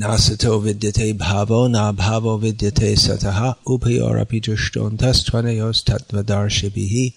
Nasato 0.00 0.58
vidyate 0.64 1.12
bhavo 1.12 1.68
na 1.68 1.92
bhavo 1.92 2.38
vidyate 2.38 2.96
sataha 2.96 3.48
upayorapi 3.66 4.40
drishtontas 4.40 5.24
tvanayos 5.26 5.84
tattvadarshibihi. 5.84 7.14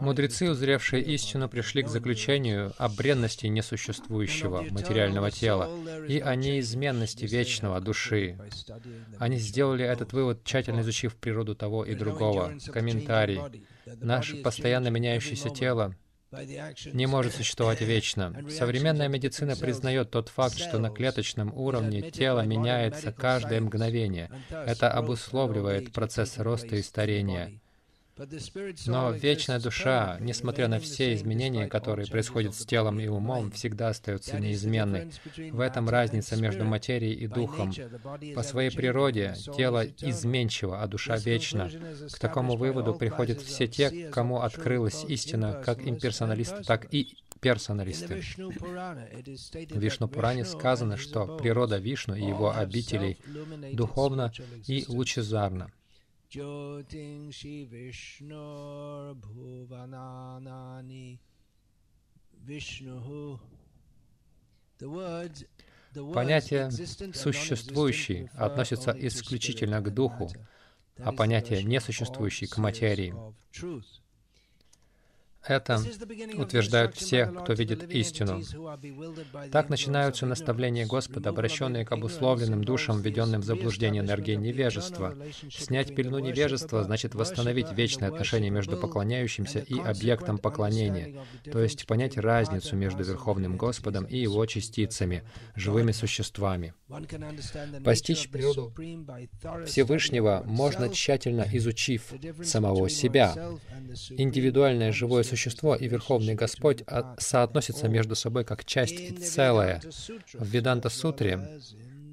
Мудрецы, 0.00 0.50
узревшие 0.50 1.02
истину, 1.02 1.48
пришли 1.48 1.82
к 1.82 1.88
заключению 1.88 2.72
о 2.78 2.88
бренности 2.88 3.46
несуществующего 3.46 4.62
материального 4.70 5.30
тела 5.32 5.68
и 6.08 6.20
о 6.20 6.36
неизменности 6.36 7.24
вечного 7.24 7.80
души. 7.80 8.38
Они 9.18 9.38
сделали 9.38 9.84
этот 9.84 10.12
вывод, 10.12 10.44
тщательно 10.44 10.82
изучив 10.82 11.16
природу 11.16 11.56
того 11.56 11.84
и 11.84 11.96
другого. 11.96 12.52
Комментарий. 12.72 13.40
Наше 14.00 14.36
постоянно 14.36 14.88
меняющееся 14.88 15.50
тело 15.50 15.94
не 16.92 17.06
может 17.06 17.34
существовать 17.34 17.80
вечно. 17.80 18.34
Современная 18.50 19.08
медицина 19.08 19.56
признает 19.56 20.10
тот 20.10 20.28
факт, 20.28 20.58
что 20.58 20.78
на 20.78 20.90
клеточном 20.90 21.52
уровне 21.54 22.10
тело 22.10 22.40
меняется 22.40 23.12
каждое 23.12 23.60
мгновение. 23.60 24.30
Это 24.50 24.90
обусловливает 24.90 25.92
процесс 25.92 26.38
роста 26.38 26.76
и 26.76 26.82
старения. 26.82 27.60
Но 28.86 29.10
вечная 29.10 29.58
душа, 29.58 30.18
несмотря 30.20 30.68
на 30.68 30.78
все 30.78 31.14
изменения, 31.14 31.66
которые 31.66 32.06
происходят 32.06 32.54
с 32.54 32.64
телом 32.64 33.00
и 33.00 33.08
умом, 33.08 33.50
всегда 33.50 33.88
остается 33.88 34.38
неизменной. 34.38 35.10
В 35.50 35.60
этом 35.60 35.88
разница 35.88 36.36
между 36.36 36.64
материей 36.64 37.14
и 37.14 37.26
духом. 37.26 37.72
По 38.34 38.42
своей 38.42 38.70
природе 38.70 39.34
тело 39.56 39.84
изменчиво, 39.84 40.80
а 40.80 40.86
душа 40.86 41.16
вечна. 41.16 41.70
К 42.12 42.18
такому 42.18 42.56
выводу 42.56 42.94
приходят 42.94 43.40
все 43.40 43.66
те, 43.66 44.08
кому 44.10 44.40
открылась 44.40 45.04
истина, 45.04 45.60
как 45.64 45.86
имперсоналисты, 45.86 46.62
так 46.62 46.92
и 46.94 47.16
персоналисты. 47.40 48.22
В 49.70 49.78
Вишну 49.78 50.08
Пуране 50.08 50.44
сказано, 50.44 50.96
что 50.96 51.36
природа 51.36 51.78
Вишну 51.78 52.14
и 52.14 52.24
его 52.24 52.56
обителей 52.56 53.18
духовна 53.72 54.32
и 54.66 54.84
лучезарна. 54.88 55.70
Vishnur 57.70 59.14
Bhuvananani 59.14 61.18
Vishnuhu. 62.46 63.40
Понятие 66.12 66.70
«существующий» 67.12 68.28
относится 68.34 68.90
исключительно 68.90 69.80
к 69.80 69.94
духу, 69.94 70.28
а 70.98 71.12
понятие 71.12 71.62
«несуществующий»— 71.62 72.46
к 72.48 72.58
материи. 72.58 73.14
Это 75.46 75.80
утверждают 76.36 76.94
все, 76.94 77.26
кто 77.26 77.52
видит 77.52 77.90
истину. 77.90 78.42
Так 79.52 79.68
начинаются 79.68 80.26
наставления 80.26 80.86
Господа, 80.86 81.30
обращенные 81.30 81.84
к 81.84 81.92
обусловленным 81.92 82.64
душам, 82.64 83.00
введенным 83.00 83.42
в 83.42 83.44
заблуждение 83.44 84.02
энергии 84.02 84.34
невежества. 84.34 85.14
Снять 85.50 85.94
пелену 85.94 86.18
невежества 86.18 86.82
значит 86.82 87.14
восстановить 87.14 87.72
вечное 87.72 88.08
отношение 88.08 88.50
между 88.50 88.76
поклоняющимся 88.76 89.58
и 89.58 89.78
объектом 89.78 90.38
поклонения, 90.38 91.20
то 91.50 91.60
есть 91.60 91.86
понять 91.86 92.16
разницу 92.16 92.74
между 92.76 93.04
Верховным 93.04 93.56
Господом 93.56 94.04
и 94.04 94.16
Его 94.16 94.46
частицами, 94.46 95.24
живыми 95.54 95.92
существами. 95.92 96.74
Постичь 97.84 98.28
природу 98.30 98.72
Всевышнего 99.66 100.42
можно 100.46 100.88
тщательно 100.88 101.46
изучив 101.52 102.12
самого 102.42 102.88
себя. 102.88 103.34
Индивидуальное 104.10 104.92
живое 104.92 105.22
существо 105.22 105.33
существо 105.34 105.74
и 105.74 105.88
Верховный 105.88 106.34
Господь 106.34 106.84
а, 106.86 107.16
соотносятся 107.18 107.88
между 107.88 108.14
собой 108.14 108.44
как 108.44 108.64
часть 108.64 109.00
и 109.00 109.10
целое. 109.10 109.80
В 110.32 110.46
Веданта 110.46 110.88
Сутре, 110.88 111.60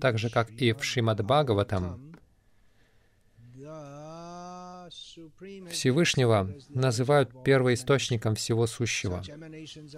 так 0.02 0.18
же 0.18 0.30
как 0.30 0.50
и 0.50 0.74
в 0.74 0.84
Шримад 0.84 1.24
Бхагаватам, 1.24 2.16
Всевышнего 5.70 6.50
называют 6.70 7.44
первоисточником 7.44 8.36
всего 8.36 8.66
сущего. 8.66 9.22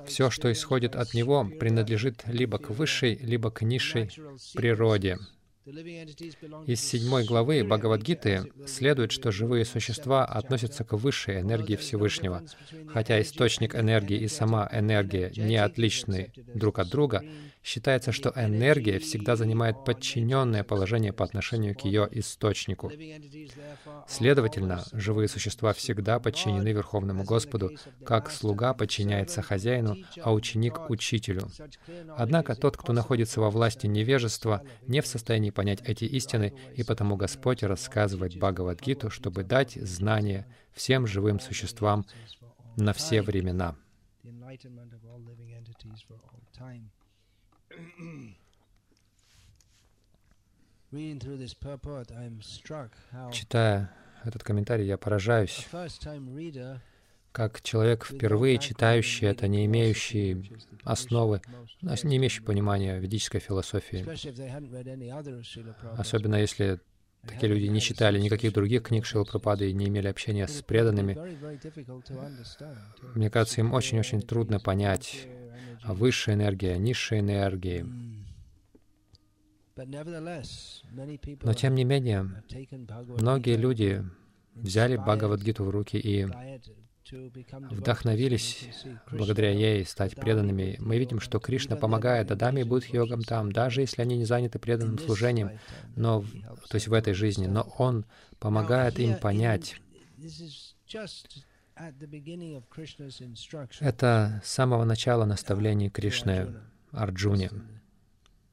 Все, 0.05 0.29
что 0.29 0.51
исходит 0.51 0.95
от 0.95 1.13
Него, 1.13 1.49
принадлежит 1.59 2.23
либо 2.25 2.57
к 2.57 2.69
высшей, 2.71 3.15
либо 3.15 3.49
к 3.51 3.61
низшей 3.61 4.11
природе. 4.53 5.17
Из 5.65 6.81
седьмой 6.81 7.23
главы 7.23 7.63
Бхагавадгиты 7.63 8.51
следует, 8.67 9.13
что 9.13 9.31
живые 9.31 9.63
существа 9.63 10.25
относятся 10.25 10.83
к 10.83 10.91
высшей 10.93 11.39
энергии 11.39 11.77
Всевышнего. 11.77 12.43
Хотя 12.87 13.21
источник 13.21 13.73
энергии 13.73 14.19
и 14.19 14.27
сама 14.27 14.67
энергия 14.73 15.31
не 15.37 15.55
отличны 15.55 16.33
друг 16.53 16.79
от 16.79 16.89
друга, 16.89 17.23
считается, 17.63 18.11
что 18.11 18.31
энергия 18.35 18.99
всегда 18.99 19.35
занимает 19.35 19.85
подчиненное 19.85 20.63
положение 20.63 21.13
по 21.13 21.23
отношению 21.23 21.75
к 21.75 21.81
ее 21.81 22.07
источнику. 22.11 22.91
Следовательно, 24.07 24.83
живые 24.91 25.27
существа 25.27 25.73
всегда 25.73 26.19
подчинены 26.19 26.67
Верховному 26.69 27.23
Господу, 27.23 27.71
как 28.05 28.29
слуга 28.29 28.73
подчиняется 28.73 29.41
хозяину, 29.41 29.95
а 30.21 30.33
ученик— 30.33 30.79
учителю. 30.89 31.47
Однако 32.17 32.55
тот, 32.55 32.75
кто 32.75 32.91
находится 32.91 33.39
во 33.39 33.49
власти 33.49 33.87
невежества, 33.87 34.61
не 34.85 35.01
в 35.01 35.07
состоянии 35.07 35.51
понять 35.51 35.81
эти 35.85 36.05
истины, 36.05 36.53
и 36.75 36.83
потому 36.83 37.15
Господь 37.15 37.63
рассказывает 37.63 38.37
Бхагавадгиту, 38.37 39.09
чтобы 39.09 39.43
дать 39.43 39.73
знания 39.73 40.45
всем 40.73 41.07
живым 41.07 41.39
существам 41.39 42.05
на 42.75 42.91
все 42.93 43.21
времена. 43.21 43.75
Читая 53.31 53.91
этот 54.23 54.43
комментарий, 54.43 54.85
я 54.85 54.97
поражаюсь, 54.97 55.67
как 57.31 57.61
человек, 57.61 58.05
впервые 58.05 58.59
читающий 58.59 59.27
это, 59.27 59.47
не 59.47 59.65
имеющий 59.65 60.53
основы, 60.83 61.41
не 61.81 62.17
имеющий 62.17 62.43
понимания 62.43 62.99
ведической 62.99 63.39
философии, 63.39 64.05
особенно 65.97 66.35
если 66.35 66.79
такие 67.27 67.51
люди 67.51 67.65
не 67.65 67.81
читали 67.81 68.19
никаких 68.19 68.53
других 68.53 68.83
книг 68.83 69.05
Шилапрапады 69.05 69.69
и 69.69 69.73
не 69.73 69.87
имели 69.87 70.07
общения 70.07 70.47
с 70.47 70.61
преданными, 70.61 71.17
мне 73.15 73.29
кажется, 73.31 73.61
им 73.61 73.73
очень-очень 73.73 74.21
трудно 74.21 74.59
понять 74.59 75.27
высшая 75.85 76.35
энергия, 76.35 76.77
низшая 76.77 77.19
энергия. 77.19 77.85
Но 79.75 81.53
тем 81.53 81.75
не 81.75 81.83
менее, 81.83 82.43
многие 83.19 83.57
люди 83.57 84.03
взяли 84.55 84.97
Бхагавадгиту 84.97 85.63
в 85.63 85.69
руки 85.69 85.97
и 85.97 86.27
вдохновились 87.11 88.69
благодаря 89.11 89.51
ей 89.51 89.85
стать 89.85 90.15
преданными. 90.15 90.77
Мы 90.79 90.97
видим, 90.97 91.19
что 91.19 91.39
Кришна 91.39 91.75
помогает 91.75 92.31
Адаме 92.31 92.61
и 92.61 92.65
Будх-йогам 92.65 93.23
там, 93.23 93.51
даже 93.51 93.81
если 93.81 94.01
они 94.01 94.17
не 94.17 94.25
заняты 94.25 94.59
преданным 94.59 94.99
служением, 94.99 95.51
но, 95.95 96.23
то 96.69 96.75
есть 96.75 96.87
в 96.87 96.93
этой 96.93 97.13
жизни, 97.13 97.47
но 97.47 97.63
Он 97.77 98.05
помогает 98.39 98.99
им 98.99 99.15
понять. 99.15 99.81
Это 103.79 104.41
с 104.43 104.49
самого 104.49 104.83
начала 104.83 105.25
наставлений 105.25 105.89
Кришны 105.89 106.53
Арджуне. 106.91 107.49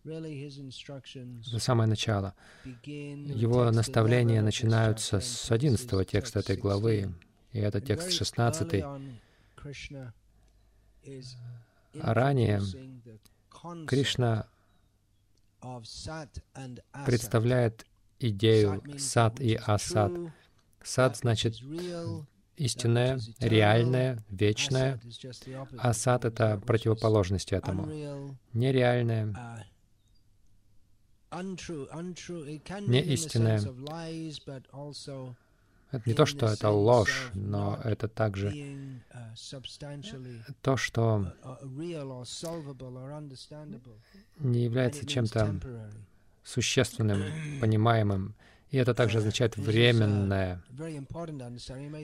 За 0.03 1.58
самое 1.58 1.88
начало. 1.88 2.34
Его 2.64 3.70
наставления 3.70 4.41
начинаются 4.41 5.20
с 5.20 5.50
11 5.50 6.08
текста 6.08 6.38
этой 6.38 6.56
главы, 6.56 7.12
и 7.53 7.58
это 7.58 7.81
текст 7.82 8.12
16. 8.12 8.82
А 12.02 12.14
ранее 12.14 12.62
Кришна 13.87 14.46
представляет 17.05 17.87
идею 18.19 18.82
сад 18.99 19.40
и 19.40 19.55
асад. 19.55 20.12
Сад 20.82 21.17
значит 21.19 21.61
истинное, 22.60 23.18
реальное, 23.40 24.18
вечное, 24.28 25.00
а 25.78 25.92
сад— 25.92 26.24
это 26.26 26.60
противоположность 26.66 27.52
этому. 27.52 27.86
Нереальное, 28.52 29.34
не 32.86 33.00
истинное. 33.00 33.60
Это 35.92 36.02
не 36.06 36.14
то, 36.14 36.24
что 36.24 36.46
это 36.46 36.70
ложь, 36.70 37.30
но 37.34 37.80
это 37.82 38.06
также 38.08 38.54
то, 40.62 40.76
что 40.76 41.32
не 44.38 44.64
является 44.64 45.06
чем-то 45.06 45.60
существенным, 46.44 47.22
понимаемым 47.60 48.34
И 48.70 48.78
это 48.78 48.94
также 48.94 49.19
означает 49.19 49.56
временное. 49.56 50.62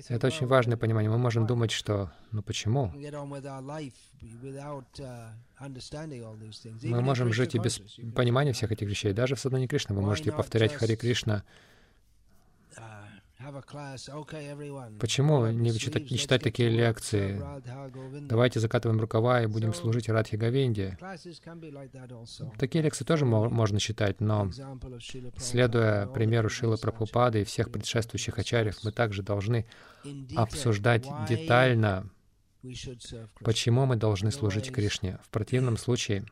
Это 0.08 0.26
очень 0.26 0.46
важное 0.46 0.76
понимание. 0.76 1.10
Мы 1.10 1.18
можем 1.18 1.46
думать, 1.46 1.70
что 1.70 2.10
ну 2.32 2.42
почему? 2.42 2.92
Мы 6.82 7.00
можем 7.00 7.32
жить 7.32 7.54
и 7.54 7.58
без 7.58 7.80
понимания 8.14 8.52
всех 8.52 8.72
этих 8.72 8.88
вещей. 8.88 9.12
Даже 9.12 9.36
в 9.36 9.40
Садхане 9.40 9.68
Кришна 9.68 9.94
вы 9.94 10.02
можете 10.02 10.32
повторять 10.32 10.74
Хари 10.74 10.96
Кришна 10.96 11.44
Почему 14.98 15.46
не 15.46 15.72
читать, 15.78 16.10
не 16.10 16.19
читать 16.19 16.43
такие 16.43 16.69
лекции? 16.69 17.40
Давайте 18.28 18.60
закатываем 18.60 19.00
рукава 19.00 19.43
и 19.43 19.46
будем 19.46 19.75
служить 19.75 20.08
Радхи 20.08 20.37
Говинде. 20.37 20.98
Такие 22.58 22.82
лекции 22.82 23.04
тоже 23.04 23.25
можно 23.25 23.78
читать, 23.78 24.20
но 24.20 24.50
следуя 25.37 26.06
примеру 26.06 26.48
Шилы 26.48 26.76
Прабхупады 26.76 27.43
и 27.43 27.44
всех 27.44 27.70
предшествующих 27.70 28.38
ачарьев, 28.38 28.82
мы 28.82 28.93
также 28.93 29.22
должны 29.22 29.66
обсуждать 30.34 31.06
детально, 31.28 32.10
почему 33.40 33.87
мы 33.87 33.96
должны 33.96 34.31
служить 34.31 34.72
Кришне. 34.72 35.19
В 35.22 35.31
противном 35.31 35.76
случае 35.76 36.25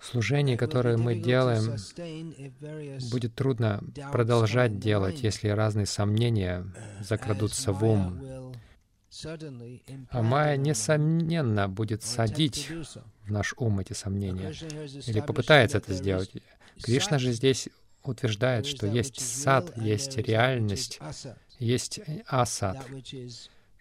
Служение, 0.00 0.56
которое 0.56 0.96
мы 0.96 1.16
делаем, 1.16 1.76
будет 3.10 3.34
трудно 3.34 3.82
продолжать 4.12 4.78
делать, 4.78 5.22
если 5.22 5.48
разные 5.48 5.86
сомнения 5.86 6.64
закрадутся 7.00 7.72
в 7.72 7.84
ум. 7.84 8.54
А 10.10 10.22
Майя, 10.22 10.56
несомненно, 10.56 11.68
будет 11.68 12.04
садить 12.04 12.70
в 13.24 13.32
наш 13.32 13.54
ум 13.56 13.80
эти 13.80 13.92
сомнения, 13.92 14.52
или 15.06 15.20
попытается 15.20 15.78
это 15.78 15.92
сделать. 15.92 16.30
Кришна 16.80 17.18
же 17.18 17.32
здесь 17.32 17.68
утверждает, 18.04 18.66
что 18.66 18.86
есть 18.86 19.20
сад, 19.20 19.76
есть 19.76 20.16
реальность, 20.16 21.00
есть 21.58 22.00
асад, 22.26 22.78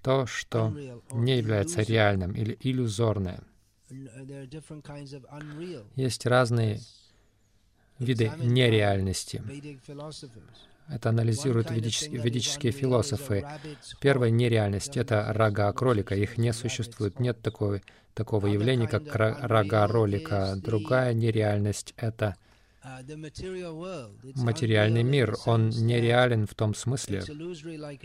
то, 0.01 0.25
что 0.25 0.75
не 1.11 1.37
является 1.37 1.81
реальным 1.81 2.31
или 2.31 2.57
иллюзорное— 2.61 3.43
есть 5.95 6.25
разные 6.25 6.79
виды 7.99 8.31
нереальности. 8.37 9.41
Это 10.89 11.09
анализируют 11.09 11.69
ведические, 11.69 12.21
ведические 12.21 12.71
философы. 12.71 13.45
Первая 13.99 14.29
нереальность— 14.29 14.95
это 14.97 15.25
рога 15.33 15.71
кролика. 15.73 16.15
Их 16.15 16.37
не 16.37 16.53
существует. 16.53 17.19
Нет 17.19 17.41
такой, 17.41 17.83
такого 18.13 18.47
явления, 18.47 18.87
как 18.87 19.13
рога 19.13 19.87
ролика. 19.87 20.55
Другая 20.55 21.13
нереальность— 21.13 21.93
это 21.97 22.35
материальный 24.35 25.03
мир. 25.03 25.35
Он 25.45 25.69
нереален 25.69 26.47
в 26.47 26.55
том 26.55 26.73
смысле, 26.73 27.23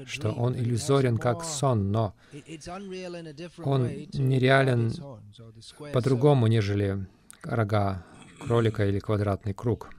что 0.06 0.32
он 0.32 0.56
иллюзорен 0.56 1.18
как 1.18 1.44
сон, 1.44 1.90
но 1.92 2.14
он 3.64 3.88
нереален 4.12 4.92
по-другому, 5.92 6.46
нежели 6.46 7.06
рога 7.42 8.04
кролика 8.42 8.86
или 8.86 8.98
квадратный 8.98 9.54
круг. 9.54 9.90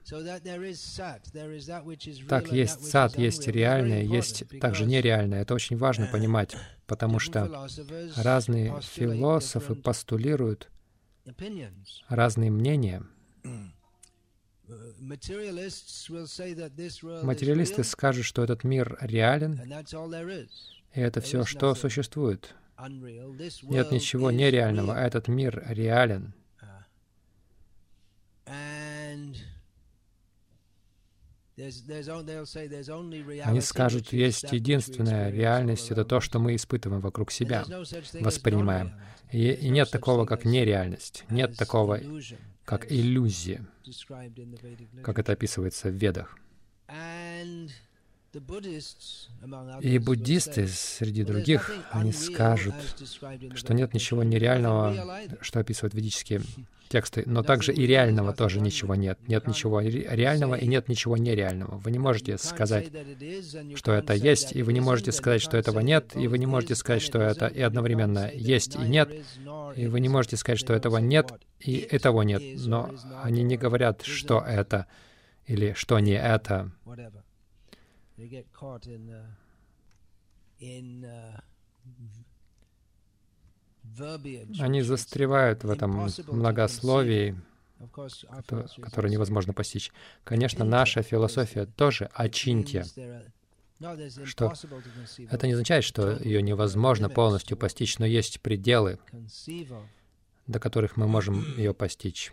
Так, 2.30 2.52
есть 2.52 2.90
сад, 2.90 3.18
есть 3.18 3.48
реальное, 3.48 4.04
есть 4.04 4.44
также 4.60 4.86
нереальное. 4.86 5.42
Это 5.42 5.54
очень 5.54 5.78
важно 5.78 6.08
понимать, 6.08 6.56
потому 6.86 7.20
что 7.20 7.68
разные 8.16 8.80
философы 8.82 9.76
постулируют 9.76 10.70
разные 12.10 12.52
мнения. 12.52 13.04
Материалисты 17.24 17.84
скажут, 17.84 18.26
что 18.26 18.44
этот 18.44 18.64
мир 18.64 18.98
реален, 19.02 19.60
и 20.94 21.00
это 21.00 21.22
все, 21.22 21.44
что 21.44 21.76
существует. 21.76 22.56
Нет 22.80 23.92
ничего 23.92 24.32
нереального, 24.32 24.96
а 24.96 25.02
этот 25.02 25.28
мир 25.28 25.64
реален. 25.68 26.34
Они 33.44 33.62
скажут, 33.62 34.12
есть 34.12 34.52
единственная 34.52 35.30
реальность, 35.30 35.92
это 35.92 36.04
то, 36.04 36.20
что 36.20 36.40
мы 36.40 36.56
испытываем 36.56 37.02
вокруг 37.02 37.32
себя, 37.32 37.64
воспринимаем. 38.20 38.96
И, 39.32 39.52
и 39.52 39.70
нет 39.70 39.92
такого, 39.92 40.26
как 40.26 40.46
нереальность, 40.46 41.26
нет 41.30 41.56
такого, 41.56 42.00
как 42.66 42.92
иллюзия, 42.92 43.66
как 45.04 45.20
это 45.20 45.34
описывается 45.34 45.90
в 45.90 45.94
Ведах. 45.94 46.38
И 49.82 50.00
буддисты 50.00 50.68
среди 50.68 51.24
других, 51.24 51.72
они 51.92 52.12
скажут, 52.12 52.74
что 53.54 53.74
нет 53.74 53.94
ничего 53.94 54.24
нереального, 54.24 55.22
что 55.42 55.60
описывают 55.60 55.94
ведические 55.94 56.42
тексты, 56.90 57.24
но 57.28 57.44
также 57.44 57.74
и 57.74 57.86
реального 57.86 58.34
тоже 58.34 58.60
ничего 58.60 58.96
нет. 58.96 59.20
Нет 59.28 59.48
ничего 59.48 59.82
реального 59.82 60.56
и 60.56 60.68
нет 60.68 60.90
ничего 60.90 61.16
нереального. 61.16 61.78
Вы 61.78 61.92
не 61.92 62.00
можете 62.00 62.40
сказать, 62.40 62.92
что 63.76 63.92
это 63.92 64.14
есть, 64.14 64.56
и 64.56 64.64
вы 64.64 64.74
не 64.74 64.82
можете 64.82 65.12
сказать, 65.12 65.42
что 65.42 65.56
этого 65.56 65.80
нет, 65.80 66.16
и 66.16 66.28
вы 66.28 66.40
не 66.40 66.48
можете 66.48 66.74
сказать, 66.76 67.04
что 67.04 67.20
это 67.20 67.48
и 67.48 67.62
одновременно 67.62 68.32
есть 68.34 68.76
и 68.76 68.80
нет, 68.80 69.12
и 69.76 69.88
вы 69.88 70.00
не 70.00 70.10
можете 70.10 70.38
сказать, 70.38 70.60
что 70.60 70.74
этого 70.74 70.98
нет 70.98 71.34
и 71.60 71.78
этого 71.78 72.24
нет. 72.24 72.42
Но 72.66 72.92
они 73.22 73.44
не 73.44 73.58
говорят, 73.58 74.02
что 74.04 74.40
это 74.40 74.88
или 75.46 75.74
что 75.74 76.00
не 76.00 76.18
это. 76.18 76.72
They 78.24 78.30
get 78.30 78.46
caught 78.54 78.88
in, 78.88 79.10
uh, 79.10 79.26
in 80.62 81.04
uh, 81.04 81.42
они 84.62 84.82
застревают 84.82 85.66
в 85.66 85.70
этом 85.70 86.08
многословии, 86.28 87.36
которое 88.82 89.10
невозможно 89.10 89.52
постичь. 89.52 89.92
Конечно, 90.24 90.64
наша 90.64 91.02
философия 91.02 91.66
тоже 91.66 92.10
очиньте, 92.14 92.86
что 94.24 94.54
это 95.30 95.48
не 95.48 95.52
означает, 95.52 95.84
что 95.84 96.12
ее 96.12 96.42
невозможно 96.42 97.10
полностью 97.10 97.58
постичь, 97.58 98.00
но 98.00 98.06
есть 98.06 98.40
пределы, 98.40 99.00
до 100.48 100.62
которых 100.62 100.96
мы 100.96 101.08
можем 101.08 101.44
ее 101.58 101.74
постичь. 101.74 102.32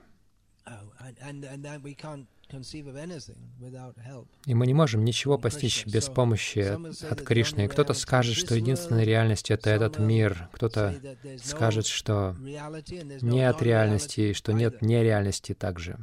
И 4.46 4.54
мы 4.54 4.66
не 4.66 4.74
можем 4.74 5.04
ничего 5.04 5.38
постичь 5.38 5.86
без 5.86 6.08
помощи 6.08 6.76
от 7.10 7.22
Кришны. 7.22 7.68
Кто-то 7.68 7.94
скажет, 7.94 8.36
что 8.36 8.54
единственная 8.54 9.04
реальность— 9.04 9.50
это 9.52 9.70
этот 9.70 9.98
мир. 9.98 10.48
Кто-то 10.52 11.00
скажет, 11.42 11.86
что 11.86 12.36
нет 12.40 13.62
реальности, 13.62 14.32
что 14.32 14.52
нет 14.52 14.82
нереальности 14.82 15.54
также. 15.54 15.98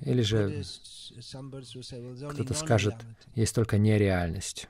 Или 0.00 0.22
же 0.22 0.62
кто-то 2.30 2.54
скажет, 2.54 2.94
есть 3.34 3.54
только 3.54 3.78
нереальность. 3.78 4.68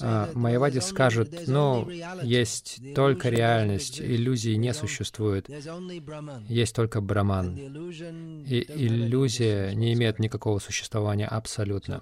А 0.00 0.30
майявади 0.34 0.78
скажут, 0.80 1.46
ну, 1.46 1.88
есть 2.22 2.80
только 2.94 3.28
реальность, 3.28 4.00
иллюзии 4.00 4.54
не 4.54 4.72
существует, 4.72 5.50
есть 6.48 6.74
только 6.74 7.00
браман. 7.02 7.54
И 7.56 8.64
иллюзия 8.68 9.74
не 9.74 9.92
имеет 9.92 10.18
никакого 10.18 10.58
существования 10.58 11.26
абсолютно. 11.26 12.00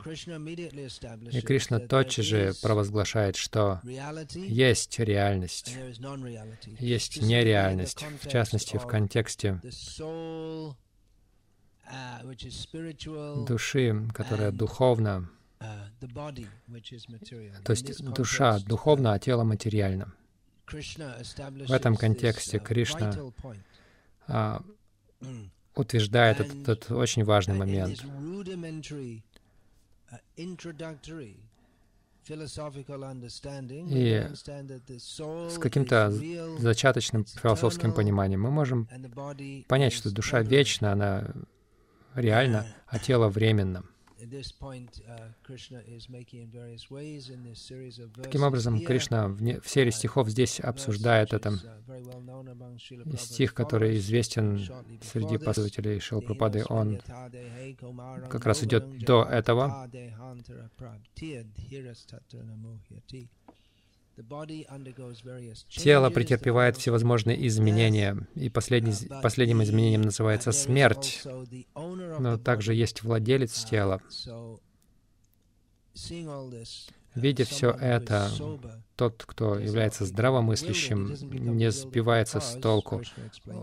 И 1.32 1.40
Кришна 1.40 1.80
тотчас 1.80 2.24
же 2.24 2.52
провозглашает, 2.62 3.36
что 3.36 3.80
есть 4.34 4.98
реальность, 5.00 5.74
есть 6.78 7.20
нереальность, 7.20 8.04
в 8.20 8.28
частности, 8.28 8.76
в 8.76 8.86
контексте 8.86 9.60
души, 13.46 14.08
которая 14.14 14.50
духовна, 14.52 15.28
то 17.64 17.70
есть 17.70 18.04
душа 18.04 18.58
духовна, 18.60 19.12
а 19.12 19.18
тело 19.18 19.44
материально. 19.44 20.12
В 20.66 21.72
этом 21.72 21.96
контексте 21.96 22.58
Кришна 22.58 23.14
а, 24.26 24.62
утверждает 25.74 26.40
этот, 26.40 26.68
этот 26.68 26.90
очень 26.92 27.24
важный 27.24 27.54
момент. 27.54 28.02
И 33.90 34.28
с 34.98 35.58
каким-то 35.58 36.12
зачаточным 36.58 37.24
философским 37.24 37.92
пониманием. 37.92 38.40
Мы 38.40 38.50
можем 38.50 38.88
понять, 39.68 39.92
что 39.92 40.10
душа 40.10 40.40
вечна, 40.40 40.92
она 40.92 41.32
реальна, 42.14 42.66
а 42.86 42.98
тело 42.98 43.28
временно. 43.28 43.84
Таким 48.22 48.42
образом, 48.44 48.84
Кришна 48.84 49.28
в, 49.28 49.68
серии 49.68 49.90
стихов 49.90 50.28
здесь 50.28 50.60
обсуждает 50.60 51.32
это. 51.34 51.58
И 53.04 53.16
стих, 53.16 53.52
который 53.52 53.96
известен 53.96 54.60
среди 55.02 55.38
последователей 55.38 55.98
Шилпрапады, 55.98 56.64
он 56.68 57.00
как 58.30 58.46
раз 58.46 58.62
идет 58.62 58.98
до 59.00 59.24
этого. 59.24 59.88
Тело 65.68 66.10
претерпевает 66.10 66.76
всевозможные 66.76 67.46
изменения, 67.46 68.16
и 68.34 68.48
последний, 68.48 68.92
последним 69.22 69.62
изменением 69.62 70.02
называется 70.02 70.52
смерть. 70.52 71.22
Но 71.74 72.38
также 72.38 72.74
есть 72.74 73.02
владелец 73.02 73.64
тела. 73.64 74.00
Видя 77.14 77.44
все 77.44 77.70
это, 77.72 78.30
тот, 78.96 79.24
кто 79.26 79.58
является 79.58 80.06
здравомыслящим, 80.06 81.14
не 81.56 81.70
сбивается 81.70 82.40
с 82.40 82.58
толку. 82.58 83.02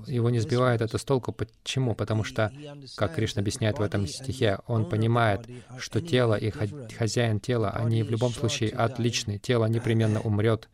Его 0.06 0.30
не 0.30 0.40
сбивает 0.40 0.82
это 0.82 1.00
с 1.00 1.04
толку. 1.04 1.32
Почему? 1.32 1.96
Потому 1.96 2.24
что, 2.24 2.54
как 2.96 3.16
Кришна 3.16 3.42
объясняет 3.42 3.80
в 3.80 3.82
этом 3.82 4.06
стихе, 4.06 4.60
он 4.68 4.88
понимает, 4.88 5.48
что 5.80 6.00
тело 6.00 6.36
и 6.36 6.52
хозяин 6.52 7.40
тела, 7.40 7.72
они 7.72 8.04
в 8.04 8.12
любом 8.12 8.32
случае 8.32 8.72
отличны. 8.72 9.40
Тело 9.40 9.66
непременно 9.66 10.22
умрет. 10.22 10.70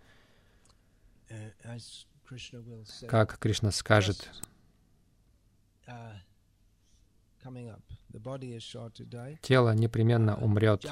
Как 3.07 3.37
Кришна 3.39 3.71
скажет, 3.71 4.29
тело 9.41 9.73
непременно 9.73 10.37
умрет. 10.37 10.85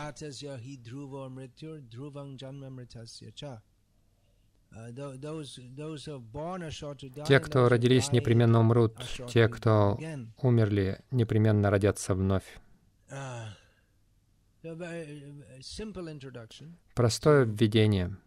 Те, 7.27 7.39
кто 7.39 7.69
родились, 7.69 8.11
непременно 8.11 8.59
умрут. 8.59 8.97
Те, 9.29 9.47
кто 9.47 9.99
умерли, 10.41 10.99
непременно 11.11 11.69
родятся 11.69 12.15
вновь. 12.15 12.59
Простое 16.95 17.45
введение 17.45 18.17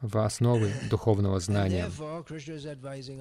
в 0.00 0.18
основы 0.18 0.72
духовного 0.88 1.40
знания. 1.40 1.90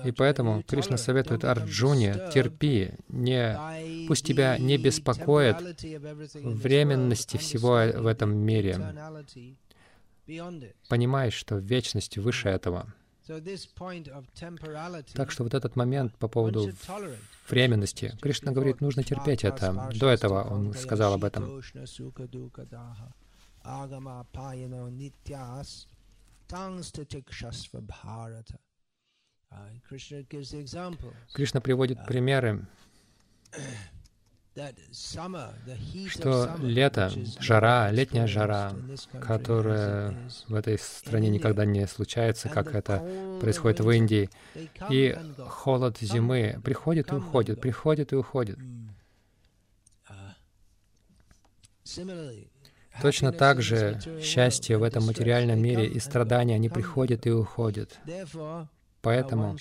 И 0.06 0.12
поэтому 0.12 0.64
Кришна 0.64 0.98
советует 0.98 1.44
Арджуне, 1.44 2.30
терпи, 2.34 2.92
не, 3.10 4.08
пусть 4.08 4.26
тебя 4.26 4.58
не 4.58 4.78
беспокоит 4.78 5.58
временности 6.34 7.38
всего 7.38 7.74
в 8.02 8.08
этом 8.08 8.36
мире. 8.36 8.80
Понимай, 10.88 11.32
что 11.32 11.58
вечность 11.58 12.18
выше 12.18 12.50
этого. 12.50 12.94
Так 15.14 15.32
что 15.32 15.44
вот 15.44 15.54
этот 15.54 15.76
момент 15.76 16.16
по 16.18 16.28
поводу 16.28 16.72
временности, 17.48 18.18
Кришна 18.22 18.52
говорит, 18.52 18.82
нужно 18.82 19.04
терпеть 19.04 19.44
это. 19.44 19.90
До 19.96 20.10
этого 20.10 20.44
он 20.44 20.74
сказал 20.74 21.14
об 21.14 21.24
этом. 21.24 21.62
Кришна 31.34 31.62
приводит 31.62 32.04
примеры, 32.06 32.66
что 36.08 36.56
лето, 36.60 37.12
жара, 37.40 37.92
летняя 37.92 38.28
жара, 38.28 38.74
которая 39.22 40.18
в 40.48 40.56
этой 40.56 40.78
стране 40.78 41.30
никогда 41.30 41.66
не 41.66 41.88
случается, 41.88 42.50
как 42.50 42.74
это 42.76 43.00
происходит 43.40 43.80
в 43.80 43.90
Индии, 43.90 44.30
и 44.90 45.18
холод 45.48 46.00
зимы 46.00 46.60
приходит 46.64 47.12
и 47.12 47.16
уходит, 47.16 47.62
приходит 47.62 48.12
и 48.12 48.16
уходит. 48.16 48.60
Точно 53.02 53.32
так 53.32 53.62
же 53.62 54.00
счастье 54.22 54.78
в 54.78 54.84
этом 54.84 55.06
материальном 55.06 55.60
мире 55.62 55.86
и 55.88 56.00
страдания, 56.00 56.56
они 56.56 56.70
приходят 56.70 57.26
и 57.26 57.32
уходят. 57.32 58.00
Поэтому 59.02 59.56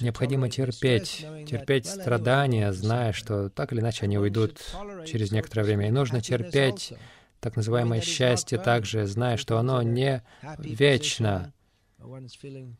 необходимо 0.00 0.48
терпеть, 0.48 1.26
терпеть 1.46 1.86
страдания, 1.86 2.72
зная, 2.72 3.12
что 3.12 3.50
так 3.50 3.72
или 3.72 3.80
иначе 3.80 4.04
они 4.04 4.18
уйдут 4.18 4.60
через 5.06 5.30
некоторое 5.30 5.64
время. 5.64 5.88
И 5.88 5.90
нужно 5.90 6.22
терпеть 6.22 6.94
так 7.40 7.56
называемое 7.56 8.00
счастье 8.00 8.58
также, 8.58 9.06
зная, 9.06 9.36
что 9.36 9.58
оно 9.58 9.82
не 9.82 10.22
вечно. 10.58 11.52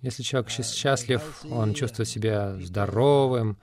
Если 0.00 0.22
человек 0.22 0.50
счастлив, 0.50 1.44
он 1.50 1.74
чувствует 1.74 2.08
себя 2.08 2.56
здоровым, 2.60 3.58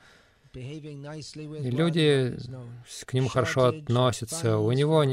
и 0.54 1.70
люди 1.72 2.38
к 3.06 3.14
нему 3.14 3.30
хорошо 3.30 3.66
относятся, 3.66 4.58
у 4.58 4.72
него 4.72 5.04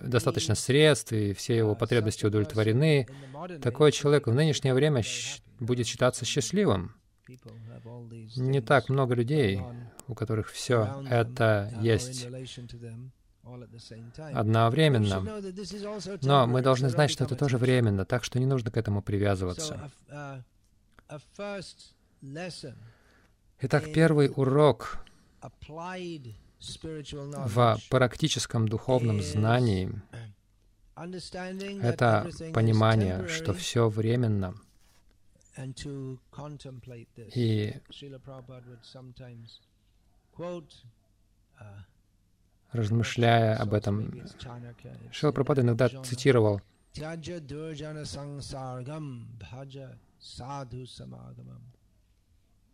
достаточно 0.00 0.54
средств, 0.54 1.12
и 1.12 1.32
все 1.34 1.56
его 1.56 1.74
потребности 1.74 2.24
удовлетворены. 2.26 3.06
Такой 3.62 3.92
человек 3.92 4.26
в 4.26 4.34
нынешнее 4.34 4.74
время 4.74 5.02
будет 5.58 5.86
считаться 5.86 6.24
счастливым. 6.24 6.94
Не 8.36 8.60
так 8.60 8.88
много 8.88 9.14
людей, 9.14 9.60
у 10.08 10.14
которых 10.14 10.48
все 10.48 11.04
это 11.08 11.72
есть 11.80 12.26
одновременно. 14.32 15.42
Но 16.22 16.46
мы 16.46 16.62
должны 16.62 16.88
знать, 16.88 17.10
что 17.10 17.24
это 17.24 17.36
тоже 17.36 17.58
временно, 17.58 18.04
так 18.04 18.24
что 18.24 18.38
не 18.38 18.46
нужно 18.46 18.70
к 18.70 18.76
этому 18.76 19.02
привязываться. 19.02 19.90
Итак, 23.62 23.92
первый 23.92 24.32
урок 24.34 25.04
в 27.46 27.78
практическом 27.90 28.66
духовном 28.66 29.20
знании— 29.20 29.92
это 31.82 32.30
понимание, 32.54 33.28
что 33.28 33.52
все 33.52 33.90
временно. 33.90 34.54
И 37.34 37.74
размышляя 42.72 43.56
об 43.56 43.74
этом, 43.74 44.22
Шила 45.12 45.32
Прабхупада 45.32 45.60
иногда 45.60 45.88
цитировал 46.02 46.62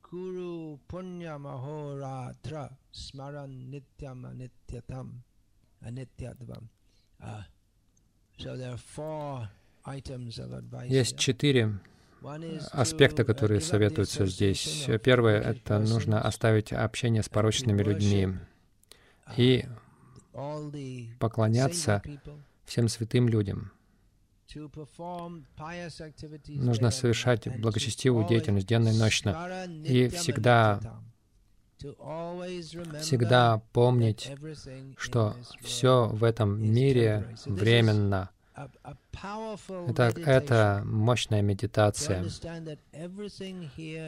Kuru 0.07 0.79
punya 0.87 1.35
mahoratra 1.39 2.71
smaran 2.93 3.71
nityam 3.71 4.25
anityatam 4.25 5.23
anityatvam. 5.83 6.71
Есть 10.89 11.19
четыре 11.19 11.81
аспекта, 12.73 13.25
которые 13.25 13.61
советуются 13.61 14.27
здесь. 14.27 14.87
Первое— 15.03 15.41
это 15.43 15.79
нужно 15.79 16.21
оставить 16.21 16.73
общение 16.73 17.23
с 17.23 17.29
порочными 17.29 17.83
людьми 17.83 18.35
и 19.37 19.65
поклоняться 21.19 22.03
всем 22.67 22.89
святым 22.89 23.29
людям. 23.29 23.73
Нужно 26.49 26.91
совершать 26.91 27.61
благочестивую 27.61 28.27
деятельность 28.27 28.67
денно 28.67 28.89
и 28.89 28.99
ночно 28.99 29.67
и 29.85 30.09
всегда, 30.09 30.81
всегда 33.01 33.63
помнить, 33.73 34.33
что 34.97 35.37
все 35.61 36.09
в 36.09 36.25
этом 36.25 36.61
мире 36.63 37.37
временно. 37.45 38.31
Итак, 39.89 40.19
это 40.19 40.83
мощная 40.85 41.43
медитация. 41.43 42.25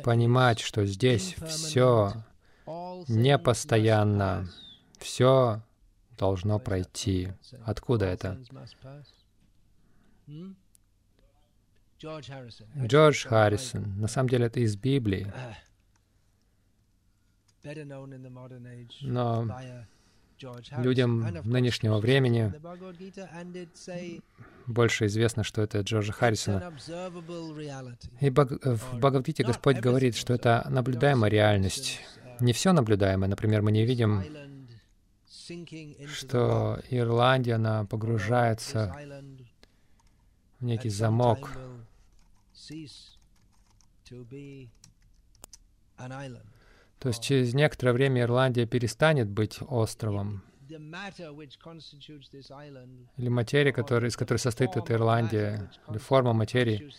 Понимать, 0.03 0.61
что 0.61 0.87
здесь 0.87 1.35
все 1.47 2.25
непостоянно, 3.09 4.49
все 4.99 5.61
должно 6.17 6.59
пройти. 6.59 7.33
Откуда 7.65 8.07
это? 8.07 8.39
Джордж 12.87 13.27
Харрисон. 13.27 13.99
На 13.99 14.09
самом 14.09 14.29
деле 14.29 14.47
это 14.47 14.61
из 14.61 14.77
Библии. 14.77 15.33
Но 19.03 19.49
людям 20.79 21.27
нынешнего 21.45 21.99
времени 21.99 22.53
больше 24.67 25.07
известно, 25.07 25.43
что 25.43 25.63
это 25.63 25.81
Джорджа 25.81 26.13
Харрисона. 26.13 26.73
И 28.21 28.31
в 28.31 28.99
Бхагавдите 28.99 29.43
Господь 29.43 29.79
говорит, 29.79 30.15
что 30.15 30.35
это 30.35 30.67
наблюдаемая 30.71 31.31
реальность. 31.31 32.01
не 32.41 32.53
все 32.53 32.73
наблюдаемое. 32.73 33.29
Например, 33.29 33.63
мы 33.63 33.73
не 33.73 33.85
видим, 33.85 34.23
что 36.15 36.79
Ирландия, 36.91 37.55
она 37.55 37.85
погружается 37.87 38.95
некий 40.61 40.91
замок. 40.91 41.51
То 46.99 47.09
есть 47.09 47.23
через 47.23 47.55
некоторое 47.55 47.93
время 47.93 48.23
Ирландия 48.23 48.67
перестанет 48.67 49.29
быть 49.29 49.59
островом. 49.69 50.43
Или 53.17 53.29
материя, 53.29 53.73
которая, 53.73 54.11
из 54.11 54.17
которой 54.17 54.39
состоит 54.39 54.77
эта 54.77 54.93
Ирландия, 54.93 55.71
или 55.89 55.99
форма 55.99 56.35
материи, 56.35 56.93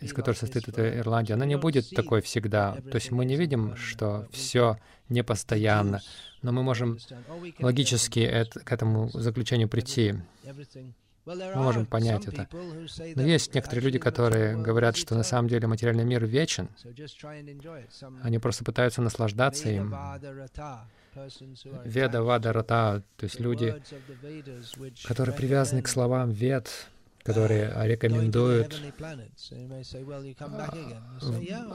из 0.00 0.14
которой 0.14 0.36
состоит 0.36 0.68
эта 0.68 0.98
Ирландия, 0.98 1.34
она 1.34 1.44
не 1.44 1.58
будет 1.58 1.90
такой 1.90 2.22
всегда. 2.22 2.80
То 2.90 2.94
есть 2.94 3.10
мы 3.10 3.26
не 3.26 3.36
видим, 3.36 3.76
что 3.76 4.26
все 4.30 4.78
непостоянно, 5.10 6.00
но 6.40 6.52
мы 6.52 6.62
можем 6.62 6.98
логически 7.58 8.20
это, 8.20 8.60
к 8.60 8.72
этому 8.72 9.10
заключению 9.10 9.68
прийти. 9.68 10.14
Мы 11.26 11.54
можем 11.54 11.86
понять 11.86 12.26
это. 12.26 12.48
Но 13.16 13.22
есть 13.22 13.54
некоторые 13.54 13.84
люди, 13.84 13.98
которые 13.98 14.56
говорят, 14.56 14.96
что 14.96 15.14
на 15.14 15.22
самом 15.22 15.48
деле 15.48 15.66
материальный 15.66 16.04
мир 16.04 16.24
вечен. 16.24 16.68
Они 18.22 18.38
просто 18.38 18.64
пытаются 18.64 19.00
наслаждаться 19.02 19.68
им. 19.68 19.94
Веда, 21.84 22.22
Вада, 22.22 22.52
Рата, 22.52 23.02
то 23.16 23.24
есть 23.24 23.38
люди, 23.38 23.80
которые 25.04 25.34
привязаны 25.34 25.80
к 25.80 25.88
словам 25.88 26.30
Вед, 26.30 26.88
которые 27.24 27.72
рекомендуют 27.86 28.80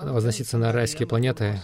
возноситься 0.03 0.59
на 0.59 0.71
райские 0.71 1.07
планеты. 1.07 1.59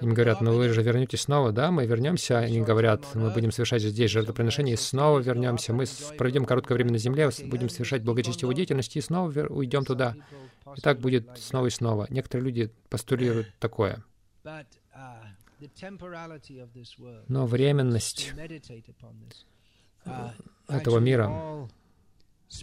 Им 0.00 0.14
говорят, 0.14 0.40
ну 0.40 0.54
вы 0.54 0.68
же 0.68 0.80
вернетесь 0.80 1.22
снова, 1.22 1.50
да, 1.50 1.72
мы 1.72 1.86
вернемся. 1.86 2.38
Они 2.38 2.60
говорят, 2.60 3.04
мы 3.14 3.30
будем 3.30 3.50
совершать 3.50 3.82
здесь 3.82 4.12
жертвоприношение, 4.12 4.74
и 4.74 4.76
снова 4.76 5.18
вернемся. 5.18 5.72
Мы 5.72 5.86
проведем 6.16 6.44
короткое 6.44 6.74
время 6.74 6.92
на 6.92 6.98
Земле, 6.98 7.28
будем 7.46 7.68
совершать 7.68 8.04
благочестивую 8.04 8.54
деятельность, 8.54 8.94
и 8.96 9.00
снова 9.00 9.46
уйдем 9.48 9.84
туда. 9.84 10.14
И 10.76 10.80
так 10.80 11.00
будет 11.00 11.28
снова 11.38 11.66
и 11.66 11.70
снова. 11.70 12.06
Некоторые 12.10 12.46
люди 12.46 12.70
постулируют 12.90 13.48
такое. 13.58 14.04
Но 17.28 17.46
временность 17.46 18.32
этого 20.68 20.98
мира 21.00 21.68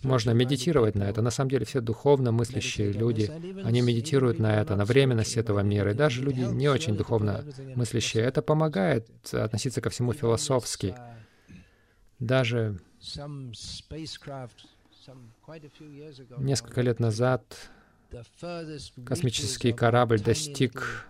можно 0.04 0.32
медитировать 0.32 0.96
на 0.96 1.04
это. 1.04 1.22
На 1.22 1.32
самом 1.32 1.50
деле 1.50 1.66
все 1.66 1.82
духовно 1.82 2.32
мыслящие 2.32 2.92
люди, 2.92 3.32
они 3.64 3.82
медитируют 3.82 4.40
на 4.40 4.62
это, 4.62 4.76
на 4.76 4.86
временность 4.86 5.38
этого 5.38 5.60
мира. 5.62 5.92
И 5.92 5.96
даже 5.96 6.22
люди 6.22 6.42
не 6.42 6.70
очень 6.70 6.96
духовно 6.96 7.44
мыслящие. 7.76 8.24
Это 8.24 8.42
помогает 8.42 9.08
относиться 9.34 9.82
ко 9.82 9.90
всему 9.90 10.14
философски. 10.14 10.96
Даже 12.20 12.80
несколько 16.38 16.82
лет 16.82 17.00
назад 17.00 17.44
космический 19.06 19.74
корабль 19.74 20.20
достиг 20.20 21.08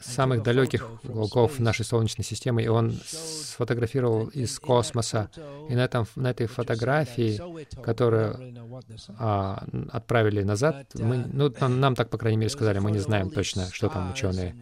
самых 0.00 0.42
далеких 0.42 0.88
уголков 1.04 1.58
нашей 1.58 1.84
Солнечной 1.84 2.24
системы, 2.24 2.62
и 2.62 2.68
он 2.68 2.92
сфотографировал 2.92 4.28
из 4.28 4.58
космоса. 4.58 5.30
И 5.68 5.74
на, 5.74 5.84
этом, 5.84 6.06
на 6.16 6.30
этой 6.30 6.46
фотографии, 6.46 7.40
которую 7.82 8.54
а, 9.18 9.64
отправили 9.90 10.42
назад, 10.42 10.86
мы, 10.94 11.24
ну, 11.32 11.52
нам, 11.60 11.80
нам 11.80 11.94
так, 11.94 12.10
по 12.10 12.18
крайней 12.18 12.38
мере, 12.38 12.50
сказали, 12.50 12.78
мы 12.78 12.90
не 12.90 12.98
знаем 12.98 13.30
точно, 13.30 13.68
что 13.72 13.88
там 13.88 14.12
ученые 14.12 14.54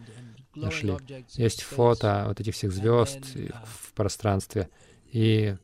нашли. 0.55 0.97
Есть 1.33 1.61
фото 1.63 2.25
вот 2.27 2.39
этих 2.39 2.53
всех 2.53 2.71
звезд 2.71 3.19
в 3.65 3.93
пространстве. 3.93 4.69
И 5.11 5.55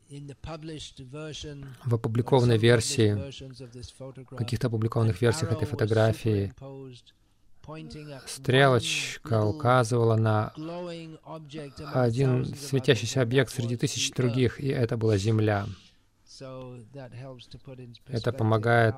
в 1.84 1.94
опубликованной 1.94 2.58
версии, 2.58 3.12
в 4.32 4.36
каких-то 4.36 4.66
опубликованных 4.66 5.22
версиях 5.22 5.52
этой 5.52 5.66
фотографии 5.66 6.52
Стрелочка 8.26 9.44
указывала 9.44 10.16
на 10.16 10.52
один 11.92 12.44
светящийся 12.44 13.22
объект 13.22 13.52
среди 13.52 13.76
тысяч 13.76 14.10
других, 14.12 14.60
и 14.60 14.68
это 14.68 14.96
была 14.96 15.16
Земля. 15.16 15.66
Это 18.08 18.32
помогает 18.32 18.94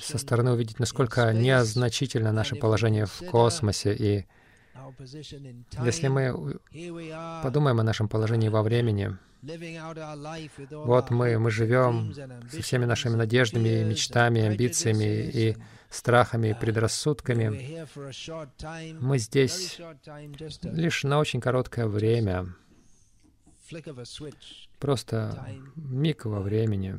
со 0.00 0.18
стороны 0.18 0.52
увидеть, 0.52 0.78
насколько 0.78 1.32
незначительно 1.32 2.32
наше 2.32 2.56
положение 2.56 3.06
в 3.06 3.22
космосе. 3.30 3.94
И 3.94 4.26
если 5.84 6.08
мы 6.08 6.58
подумаем 7.42 7.80
о 7.80 7.82
нашем 7.82 8.08
положении 8.08 8.48
во 8.48 8.62
времени, 8.62 9.16
вот 10.70 11.10
мы, 11.10 11.38
мы 11.38 11.50
живем 11.50 12.14
со 12.50 12.62
всеми 12.62 12.84
нашими 12.84 13.16
надеждами, 13.16 13.84
мечтами, 13.84 14.40
амбициями 14.40 15.04
и 15.04 15.56
страхами 15.92 16.48
и 16.48 16.54
предрассудками. 16.54 17.86
Мы 18.98 19.18
здесь 19.18 19.78
лишь 20.62 21.04
на 21.04 21.18
очень 21.18 21.40
короткое 21.40 21.86
время, 21.86 22.54
просто 24.78 25.46
миг 25.76 26.24
во 26.24 26.40
времени. 26.40 26.96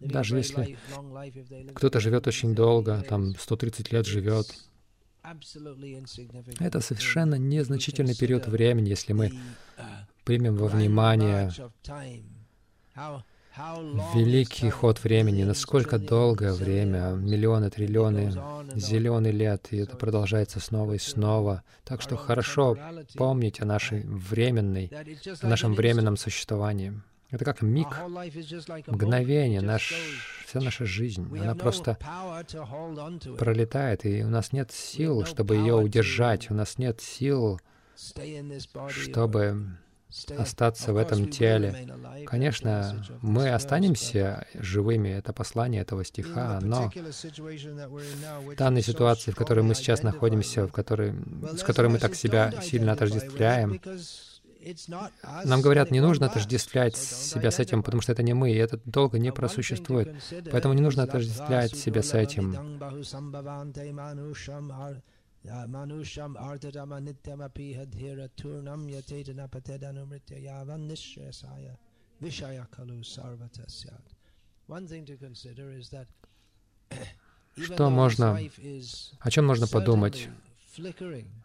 Даже 0.00 0.36
если 0.36 0.76
кто-то 1.74 2.00
живет 2.00 2.26
очень 2.26 2.54
долго, 2.54 3.02
там 3.08 3.34
130 3.34 3.92
лет 3.92 4.06
живет, 4.06 4.46
это 6.60 6.80
совершенно 6.80 7.36
незначительный 7.36 8.14
период 8.14 8.46
времени, 8.46 8.90
если 8.90 9.12
мы 9.12 9.32
примем 10.24 10.56
во 10.56 10.68
внимание 10.68 11.50
великий 14.14 14.70
ход 14.70 15.02
времени, 15.02 15.44
насколько 15.44 15.98
долгое 15.98 16.52
время, 16.52 17.10
миллионы, 17.10 17.70
триллионы, 17.70 18.32
зеленый 18.74 19.32
лет, 19.32 19.68
и 19.70 19.78
это 19.78 19.96
продолжается 19.96 20.60
снова 20.60 20.92
и 20.92 20.98
снова. 20.98 21.62
Так 21.84 22.02
что 22.02 22.16
хорошо 22.16 22.76
помнить 23.14 23.60
о 23.60 23.64
нашей 23.64 24.02
временной, 24.04 24.90
о 25.42 25.46
нашем 25.46 25.74
временном 25.74 26.16
существовании. 26.16 27.00
Это 27.30 27.44
как 27.44 27.60
миг, 27.60 27.88
мгновение, 28.86 29.60
наш, 29.60 29.92
вся 30.46 30.60
наша 30.60 30.86
жизнь. 30.86 31.26
Она 31.38 31.54
просто 31.54 31.98
пролетает, 33.38 34.06
и 34.06 34.22
у 34.22 34.28
нас 34.28 34.52
нет 34.52 34.70
сил, 34.70 35.24
чтобы 35.24 35.56
ее 35.56 35.74
удержать. 35.74 36.50
У 36.50 36.54
нас 36.54 36.78
нет 36.78 37.00
сил, 37.00 37.60
чтобы 38.88 39.76
остаться 40.36 40.92
в 40.92 40.96
этом 40.96 41.28
теле. 41.30 41.88
Конечно, 42.26 43.04
мы 43.22 43.50
останемся 43.50 44.46
живыми, 44.54 45.08
это 45.10 45.32
послание 45.32 45.82
этого 45.82 46.04
стиха, 46.04 46.60
но 46.62 46.90
в 46.90 48.56
данной 48.56 48.82
ситуации, 48.82 49.30
в 49.30 49.36
которой 49.36 49.62
мы 49.62 49.74
сейчас 49.74 50.02
находимся, 50.02 50.66
в 50.66 50.72
которой, 50.72 51.14
с 51.56 51.62
которой 51.62 51.88
мы 51.88 51.98
так 51.98 52.14
себя 52.14 52.52
сильно 52.62 52.92
отождествляем, 52.92 53.80
нам 55.44 55.60
говорят, 55.60 55.90
не 55.90 56.00
нужно 56.00 56.26
отождествлять 56.26 56.96
себя 56.96 57.50
с 57.50 57.60
этим, 57.60 57.82
потому 57.82 58.00
что 58.02 58.12
это 58.12 58.22
не 58.22 58.34
мы, 58.34 58.50
и 58.50 58.56
это 58.56 58.80
долго 58.84 59.18
не 59.18 59.32
просуществует. 59.32 60.14
Поэтому 60.50 60.74
не 60.74 60.82
нужно 60.82 61.04
отождествлять 61.04 61.76
себя 61.76 62.02
с 62.02 62.14
этим. 62.14 62.56
Manusham 65.46 66.36
ardadama 66.36 67.00
nityamapi 67.00 67.74
hadhira 67.74 68.28
turnam 68.36 68.88
yatedana 68.88 69.48
patedhanumritya 69.48 70.38
yavan 70.38 70.88
nishrasaya 70.88 71.76
vishaya 72.22 72.66
kalu 72.70 73.04
sarvatasyat. 73.04 74.06
One 74.66 74.86
thing 74.86 75.04
to 75.06 75.16
consider 75.16 75.70
is 75.72 75.90
that 75.90 76.06
что 77.56 77.90
можно, 77.90 78.38
о 79.20 79.30
чем 79.30 79.46
можно 79.46 79.66
подумать? 79.66 80.28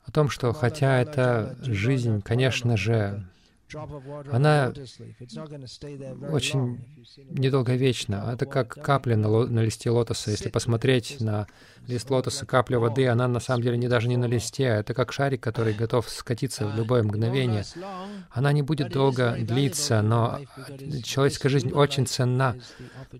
О 0.03 0.11
том, 0.11 0.29
что 0.29 0.51
хотя 0.51 0.99
эта 1.01 1.55
жизнь, 1.61 2.21
конечно 2.21 2.75
же, 2.75 3.25
она 4.31 4.73
очень 6.31 6.79
недолговечна. 7.29 8.31
Это 8.33 8.45
как 8.45 8.73
капля 8.83 9.15
на, 9.15 9.45
на 9.45 9.59
листе 9.61 9.89
лотоса. 9.89 10.31
Если 10.31 10.49
посмотреть 10.49 11.21
на 11.21 11.47
лист 11.87 12.09
лотоса, 12.09 12.45
капля 12.45 12.79
воды, 12.79 13.07
она 13.07 13.27
на 13.27 13.39
самом 13.39 13.63
деле 13.63 13.77
не 13.77 13.87
даже 13.87 14.07
не 14.07 14.17
на 14.17 14.25
листе. 14.25 14.63
Это 14.63 14.93
как 14.93 15.11
шарик, 15.11 15.41
который 15.41 15.73
готов 15.73 16.09
скатиться 16.09 16.67
в 16.67 16.75
любое 16.75 17.03
мгновение. 17.03 17.65
Она 18.29 18.51
не 18.51 18.61
будет 18.61 18.91
долго 18.91 19.35
длиться, 19.39 20.01
но 20.01 20.39
человеческая 21.03 21.49
жизнь 21.49 21.71
очень 21.71 22.07
ценна, 22.07 22.55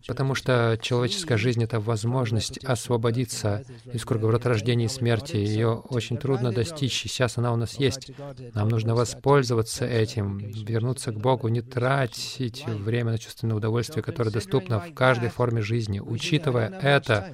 потому 0.07 0.35
что 0.35 0.77
человеческая 0.81 1.37
жизнь— 1.37 1.63
это 1.65 1.79
возможность 1.79 2.57
освободиться 2.63 3.63
из 3.91 4.05
круговорота 4.05 4.49
рождения 4.49 4.85
и 4.85 4.89
смерти. 4.89 5.35
Ее 5.35 5.73
очень 5.73 6.17
трудно 6.17 6.51
достичь. 6.51 7.01
Сейчас 7.01 7.37
она 7.37 7.51
у 7.53 7.55
нас 7.55 7.79
есть. 7.79 8.11
Нам 8.53 8.69
нужно 8.69 8.95
воспользоваться 8.95 9.85
этим, 9.85 10.37
вернуться 10.37 11.11
к 11.11 11.19
Богу, 11.19 11.47
не 11.47 11.61
тратить 11.61 12.65
время 12.67 13.11
на 13.11 13.17
чувственное 13.17 13.55
удовольствие, 13.55 14.03
которое 14.03 14.31
доступно 14.31 14.79
в 14.79 14.93
каждой 14.93 15.29
форме 15.29 15.61
жизни. 15.61 15.99
Учитывая 15.99 16.69
это, 16.69 17.33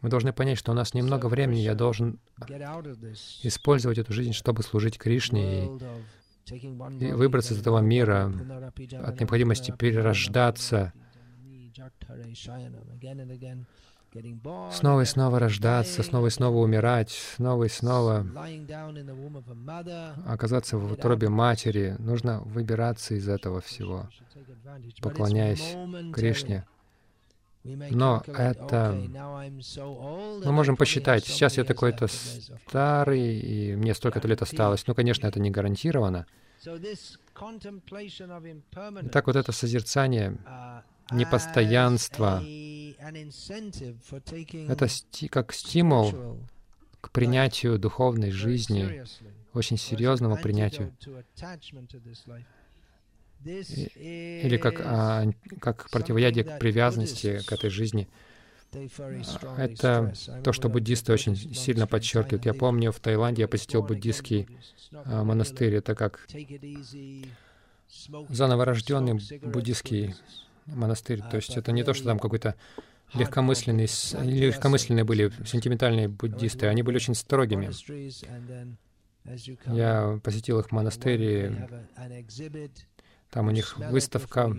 мы 0.00 0.08
должны 0.08 0.32
понять, 0.32 0.58
что 0.58 0.72
у 0.72 0.74
нас 0.74 0.94
немного 0.94 1.26
времени, 1.26 1.60
я 1.60 1.74
должен 1.74 2.18
использовать 3.42 3.98
эту 3.98 4.12
жизнь, 4.12 4.32
чтобы 4.32 4.62
служить 4.62 4.98
Кришне 4.98 5.66
и, 5.66 5.68
и 7.00 7.12
выбраться 7.12 7.54
из 7.54 7.60
этого 7.60 7.78
мира 7.78 8.32
от 9.00 9.20
необходимости 9.20 9.72
перерождаться, 9.76 10.92
снова 14.72 15.00
и 15.00 15.04
снова 15.04 15.38
рождаться, 15.38 16.02
снова 16.02 16.26
и 16.26 16.30
снова 16.30 16.56
умирать, 16.58 17.10
снова 17.10 17.64
и 17.64 17.68
снова 17.68 18.26
оказаться 20.26 20.76
в 20.76 20.92
утробе 20.92 21.28
матери. 21.28 21.96
Нужно 21.98 22.40
выбираться 22.40 23.14
из 23.14 23.28
этого 23.28 23.60
всего, 23.60 24.08
поклоняясь 25.00 25.76
Кришне. 26.12 26.66
Но 27.64 28.22
это... 28.26 28.92
Мы 30.44 30.52
можем 30.52 30.76
посчитать, 30.76 31.24
сейчас 31.24 31.56
я 31.56 31.64
такой-то 31.64 32.08
старый, 32.08 33.38
и 33.38 33.76
мне 33.76 33.94
столько-то 33.94 34.26
лет 34.28 34.42
осталось. 34.42 34.86
Ну, 34.86 34.94
конечно, 34.94 35.26
это 35.26 35.40
не 35.40 35.50
гарантированно. 35.50 36.26
Так 39.12 39.26
вот 39.26 39.36
это 39.36 39.52
созерцание 39.52 40.38
непостоянства, 41.10 42.42
это 44.68 44.88
сти 44.88 45.28
как 45.28 45.52
стимул 45.52 46.38
к 47.00 47.10
принятию 47.10 47.78
духовной 47.78 48.30
жизни, 48.30 49.04
очень 49.52 49.76
серьезному 49.76 50.36
принятию. 50.36 50.94
Или 53.44 54.56
как, 54.56 54.80
а, 54.84 55.24
как 55.60 55.90
противоядие 55.90 56.44
к 56.44 56.58
привязанности 56.58 57.40
к 57.46 57.52
этой 57.52 57.70
жизни. 57.70 58.08
Это 59.58 60.14
то, 60.42 60.52
что 60.52 60.68
буддисты 60.68 61.12
очень 61.12 61.36
сильно 61.36 61.86
подчеркивают. 61.86 62.46
Я 62.46 62.54
помню, 62.54 62.90
в 62.90 63.00
Таиланде 63.00 63.42
я 63.42 63.48
посетил 63.48 63.82
буддийский 63.82 64.48
а, 64.92 65.24
монастырь. 65.24 65.74
Это 65.74 65.94
как 65.94 66.26
заново 68.30 68.74
буддийский 69.42 70.14
монастырь. 70.66 71.22
То 71.30 71.36
есть 71.36 71.56
это 71.56 71.72
не 71.72 71.84
то, 71.84 71.92
что 71.92 72.04
там 72.04 72.18
какой-то 72.18 72.54
легкомысленный, 73.14 73.88
легкомысленные 74.22 75.04
были 75.04 75.30
сентиментальные 75.44 76.08
буддисты, 76.08 76.66
они 76.66 76.82
были 76.82 76.96
очень 76.96 77.14
строгими. 77.14 77.70
Я 79.66 80.18
посетил 80.22 80.58
их 80.60 80.72
монастырь, 80.72 81.52
там 83.32 83.48
у 83.48 83.50
них 83.50 83.78
выставка, 83.78 84.54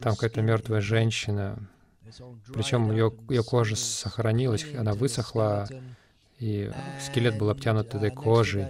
там 0.00 0.14
какая-то 0.14 0.42
мертвая 0.42 0.80
женщина, 0.80 1.68
причем 2.54 2.92
ее, 2.92 3.12
ее 3.28 3.42
кожа 3.42 3.74
сохранилась, 3.74 4.64
она 4.74 4.94
высохла, 4.94 5.68
и 6.38 6.70
скелет 7.00 7.36
был 7.36 7.50
обтянут 7.50 7.94
этой 7.94 8.10
кожей. 8.10 8.68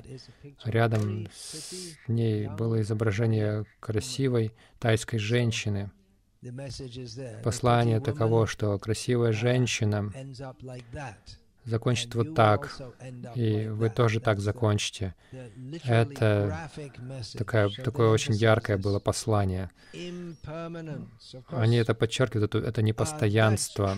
Рядом 0.65 1.29
с 1.33 1.93
ней 2.09 2.49
было 2.49 2.81
изображение 2.81 3.67
красивой 3.79 4.53
тайской 4.79 5.19
женщины. 5.19 5.91
Послание 7.45 8.01
таково, 8.01 8.47
что 8.47 8.79
красивая 8.79 9.33
женщина 9.33 10.11
закончит 11.65 12.15
вот 12.15 12.35
так, 12.35 12.81
и 13.35 13.69
вы 13.69 13.91
тоже 13.91 14.21
так 14.21 14.41
закончите. 14.41 15.15
Это 15.85 16.71
такая, 17.37 17.71
такое 17.71 18.09
очень 18.09 18.35
яркое 18.35 18.79
было 18.79 18.99
послание. 18.99 19.71
Они 21.49 21.77
это 21.77 21.95
подчеркивают, 21.95 22.55
это, 22.55 22.67
это 22.67 22.83
непостоянство. 22.83 23.97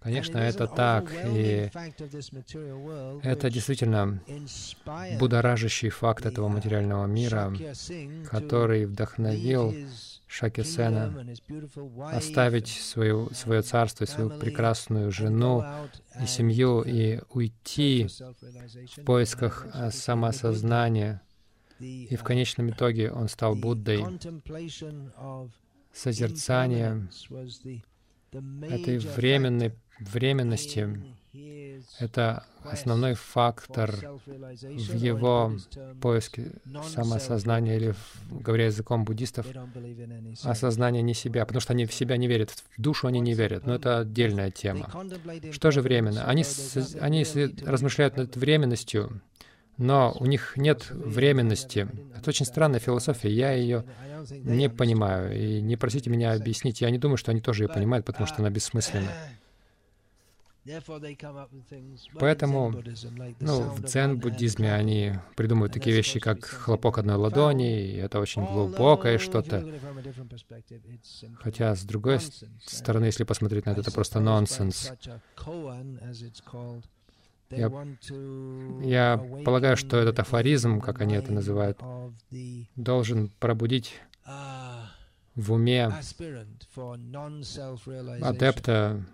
Конечно, 0.00 0.38
это 0.38 0.66
так, 0.66 1.12
и 1.26 1.70
это 3.22 3.50
действительно 3.50 4.20
будоражащий 5.20 5.90
факт 5.90 6.26
этого 6.26 6.48
материального 6.48 7.06
мира, 7.06 7.54
который 8.28 8.86
вдохновил 8.86 9.72
Шакисена 10.32 11.26
оставить 12.10 12.68
свою, 12.68 13.28
свое 13.34 13.60
царство, 13.60 14.06
свою 14.06 14.30
прекрасную 14.30 15.12
жену 15.12 15.62
и 16.22 16.26
семью 16.26 16.80
и 16.80 17.20
уйти 17.28 18.08
в 18.96 19.04
поисках 19.04 19.66
э, 19.74 19.90
самосознания. 19.90 21.20
И 21.78 22.16
в 22.16 22.22
конечном 22.22 22.70
итоге 22.70 23.12
он 23.12 23.28
стал 23.28 23.54
Буддой. 23.56 24.04
Созерцание 25.92 27.08
этой 28.32 28.98
временной 28.98 29.74
временности— 30.00 30.98
это 31.98 32.44
основной 32.64 33.14
фактор 33.14 33.94
в 34.26 34.94
его 34.94 35.56
поиске 36.00 36.52
самоосознания, 36.94 37.76
или, 37.76 37.94
говоря 38.30 38.66
языком 38.66 39.04
буддистов, 39.04 39.46
осознание 40.42 41.02
не 41.02 41.14
себя, 41.14 41.46
потому 41.46 41.60
что 41.60 41.72
они 41.72 41.86
в 41.86 41.94
себя 41.94 42.16
не 42.16 42.28
верят, 42.28 42.50
в 42.50 42.80
душу 42.80 43.06
они 43.06 43.20
не 43.20 43.32
верят, 43.32 43.66
но 43.66 43.74
это 43.74 44.00
отдельная 44.00 44.50
тема. 44.50 44.90
Что 45.50 45.70
же 45.70 45.80
временно? 45.80 46.24
Они, 46.24 46.44
они 47.00 47.24
размышляют 47.64 48.16
над 48.16 48.36
временностью, 48.36 49.22
но 49.78 50.14
у 50.20 50.26
них 50.26 50.52
нет 50.56 50.90
временности. 50.90 51.88
Это 52.14 52.28
очень 52.28 52.44
странная 52.44 52.80
философия, 52.80 53.30
я 53.30 53.52
ее 53.52 53.84
не 54.30 54.68
понимаю, 54.68 55.36
и 55.36 55.60
не 55.62 55.76
просите 55.76 56.10
меня 56.10 56.34
объяснить, 56.34 56.82
я 56.82 56.90
не 56.90 56.98
думаю, 56.98 57.16
что 57.16 57.30
они 57.30 57.40
тоже 57.40 57.64
ее 57.64 57.68
понимают, 57.68 58.04
потому 58.04 58.26
что 58.26 58.40
она 58.40 58.50
бессмысленна. 58.50 59.10
Поэтому 62.20 62.72
ну, 63.40 63.60
в 63.62 63.82
дзен-буддизме 63.82 64.72
они 64.72 65.14
придумывают 65.34 65.72
такие 65.72 65.94
вещи, 65.96 66.20
как 66.20 66.44
хлопок 66.44 66.98
одной 66.98 67.16
ладони, 67.16 67.82
и 67.82 67.96
это 67.96 68.20
очень 68.20 68.44
глубокое 68.44 69.18
что-то. 69.18 69.66
Хотя, 71.40 71.74
с 71.74 71.82
другой 71.82 72.20
стороны, 72.64 73.06
если 73.06 73.24
посмотреть 73.24 73.66
на 73.66 73.70
это, 73.70 73.80
это 73.80 73.90
просто 73.90 74.20
нонсенс. 74.20 74.92
Я, 77.50 77.70
я 78.82 79.42
полагаю, 79.44 79.76
что 79.76 79.98
этот 79.98 80.18
афоризм, 80.20 80.80
как 80.80 81.00
они 81.00 81.14
это 81.14 81.32
называют, 81.32 81.78
должен 82.76 83.28
пробудить 83.40 84.00
ah, 84.24 84.86
в 85.34 85.52
уме 85.52 85.92
адепта 88.22 89.04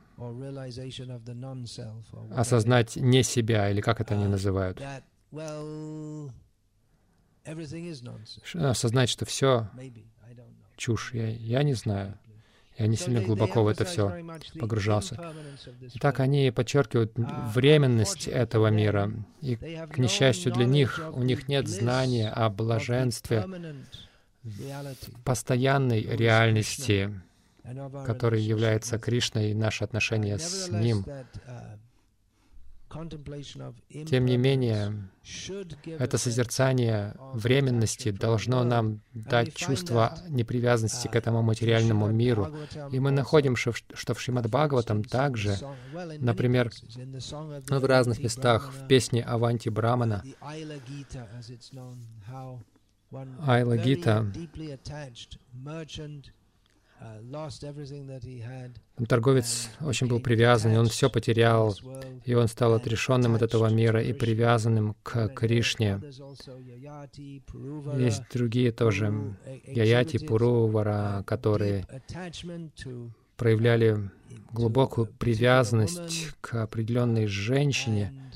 осознать 2.35 2.97
не 2.97 3.23
себя, 3.23 3.71
или 3.71 3.81
как 3.81 4.01
это 4.01 4.15
они 4.15 4.25
uh, 4.25 4.29
называют. 4.29 4.83
Осознать, 8.55 9.09
что 9.09 9.25
все 9.25 9.71
чушь. 10.77 11.13
Я, 11.15 11.29
я 11.29 11.63
не 11.63 11.75
знаю. 11.75 12.19
Я 12.77 12.87
не 12.87 12.97
сильно 12.97 13.21
глубоко 13.21 13.65
в 13.65 13.69
это 13.69 13.85
все 13.85 14.25
погружался. 14.59 15.35
так 16.01 16.21
они 16.21 16.53
подчеркивают 16.53 17.13
uh, 17.15 17.53
временность 17.53 18.29
этого 18.29 18.69
мира. 18.69 19.13
И, 19.41 19.57
к 19.57 19.99
несчастью 19.99 20.53
для 20.53 20.65
них, 20.65 21.01
у 21.13 21.23
них 21.23 21.49
нет 21.49 21.67
знания 21.67 22.31
о 22.31 22.49
блаженстве 22.51 23.47
постоянной 25.25 26.03
реальности 26.03 27.21
который 28.07 28.41
является 28.41 28.99
Кришной, 28.99 29.51
и 29.51 29.55
наши 29.55 29.85
отношения 29.85 30.39
с 30.39 30.69
Ним. 30.69 31.05
Тем 34.07 34.25
не 34.25 34.39
менее, 34.39 35.11
это 35.85 36.17
созерцание 36.17 37.15
временности 37.35 38.11
должно 38.11 38.65
нам 38.65 39.03
дать 39.13 39.55
чувство 39.55 40.19
непривязанности 40.29 41.07
к 41.09 41.15
этому 41.15 41.43
материальному 41.43 42.09
миру. 42.09 42.57
И 42.91 42.99
мы 42.99 43.11
находим, 43.11 43.57
что 43.57 44.15
в 44.15 44.21
Шримад 44.21 44.49
Бхагаватам 44.49 45.05
также, 45.05 45.59
например, 46.19 46.71
в 47.69 47.85
разных 47.85 48.21
местах, 48.21 48.73
в 48.73 48.87
песне 48.87 49.23
Аванти 49.23 49.69
Брамана, 49.69 50.25
Айла 53.47 53.77
Гита, 53.77 54.33
Торговец 59.09 59.71
очень 59.81 60.09
был 60.09 60.21
привязан, 60.21 60.73
и 60.73 60.77
он 60.77 60.87
все 60.87 61.09
потерял, 61.09 61.77
и 62.25 62.35
он 62.35 62.49
стал 62.49 62.75
отрешенным 62.75 63.35
от 63.35 63.43
этого 63.43 63.69
мира 63.69 64.03
и 64.03 64.13
привязанным 64.13 64.97
к 65.03 65.29
Кришне. 65.29 66.01
Есть 67.99 68.23
другие 68.33 68.73
тоже, 68.73 69.37
Яяти, 69.65 70.19
Пурувара, 70.19 71.23
которые 71.27 71.87
проявляли 73.37 74.11
глубокую 74.53 75.07
привязанность 75.07 76.35
к 76.41 76.63
определенной 76.63 77.27
женщине, 77.27 78.28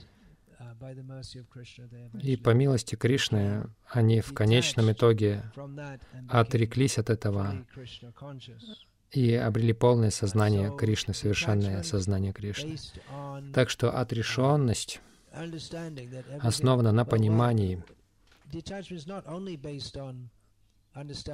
И 2.20 2.36
по 2.36 2.50
милости 2.50 2.94
Кришны 2.94 3.64
они 3.88 4.20
в 4.20 4.32
конечном 4.34 4.92
итоге 4.92 5.44
отреклись 6.28 6.98
от 6.98 7.10
этого 7.10 7.64
и 9.10 9.34
обрели 9.34 9.72
полное 9.72 10.10
сознание 10.10 10.74
Кришны, 10.76 11.14
совершенное 11.14 11.82
сознание 11.82 12.32
Кришны. 12.32 12.76
Так 13.52 13.70
что 13.70 13.90
отрешенность 13.90 15.00
основана 16.40 16.92
на 16.92 17.04
понимании. 17.04 17.82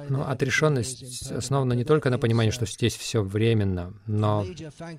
Но 0.09 0.29
отрешенность 0.29 1.31
основана 1.31 1.73
не 1.73 1.83
только 1.83 2.09
на 2.09 2.17
понимании, 2.17 2.51
что 2.51 2.65
здесь 2.65 2.95
все 2.95 3.21
временно, 3.21 3.93
но 4.07 4.45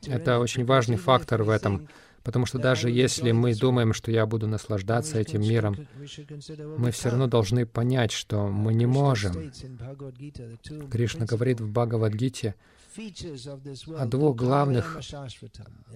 это 0.06 0.38
очень 0.38 0.66
важный 0.66 0.96
фактор 0.96 1.42
в 1.44 1.48
этом, 1.48 1.88
Потому 2.22 2.44
что 2.46 2.58
даже 2.58 2.90
если 2.90 3.32
мы 3.32 3.54
думаем, 3.54 3.92
что 3.94 4.10
я 4.10 4.26
буду 4.26 4.46
наслаждаться 4.46 5.18
этим 5.18 5.40
миром, 5.40 5.76
мы 6.76 6.90
все 6.90 7.08
равно 7.08 7.26
должны 7.26 7.64
понять, 7.66 8.12
что 8.12 8.48
мы 8.48 8.74
не 8.74 8.86
можем. 8.86 9.50
Кришна 10.90 11.24
говорит 11.24 11.60
в 11.60 11.70
Бхагавадгите, 11.70 12.54
о 13.96 14.06
двух 14.06 14.36
главных 14.36 15.00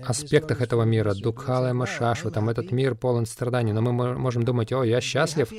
аспектах 0.05 0.61
этого 0.61 0.83
мира— 0.83 1.15
Дукхала 1.15 1.71
и 1.71 1.73
Машашва. 1.73 2.31
Там 2.31 2.49
этот 2.49 2.73
мир 2.73 2.95
полон 2.95 3.27
страданий. 3.27 3.73
Но 3.73 3.81
мы 3.81 3.93
можем 4.15 4.45
думать, 4.45 4.73
о, 4.73 4.85
я 4.85 5.01
счастлив, 5.01 5.51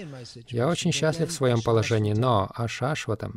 я 0.49 0.67
очень 0.67 0.91
счастлив 0.91 1.29
в 1.29 1.33
своем 1.33 1.61
положении, 1.61 2.13
но 2.13 2.49
Ашашва 2.53 3.15
там 3.17 3.33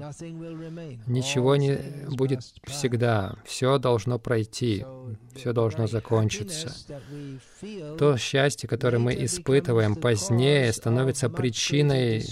ничего 1.06 1.56
не 1.56 1.78
будет 2.08 2.40
всегда. 2.64 3.37
Все 3.44 3.78
должно 3.78 4.18
пройти, 4.18 4.84
все 5.34 5.52
должно 5.52 5.87
закончиться. 5.87 6.74
То 7.98 8.16
счастье, 8.16 8.68
которое 8.68 8.98
мы 8.98 9.14
испытываем 9.24 9.96
позднее, 9.96 10.72
становится 10.72 11.28
причиной 11.28 12.22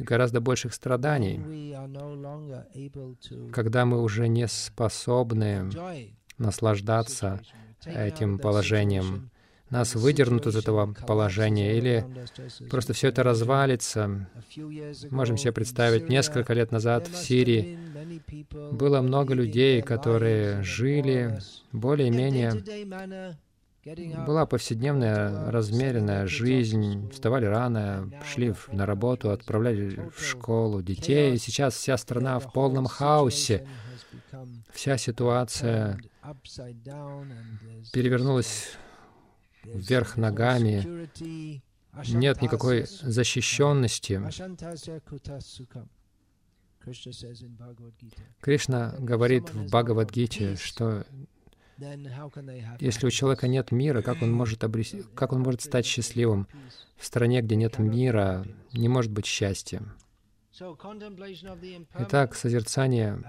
гораздо 0.00 0.40
больших 0.40 0.74
страданий, 0.74 1.40
когда 3.52 3.84
мы 3.84 4.02
уже 4.02 4.28
не 4.28 4.46
способны 4.48 5.70
наслаждаться 6.38 7.40
этим 7.84 8.38
положением. 8.38 9.30
Нас 9.68 9.96
выдернут 9.96 10.46
из 10.46 10.54
этого 10.54 10.92
положения, 10.92 11.76
или 11.76 12.06
просто 12.70 12.92
все 12.92 13.08
это 13.08 13.24
развалится. 13.24 14.28
Можем 15.10 15.36
себе 15.36 15.52
представить, 15.52 16.08
несколько 16.08 16.52
лет 16.52 16.70
назад 16.70 17.08
в 17.08 17.16
Сирии 17.16 17.76
было 18.70 19.00
много 19.00 19.34
людей, 19.34 19.82
которые 19.82 20.62
жили 20.62 21.40
более-менее 21.72 22.52
была 24.26 24.46
повседневная, 24.46 25.50
размеренная 25.50 26.26
жизнь, 26.26 27.08
вставали 27.10 27.46
рано, 27.46 28.10
шли 28.24 28.54
на 28.72 28.84
работу, 28.86 29.30
отправляли 29.30 30.10
в 30.16 30.24
школу 30.24 30.82
детей. 30.82 31.38
Сейчас 31.38 31.74
вся 31.74 31.96
страна 31.96 32.38
в 32.38 32.52
полном 32.52 32.86
хаосе. 32.86 33.66
Вся 34.72 34.96
ситуация 34.98 36.00
перевернулась 37.92 38.76
вверх 39.64 40.16
ногами. 40.16 41.08
Нет 42.08 42.42
никакой 42.42 42.86
защищенности. 43.02 44.20
Кришна 48.40 48.94
говорит 48.98 49.50
в 49.52 49.66
Бхагавадгите, 49.66 50.56
что 50.56 51.04
если 52.80 53.06
у 53.06 53.10
человека 53.10 53.48
нет 53.48 53.70
мира, 53.70 54.02
как 54.02 54.22
он 54.22 54.32
может, 54.32 54.64
обрести, 54.64 55.02
как 55.14 55.32
он 55.32 55.40
может 55.42 55.62
стать 55.62 55.86
счастливым? 55.86 56.48
В 56.96 57.04
стране, 57.04 57.42
где 57.42 57.56
нет 57.56 57.78
мира, 57.78 58.46
не 58.72 58.88
может 58.88 59.12
быть 59.12 59.26
счастья. 59.26 59.82
Итак, 61.98 62.34
созерцание 62.34 63.22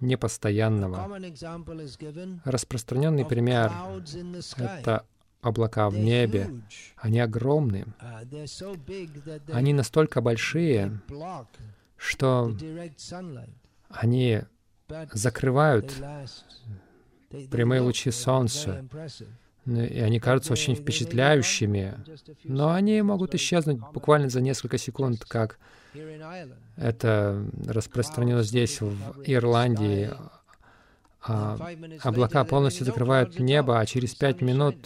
непостоянного. 0.00 1.18
Распространенный 2.44 3.24
пример— 3.24 3.72
это 4.56 5.04
облака 5.40 5.90
в 5.90 5.98
небе. 5.98 6.62
Они 6.96 7.18
огромные. 7.18 7.86
Они 9.52 9.72
настолько 9.72 10.20
большие, 10.20 11.00
что 11.96 12.54
они 13.88 14.42
закрывают 15.12 15.92
прямые 17.50 17.80
лучи 17.80 18.10
солнца, 18.10 18.84
ну, 19.64 19.82
и 19.84 19.98
они 19.98 20.18
кажутся 20.18 20.52
очень 20.54 20.74
впечатляющими, 20.74 21.94
но 22.44 22.72
они 22.72 23.02
могут 23.02 23.34
исчезнуть 23.34 23.78
буквально 23.92 24.30
за 24.30 24.40
несколько 24.40 24.78
секунд, 24.78 25.24
как 25.26 25.58
это 26.76 27.44
распространено 27.66 28.42
здесь, 28.42 28.80
в 28.80 28.96
Ирландии. 29.24 30.10
А 31.20 31.58
облака 32.02 32.44
полностью 32.44 32.86
закрывают 32.86 33.38
небо, 33.38 33.78
а 33.78 33.86
через 33.86 34.14
пять 34.14 34.40
минут 34.40 34.76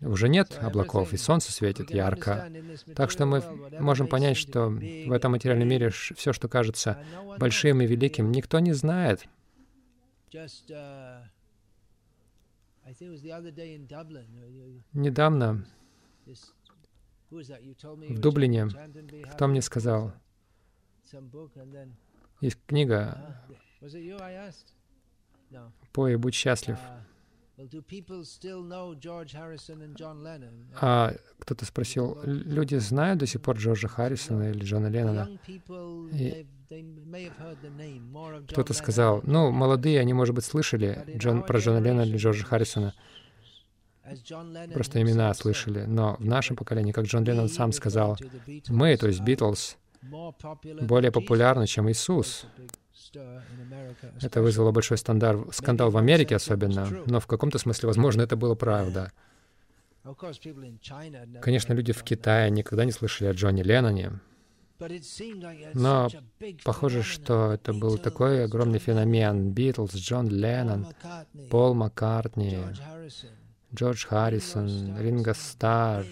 уже 0.00 0.28
нет 0.28 0.58
облаков, 0.60 1.12
и 1.12 1.16
солнце 1.16 1.52
светит 1.52 1.90
ярко. 1.90 2.50
Так 2.94 3.10
что 3.10 3.26
мы 3.26 3.42
можем 3.78 4.08
понять, 4.08 4.36
что 4.36 4.68
в 4.68 5.12
этом 5.12 5.32
материальном 5.32 5.68
мире 5.68 5.90
все, 5.90 6.32
что 6.32 6.48
кажется 6.48 6.98
большим 7.38 7.80
и 7.82 7.86
великим, 7.86 8.32
никто 8.32 8.58
не 8.58 8.72
знает, 8.72 9.26
Недавно 14.92 15.66
в 17.66 18.18
Дублине 18.20 18.68
кто 19.32 19.46
мне 19.48 19.62
сказал, 19.62 20.12
есть 22.40 22.58
книга. 22.66 23.42
Uh, 25.50 25.70
«Пой 25.92 26.16
будь 26.16 26.34
счастлив». 26.34 26.78
А 30.78 31.14
кто-то 31.38 31.64
спросил, 31.64 32.18
люди 32.24 32.76
знают 32.76 33.20
до 33.20 33.26
сих 33.26 33.40
пор 33.40 33.56
Джорджа 33.56 33.88
Харрисона 33.88 34.50
или 34.50 34.62
Джона 34.62 34.88
Леннона? 34.88 35.30
И 36.12 36.46
кто-то 38.48 38.74
сказал, 38.74 39.22
ну, 39.24 39.50
молодые, 39.50 40.00
они, 40.00 40.12
может 40.12 40.34
быть, 40.34 40.44
слышали 40.44 41.04
Джон, 41.16 41.42
про 41.44 41.58
Джона 41.58 41.78
Леннона 41.78 42.02
или 42.02 42.18
Джорджа 42.18 42.44
Харрисона, 42.44 42.94
просто 44.74 45.00
имена 45.00 45.32
слышали. 45.32 45.84
Но 45.86 46.16
в 46.18 46.24
нашем 46.26 46.56
поколении, 46.56 46.92
как 46.92 47.06
Джон 47.06 47.24
Леннон 47.24 47.48
сам 47.48 47.72
сказал, 47.72 48.18
мы, 48.68 48.96
то 48.96 49.06
есть 49.06 49.20
Битлз, 49.20 49.78
более 50.82 51.10
популярны, 51.12 51.66
чем 51.66 51.90
Иисус. 51.90 52.46
Это 54.22 54.42
вызвало 54.42 54.72
большой 54.72 54.98
стандар, 54.98 55.38
скандал 55.52 55.90
в 55.90 55.96
Америке 55.96 56.36
особенно, 56.36 56.88
но 57.06 57.20
в 57.20 57.26
каком-то 57.26 57.58
смысле, 57.58 57.88
возможно, 57.88 58.22
это 58.22 58.36
было 58.36 58.54
правда. 58.54 59.12
Конечно, 61.40 61.72
люди 61.72 61.92
в 61.92 62.02
Китае 62.02 62.50
никогда 62.50 62.84
не 62.84 62.92
слышали 62.92 63.28
о 63.28 63.32
Джонни 63.32 63.62
Ленноне, 63.62 64.20
но 65.74 66.08
похоже, 66.64 67.02
что 67.02 67.52
это 67.52 67.72
был 67.72 67.98
такой 67.98 68.44
огромный 68.44 68.78
феномен. 68.78 69.50
Битлз, 69.52 69.94
Джон 69.94 70.28
Леннон, 70.28 70.86
Пол 71.50 71.74
Маккартни, 71.74 72.58
Джордж 73.74 74.06
Харрисон, 74.06 74.98
Ринго 74.98 75.34
Стар. 75.34 76.04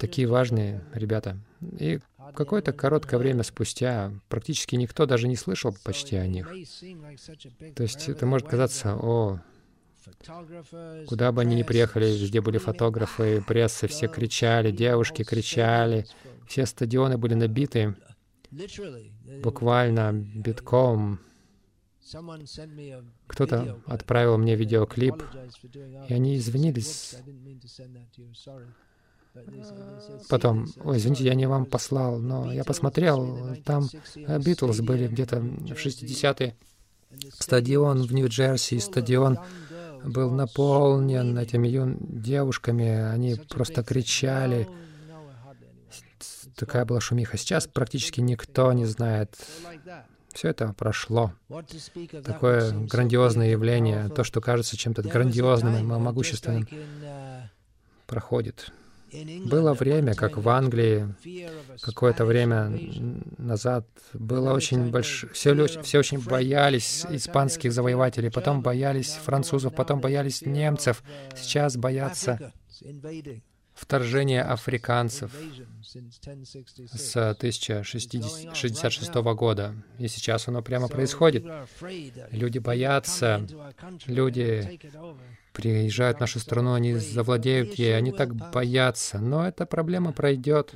Такие 0.00 0.26
важные 0.26 0.82
ребята. 0.92 1.38
И 1.78 2.00
какое-то 2.34 2.72
короткое 2.72 3.18
время 3.18 3.42
спустя 3.42 4.12
практически 4.28 4.76
никто 4.76 5.06
даже 5.06 5.28
не 5.28 5.36
слышал 5.36 5.74
почти 5.84 6.16
о 6.16 6.26
них. 6.26 6.48
То 7.74 7.82
есть 7.82 8.08
это 8.08 8.26
может 8.26 8.48
казаться, 8.48 8.96
о, 8.96 9.40
куда 11.08 11.32
бы 11.32 11.42
они 11.42 11.56
ни 11.56 11.62
приехали, 11.62 12.06
везде 12.06 12.40
были 12.40 12.58
фотографы, 12.58 13.42
прессы, 13.46 13.86
все 13.88 14.08
кричали, 14.08 14.70
девушки 14.70 15.24
кричали, 15.24 16.06
все 16.46 16.66
стадионы 16.66 17.18
были 17.18 17.34
набиты, 17.34 17.96
буквально 19.42 20.12
битком. 20.12 21.20
Кто-то 23.26 23.80
отправил 23.86 24.36
мне 24.38 24.56
видеоклип, 24.56 25.22
и 26.08 26.12
они 26.12 26.36
извинились. 26.36 27.16
Потом, 30.28 30.66
ой, 30.82 30.98
извините, 30.98 31.24
я 31.24 31.34
не 31.34 31.46
вам 31.46 31.64
послал, 31.64 32.18
но 32.18 32.52
я 32.52 32.64
посмотрел, 32.64 33.56
там 33.64 33.88
Битлз 34.16 34.80
были 34.80 35.06
где-то 35.06 35.40
в 35.40 35.72
60-е. 35.72 36.56
Стадион 37.38 38.02
в 38.02 38.12
Нью-Джерси, 38.12 38.78
стадион 38.78 39.38
был 40.04 40.30
наполнен 40.30 41.36
этими 41.36 41.68
юн 41.68 41.96
девушками, 42.00 42.88
они 42.88 43.34
просто 43.34 43.82
кричали. 43.82 44.68
Такая 46.56 46.84
была 46.84 47.00
шумиха. 47.00 47.36
Сейчас 47.36 47.66
практически 47.66 48.20
никто 48.20 48.72
не 48.72 48.86
знает. 48.86 49.36
Все 50.32 50.48
это 50.48 50.72
прошло. 50.72 51.32
Такое 52.24 52.70
грандиозное 52.72 53.50
явление, 53.50 54.08
то, 54.08 54.24
что 54.24 54.40
кажется 54.40 54.76
чем-то 54.76 55.02
грандиозным 55.02 55.76
и 55.76 55.82
могущественным 55.82 56.68
проходит. 58.06 58.72
Было 59.44 59.74
время, 59.74 60.14
как 60.14 60.36
в 60.36 60.48
Англии 60.48 61.14
какое-то 61.80 62.24
время 62.24 62.72
назад 63.38 63.86
было 64.12 64.52
очень 64.52 64.90
большое... 64.90 65.32
Все, 65.32 65.66
все 65.82 65.98
очень 65.98 66.20
боялись 66.20 67.04
испанских 67.10 67.72
завоевателей, 67.72 68.30
потом 68.30 68.62
боялись 68.62 69.12
французов, 69.12 69.74
потом 69.74 70.00
боялись 70.00 70.42
немцев. 70.42 71.02
Сейчас 71.36 71.76
боятся 71.76 72.52
вторжения 73.80 74.42
африканцев 74.42 75.32
с 76.92 77.16
1066 77.16 79.14
года. 79.14 79.74
И 79.98 80.06
сейчас 80.08 80.48
оно 80.48 80.62
прямо 80.62 80.88
происходит. 80.88 81.46
Люди 82.30 82.58
боятся, 82.58 83.46
люди 84.06 84.78
приезжают 85.52 86.18
в 86.18 86.20
нашу 86.20 86.38
страну, 86.38 86.74
они 86.74 86.94
завладеют 86.94 87.74
ей, 87.74 87.96
они 87.96 88.12
так 88.12 88.34
боятся. 88.34 89.18
Но 89.18 89.48
эта 89.48 89.66
проблема 89.66 90.12
пройдет. 90.12 90.74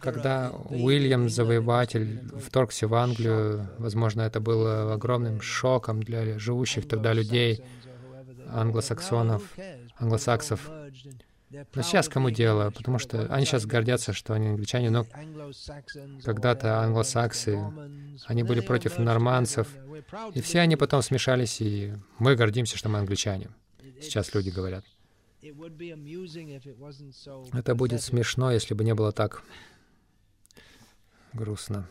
Когда 0.00 0.50
Уильям 0.70 1.28
Завоеватель 1.28 2.20
вторгся 2.38 2.86
в 2.88 2.94
Англию, 2.94 3.68
возможно, 3.78 4.22
это 4.22 4.40
было 4.40 4.92
огромным 4.92 5.40
шоком 5.40 6.02
для 6.02 6.38
живущих 6.38 6.86
тогда 6.86 7.12
людей, 7.12 7.64
англосаксонов, 8.50 9.42
англосаксов. 9.98 10.70
Но 11.50 11.82
сейчас 11.82 12.08
кому 12.08 12.30
дело? 12.30 12.70
Потому 12.70 12.98
что 12.98 13.26
они 13.32 13.46
сейчас 13.46 13.64
гордятся, 13.64 14.12
что 14.12 14.34
они 14.34 14.48
англичане, 14.48 14.90
но 14.90 15.06
когда-то 16.22 16.80
англосаксы, 16.80 17.58
они 18.26 18.42
были 18.42 18.60
против 18.60 18.98
норманцев, 18.98 19.68
и 20.34 20.40
все 20.40 20.60
они 20.60 20.76
потом 20.76 21.02
смешались, 21.02 21.60
и 21.60 21.94
мы 22.18 22.36
гордимся, 22.36 22.76
что 22.76 22.88
мы 22.88 22.98
англичане. 22.98 23.50
Сейчас 24.00 24.34
люди 24.34 24.50
говорят. 24.50 24.84
Это 27.52 27.74
будет 27.74 28.02
смешно, 28.02 28.50
если 28.52 28.74
бы 28.74 28.84
не 28.84 28.94
было 28.94 29.12
так 29.12 29.42
грустно. 31.32 31.88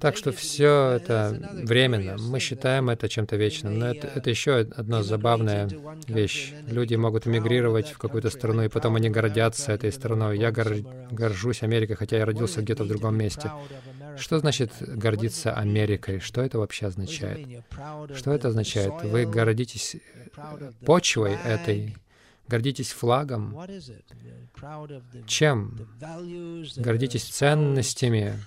Так 0.00 0.16
что 0.16 0.32
все 0.32 0.92
это 0.96 1.50
временно. 1.64 2.16
Мы 2.18 2.40
считаем 2.40 2.90
это 2.90 3.08
чем-то 3.08 3.36
вечным. 3.36 3.78
Но 3.78 3.86
это, 3.86 4.08
это 4.08 4.30
еще 4.30 4.56
одна 4.56 5.02
забавная 5.02 5.68
вещь. 6.08 6.52
Люди 6.66 6.96
могут 6.96 7.26
эмигрировать 7.26 7.90
в 7.90 7.98
какую-то 7.98 8.30
страну, 8.30 8.62
и 8.62 8.68
потом 8.68 8.96
они 8.96 9.08
гордятся 9.08 9.72
этой 9.72 9.92
страной. 9.92 10.38
Я 10.38 10.50
гор, 10.50 10.74
горжусь 11.10 11.62
Америкой, 11.62 11.96
хотя 11.96 12.18
я 12.18 12.24
родился 12.24 12.62
где-то 12.62 12.84
в 12.84 12.88
другом 12.88 13.16
месте. 13.16 13.52
Что 14.18 14.38
значит 14.38 14.72
гордиться 14.80 15.52
Америкой? 15.52 16.18
Что 16.18 16.42
это 16.42 16.58
вообще 16.58 16.86
означает? 16.86 17.64
Что 18.14 18.32
это 18.32 18.48
означает? 18.48 18.92
Вы 19.04 19.24
гордитесь 19.24 19.96
почвой 20.84 21.36
этой 21.44 21.94
Гордитесь 22.50 22.90
флагом. 22.90 23.56
Чем? 25.26 25.78
Гордитесь 26.76 27.24
ценностями, 27.24 28.40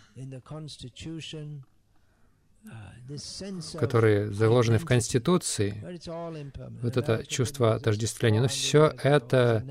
которые 3.79 4.29
заложены 4.31 4.77
в 4.77 4.85
Конституции. 4.85 5.73
Вот 6.81 6.97
это 6.97 7.25
чувство 7.25 7.75
отождествления. 7.75 8.41
Но 8.41 8.49
все 8.49 8.93
это 9.01 9.65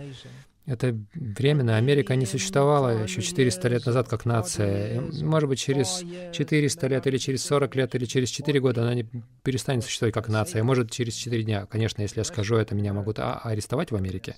это 0.66 0.96
временно. 1.14 1.76
Америка 1.76 2.14
не 2.14 2.26
существовала 2.26 3.02
еще 3.02 3.20
400 3.20 3.68
лет 3.68 3.86
назад 3.86 4.08
как 4.08 4.24
нация. 4.24 5.00
Может 5.00 5.48
быть, 5.48 5.58
через 5.58 6.04
400 6.32 6.86
лет 6.86 7.06
или 7.06 7.18
через 7.18 7.44
40 7.44 7.74
лет 7.74 7.94
или 7.94 8.04
через 8.04 8.30
4 8.30 8.60
года 8.60 8.82
она 8.82 8.94
не 8.94 9.06
перестанет 9.42 9.84
существовать 9.84 10.14
как 10.14 10.28
нация. 10.28 10.62
Может, 10.62 10.90
через 10.90 11.14
4 11.14 11.42
дня. 11.42 11.66
Конечно, 11.66 12.02
если 12.02 12.20
я 12.20 12.24
скажу 12.24 12.56
это, 12.56 12.74
меня 12.74 12.92
могут 12.92 13.18
а 13.18 13.40
арестовать 13.42 13.90
в 13.90 13.96
Америке. 13.96 14.36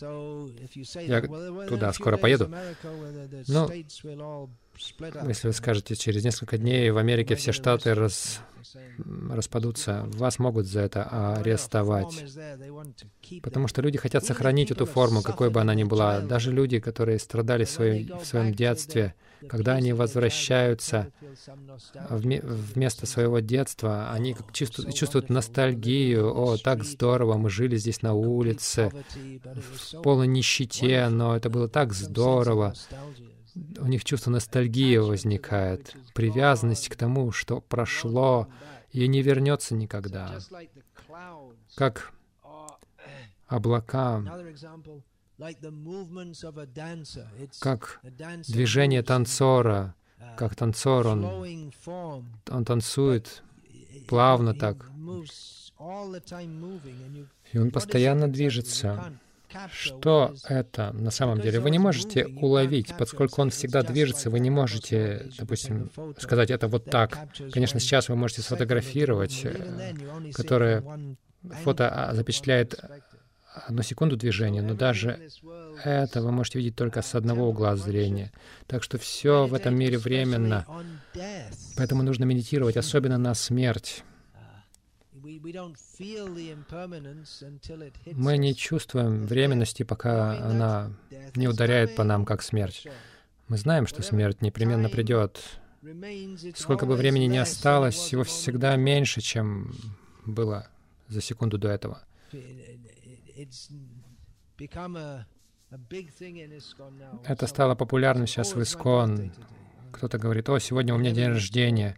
Я 0.00 1.22
туда 1.68 1.92
скоро 1.92 2.16
поеду. 2.16 2.50
Но 3.46 3.70
если 5.28 5.48
вы 5.48 5.52
скажете, 5.52 5.94
через 5.96 6.24
несколько 6.24 6.58
дней 6.58 6.90
в 6.90 6.98
Америке 6.98 7.34
все 7.34 7.52
штаты 7.52 7.94
раз, 7.94 8.40
распадутся, 9.30 10.04
вас 10.06 10.38
могут 10.38 10.66
за 10.66 10.80
это 10.80 11.34
арестовать. 11.36 12.24
Потому 13.42 13.68
что 13.68 13.82
люди 13.82 13.98
хотят 13.98 14.24
сохранить 14.24 14.70
эту 14.70 14.86
форму, 14.86 15.22
какой 15.22 15.50
бы 15.50 15.60
она 15.60 15.74
ни 15.74 15.84
была. 15.84 16.20
Даже 16.20 16.52
люди, 16.52 16.78
которые 16.78 17.18
страдали 17.18 17.64
в 17.64 17.70
своем, 17.70 18.18
в 18.18 18.24
своем 18.24 18.54
детстве, 18.54 19.14
когда 19.48 19.74
они 19.74 19.92
возвращаются 19.92 21.12
вместо 22.10 23.06
своего 23.06 23.40
детства, 23.40 24.10
они 24.10 24.36
чувствуют, 24.52 24.94
чувствуют 24.94 25.30
ностальгию. 25.30 26.34
О, 26.34 26.56
так 26.56 26.84
здорово, 26.84 27.36
мы 27.36 27.50
жили 27.50 27.76
здесь 27.76 28.02
на 28.02 28.14
улице, 28.14 28.90
в 29.44 30.02
полной 30.02 30.26
нищете, 30.26 31.08
но 31.08 31.36
это 31.36 31.50
было 31.50 31.68
так 31.68 31.92
здорово 31.92 32.74
у 33.78 33.86
них 33.86 34.04
чувство 34.04 34.30
ностальгии 34.30 34.96
возникает, 34.98 35.96
привязанность 36.14 36.88
к 36.88 36.96
тому, 36.96 37.32
что 37.32 37.60
прошло 37.60 38.48
и 38.90 39.06
не 39.08 39.22
вернется 39.22 39.74
никогда. 39.74 40.38
Как 41.74 42.12
облака, 43.46 44.22
как 47.60 48.00
движение 48.48 49.02
танцора, 49.02 49.94
как 50.36 50.54
танцор, 50.54 51.06
он, 51.06 51.24
он 52.50 52.64
танцует 52.64 53.42
плавно 54.08 54.54
так, 54.54 54.90
и 57.52 57.58
он 57.58 57.70
постоянно 57.70 58.28
движется. 58.28 59.18
Что 59.72 60.34
это 60.48 60.92
на 60.92 61.10
самом 61.10 61.40
деле? 61.40 61.60
Вы 61.60 61.70
не 61.70 61.78
можете 61.78 62.26
уловить, 62.26 62.94
поскольку 62.98 63.42
он 63.42 63.50
всегда 63.50 63.82
движется, 63.82 64.30
вы 64.30 64.40
не 64.40 64.50
можете, 64.50 65.30
допустим, 65.38 65.90
сказать 66.18 66.50
это 66.50 66.68
вот 66.68 66.84
так. 66.84 67.28
Конечно, 67.52 67.80
сейчас 67.80 68.08
вы 68.08 68.16
можете 68.16 68.42
сфотографировать, 68.42 69.40
э, 69.44 69.94
которое 70.32 70.82
фото 71.62 71.88
а, 71.88 72.14
запечатляет 72.14 72.78
одну 73.66 73.82
секунду 73.82 74.16
движения, 74.16 74.62
но 74.62 74.74
даже 74.74 75.18
это 75.84 76.20
вы 76.20 76.32
можете 76.32 76.58
видеть 76.58 76.76
только 76.76 77.02
с 77.02 77.14
одного 77.14 77.48
угла 77.48 77.76
зрения. 77.76 78.32
Так 78.66 78.82
что 78.82 78.98
все 78.98 79.46
в 79.46 79.54
этом 79.54 79.76
мире 79.76 79.98
временно. 79.98 80.66
Поэтому 81.76 82.02
нужно 82.02 82.24
медитировать, 82.24 82.76
особенно 82.76 83.18
на 83.18 83.34
смерть. 83.34 84.04
Мы 88.12 88.38
не 88.38 88.54
чувствуем 88.54 89.26
временности, 89.26 89.82
пока 89.82 90.38
она 90.38 90.92
не 91.34 91.48
ударяет 91.48 91.96
по 91.96 92.04
нам, 92.04 92.24
как 92.24 92.42
смерть. 92.42 92.86
Мы 93.48 93.56
знаем, 93.56 93.86
что 93.86 94.02
смерть 94.02 94.42
непременно 94.42 94.88
придет. 94.88 95.40
Сколько 96.54 96.86
бы 96.86 96.96
времени 96.96 97.24
ни 97.26 97.36
осталось, 97.36 98.12
его 98.12 98.24
всегда 98.24 98.76
меньше, 98.76 99.20
чем 99.20 99.72
было 100.24 100.68
за 101.08 101.20
секунду 101.20 101.58
до 101.58 101.68
этого. 101.68 102.02
Это 107.24 107.46
стало 107.46 107.74
популярным 107.74 108.26
сейчас 108.26 108.54
в 108.54 108.62
Искон. 108.62 109.32
Кто-то 109.92 110.18
говорит, 110.18 110.48
о, 110.48 110.58
сегодня 110.58 110.94
у 110.94 110.98
меня 110.98 111.12
день 111.12 111.28
рождения. 111.28 111.96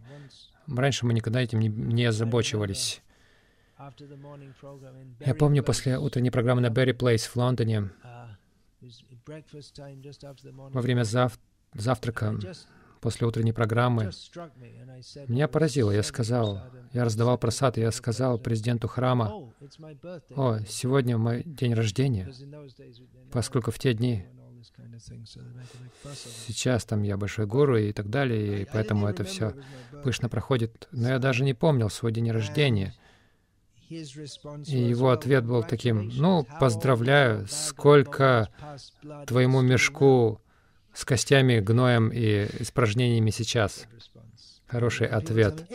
Раньше 0.67 1.05
мы 1.05 1.13
никогда 1.13 1.41
этим 1.41 1.59
не, 1.59 1.67
не 1.67 2.05
озабочивались. 2.05 3.01
Я 5.19 5.35
помню, 5.35 5.63
после 5.63 5.97
утренней 5.97 6.31
программы 6.31 6.61
на 6.61 6.69
Берри 6.69 6.93
Плейс 6.93 7.25
в 7.25 7.35
Лондоне, 7.37 7.91
во 10.45 10.81
время 10.81 11.03
зав 11.03 11.39
завтрака, 11.73 12.37
после 12.99 13.27
утренней 13.27 13.53
программы, 13.53 14.11
меня 15.27 15.47
поразило. 15.47 15.91
Я 15.91 16.03
сказал, 16.03 16.61
я 16.91 17.05
раздавал 17.05 17.37
просад, 17.37 17.77
и 17.77 17.81
я 17.81 17.91
сказал 17.91 18.37
президенту 18.37 18.87
храма, 18.87 19.53
«О, 20.35 20.59
сегодня 20.67 21.17
мой 21.17 21.43
день 21.43 21.73
рождения», 21.73 22.29
поскольку 23.31 23.71
в 23.71 23.79
те 23.79 23.93
дни 23.93 24.25
Сейчас 26.47 26.83
там 26.83 27.03
я 27.03 27.15
большой 27.15 27.45
гуру 27.45 27.77
и 27.77 27.93
так 27.93 28.09
далее, 28.09 28.63
и 28.63 28.67
поэтому 28.71 29.07
это 29.07 29.23
все 29.23 29.53
пышно 30.03 30.27
проходит. 30.27 30.87
Но 30.91 31.07
я 31.09 31.19
даже 31.19 31.43
не 31.45 31.53
помнил 31.53 31.89
свой 31.89 32.11
день 32.11 32.29
рождения. 32.29 32.93
И 33.89 34.77
его 34.77 35.09
ответ 35.09 35.45
был 35.45 35.63
таким, 35.63 36.09
ну, 36.09 36.45
поздравляю, 36.59 37.47
сколько 37.49 38.49
твоему 39.25 39.61
мешку 39.61 40.39
с 40.93 41.05
костями, 41.05 41.59
гноем 41.59 42.09
и 42.09 42.47
испражнениями 42.59 43.31
сейчас. 43.31 43.87
Хороший 44.67 45.07
ответ. 45.07 45.67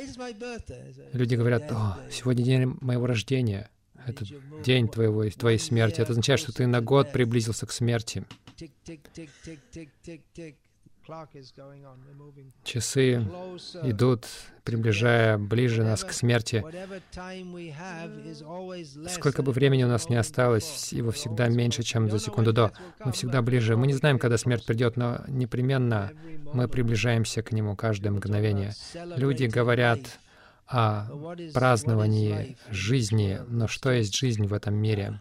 Люди 1.13 1.35
говорят, 1.35 1.71
о, 1.73 1.99
сегодня 2.13 2.45
день 2.45 2.77
моего 2.81 3.07
рождения. 3.07 3.69
Это 4.07 4.25
день 4.63 4.89
твоего, 4.89 5.29
твоей 5.31 5.59
смерти. 5.59 6.01
Это 6.01 6.13
означает, 6.13 6.39
что 6.39 6.53
ты 6.53 6.67
на 6.67 6.81
год 6.81 7.11
приблизился 7.11 7.67
к 7.67 7.73
смерти. 7.73 8.25
Часы 12.65 13.15
идут, 13.83 14.27
приближая 14.63 15.37
ближе 15.37 15.85
нас 15.85 16.03
к 16.03 16.13
смерти. 16.13 16.65
Сколько 19.09 19.43
бы 19.43 19.53
времени 19.53 19.85
у 19.85 19.89
нас 19.89 20.09
не 20.09 20.17
осталось, 20.17 20.93
его 20.93 21.11
всегда 21.11 21.49
меньше, 21.49 21.83
чем 21.83 22.11
за 22.11 22.19
секунду 22.19 22.53
до. 22.53 22.73
Мы 23.05 23.13
всегда 23.13 23.43
ближе. 23.43 23.77
Мы 23.77 23.87
не 23.87 23.93
знаем, 23.93 24.19
когда 24.19 24.39
смерть 24.39 24.65
придет, 24.65 24.97
но 24.97 25.23
непременно 25.29 26.13
мы 26.53 26.69
приближаемся 26.69 27.43
к 27.43 27.53
нему 27.53 27.77
каждое 27.77 28.11
мгновение. 28.11 28.73
Люди 29.17 29.45
говорят 29.45 30.01
о 30.67 31.07
праздновании 31.53 32.57
жизни, 32.71 33.41
но 33.49 33.69
что 33.69 33.91
есть 33.91 34.17
жизнь 34.17 34.47
в 34.47 34.55
этом 34.55 34.75
мире? 34.75 35.21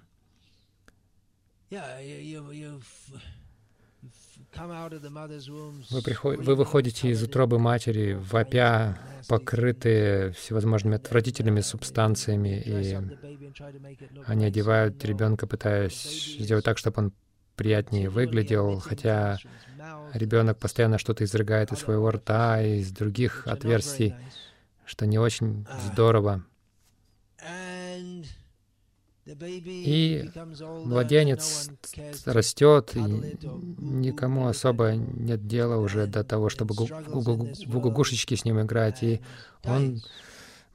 Вы, 5.90 6.02
приход... 6.02 6.38
вы 6.38 6.56
выходите 6.56 7.10
из 7.10 7.24
утробы 7.24 7.60
матери, 7.60 8.14
вопя, 8.14 8.98
покрытые 9.28 10.32
всевозможными 10.32 10.96
отвратительными 10.96 11.62
субстанциями, 11.62 12.62
и 12.66 12.98
они 14.26 14.46
одевают 14.46 15.04
ребенка, 15.06 15.48
пытаясь 15.48 16.38
сделать 16.40 16.66
так, 16.66 16.78
чтобы 16.78 17.04
он 17.04 17.14
приятнее 17.56 18.10
выглядел, 18.10 18.80
хотя 18.80 19.38
ребенок 20.14 20.58
постоянно 20.58 20.98
что-то 20.98 21.24
изрыгает 21.24 21.72
из 21.72 21.80
своего 21.80 22.12
рта, 22.12 22.62
из 22.62 22.92
других 22.92 23.48
отверстий, 23.48 24.16
что 24.86 25.06
не 25.06 25.20
очень 25.20 25.66
здорово. 25.92 26.44
И 29.26 30.30
младенец 30.86 31.70
растет, 32.26 32.96
и 32.96 33.00
никому 33.00 34.48
особо 34.48 34.92
нет 34.96 35.48
дела 35.48 35.78
уже 35.78 36.08
до 36.08 36.24
того, 36.24 36.50
чтобы 36.50 36.76
в 36.76 37.80
гугушечки 37.80 38.36
с 38.36 38.44
ним 38.44 38.62
играть, 38.62 39.02
и 39.04 39.22
он 39.64 40.02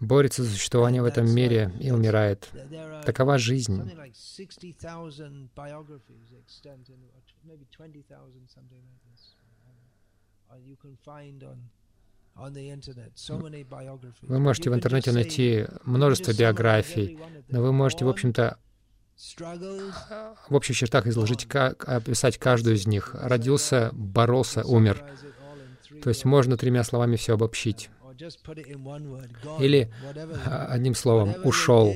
борется 0.00 0.44
за 0.44 0.50
существование 0.50 1.02
в 1.02 1.06
этом 1.06 1.28
мире 1.30 1.72
и 1.80 1.90
умирает. 1.90 2.48
Такова 3.04 3.36
жизнь. 3.36 3.82
Вы 14.22 14.38
можете 14.38 14.70
в 14.70 14.74
интернете 14.74 15.12
найти 15.12 15.66
множество 15.84 16.32
биографий, 16.32 17.18
но 17.48 17.62
вы 17.62 17.72
можете, 17.72 18.04
в 18.04 18.08
общем-то, 18.08 18.58
в 20.48 20.54
общих 20.54 20.76
чертах 20.76 21.06
изложить, 21.08 21.46
как, 21.46 21.88
описать 21.88 22.38
каждую 22.38 22.76
из 22.76 22.86
них. 22.86 23.14
Родился, 23.14 23.90
боролся, 23.92 24.64
умер. 24.64 25.04
То 26.02 26.10
есть 26.10 26.24
можно 26.24 26.56
тремя 26.56 26.84
словами 26.84 27.16
все 27.16 27.34
обобщить. 27.34 27.90
Или 29.60 29.92
одним 30.44 30.94
словом 30.94 31.34
«ушел». 31.44 31.94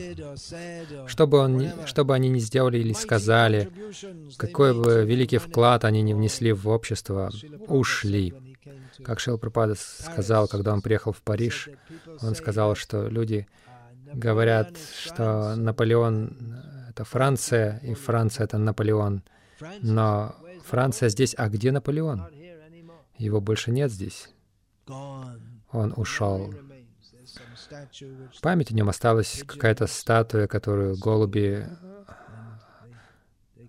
Что 1.06 1.26
бы, 1.26 1.38
он, 1.38 1.68
что 1.86 2.04
бы 2.04 2.14
они 2.14 2.28
ни 2.28 2.38
сделали 2.38 2.78
или 2.78 2.92
сказали, 2.92 3.70
какой 4.36 4.72
бы 4.74 5.04
великий 5.04 5.38
вклад 5.38 5.84
они 5.84 6.02
не 6.02 6.14
внесли 6.14 6.52
в 6.52 6.68
общество, 6.68 7.30
ушли. 7.66 8.34
Как 9.04 9.20
Шил 9.20 9.38
Пропада 9.38 9.74
сказал, 9.76 10.48
когда 10.48 10.72
он 10.72 10.82
приехал 10.82 11.12
в 11.12 11.22
Париж, 11.22 11.68
он 12.20 12.34
сказал, 12.34 12.74
что 12.74 13.08
люди 13.08 13.46
говорят, 14.12 14.76
что 14.78 15.56
Наполеон— 15.56 16.56
это 16.90 17.04
Франция, 17.04 17.78
и 17.82 17.94
Франция— 17.94 18.44
это 18.46 18.58
Наполеон. 18.58 19.22
Но 19.80 20.36
Франция 20.64 21.08
здесь, 21.08 21.34
а 21.36 21.48
где 21.48 21.72
Наполеон? 21.72 22.26
Его 23.18 23.40
больше 23.40 23.70
нет 23.70 23.90
здесь. 23.90 24.28
Он 24.86 25.94
ушел. 25.96 26.52
Память 28.42 28.70
о 28.70 28.74
нем 28.74 28.88
осталась 28.88 29.42
какая-то 29.46 29.86
статуя, 29.86 30.46
которую 30.46 30.98
голуби 30.98 31.66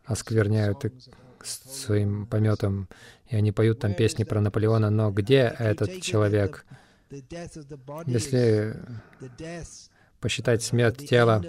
оскверняют 0.05 0.83
своим 1.43 2.25
пометом 2.25 2.89
и 3.33 3.35
они 3.35 3.51
поют 3.51 3.79
там 3.79 3.95
песни 3.95 4.23
про 4.23 4.39
Наполеона, 4.39 4.91
но 4.91 5.09
где 5.09 5.55
этот 5.57 6.01
человек? 6.01 6.65
Если 8.05 8.75
посчитать 10.19 10.61
смерть 10.61 11.09
тела 11.09 11.43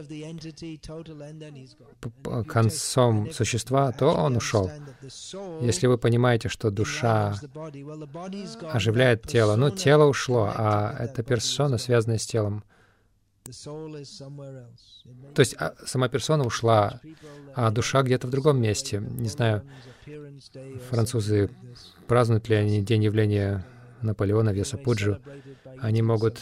концом 2.49 3.31
существа, 3.33 3.93
то 3.93 4.15
он 4.15 4.37
ушел. 4.37 4.71
Если 5.61 5.87
вы 5.87 5.99
понимаете, 5.99 6.49
что 6.49 6.71
душа 6.71 7.35
оживляет 8.73 9.23
тело, 9.27 9.57
ну, 9.57 9.69
тело 9.71 10.05
ушло, 10.07 10.51
а 10.57 10.97
эта 10.99 11.23
персона, 11.23 11.77
связанная 11.77 12.19
с 12.19 12.27
телом, 12.27 12.65
то 15.35 15.41
есть 15.41 15.55
а, 15.59 15.75
сама 15.85 16.09
персона 16.09 16.45
ушла, 16.47 17.01
а 17.55 17.71
душа 17.71 18.03
где-то 18.03 18.27
в 18.27 18.31
другом 18.31 18.61
месте. 18.61 19.03
Не 19.07 19.29
знаю, 19.29 19.63
французы 20.89 21.51
празднуют 22.07 22.49
ли 22.49 22.57
они 22.57 22.83
день 22.83 23.05
явления 23.05 23.67
Наполеона, 24.01 24.51
Веса 24.51 24.79
Пуджу. 24.79 25.19
Они 25.79 26.01
могут 26.01 26.41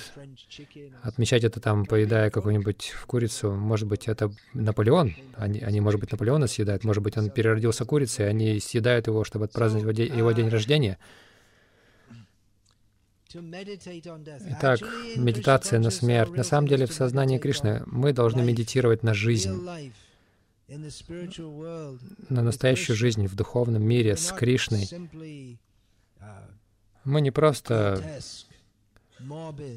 отмечать 1.03 1.43
это 1.43 1.59
там, 1.61 1.87
поедая 1.87 2.31
какую-нибудь 2.31 2.93
курицу. 3.07 3.51
Может 3.53 3.89
быть, 3.89 4.07
это 4.07 4.33
Наполеон. 4.53 5.15
Они, 5.35 5.59
они, 5.61 5.81
может 5.81 6.01
быть, 6.01 6.13
Наполеона 6.13 6.47
съедают. 6.47 6.85
Может 6.85 7.03
быть, 7.03 7.17
он 7.17 7.31
переродился 7.31 7.85
курицей, 7.85 8.29
они 8.29 8.61
съедают 8.61 9.09
его, 9.09 9.25
чтобы 9.25 9.47
отпраздновать 9.47 9.99
его 9.99 10.31
день 10.33 10.49
рождения. 10.49 10.99
Итак, 13.35 14.81
медитация 15.17 15.79
на 15.79 15.91
смерть. 15.91 16.37
На 16.37 16.45
самом 16.45 16.69
деле, 16.69 16.87
в 16.87 16.93
сознании 16.93 17.39
Кришны 17.39 17.83
мы 17.87 18.13
должны 18.13 18.43
медитировать 18.43 19.03
на 19.03 19.15
жизнь, 19.15 19.59
на 22.29 22.43
настоящую 22.43 22.97
жизнь 22.97 23.27
в 23.27 23.35
духовном 23.35 23.83
мире 23.83 24.17
с 24.17 24.33
Кришной. 24.33 24.89
Мы 27.05 27.21
не 27.21 27.31
просто 27.31 28.03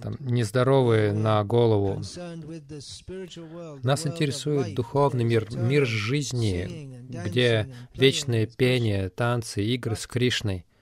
там, 0.02 0.18
нездоровые 0.20 1.14
на 1.14 1.44
голову. 1.44 2.02
Нас 3.84 4.06
интересует 4.06 4.76
духовный 4.76 5.24
мир, 5.24 5.48
мир 5.56 5.86
жизни, 5.86 7.06
где 7.26 7.74
вечное 7.94 8.48
пение, 8.48 9.10
танцы, 9.10 9.64
игры 9.64 9.96
с 9.96 10.08
Кришной— 10.08 10.66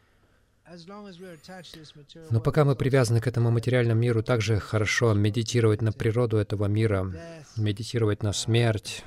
но 2.30 2.40
пока 2.40 2.66
мы 2.66 2.76
привязаны 2.76 3.22
к 3.22 3.28
этому 3.28 3.52
материальному 3.52 4.00
миру, 4.00 4.24
также 4.24 4.60
хорошо 4.60 5.14
медитировать 5.14 5.82
на 5.82 5.92
природу 5.92 6.38
этого 6.38 6.66
мира, 6.66 7.12
медитировать 7.58 8.24
на 8.24 8.34
смерть, 8.34 9.04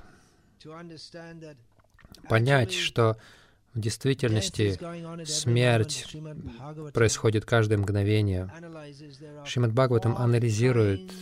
понять, 2.29 2.73
что 2.73 3.17
в 3.75 3.81
действительности 3.81 4.79
смерть 5.27 6.17
происходит 6.95 7.45
каждое 7.45 7.77
мгновение. 7.77 8.51
Шримад 9.45 9.73
Бхагаватам 9.73 10.17
анализирует, 10.17 11.13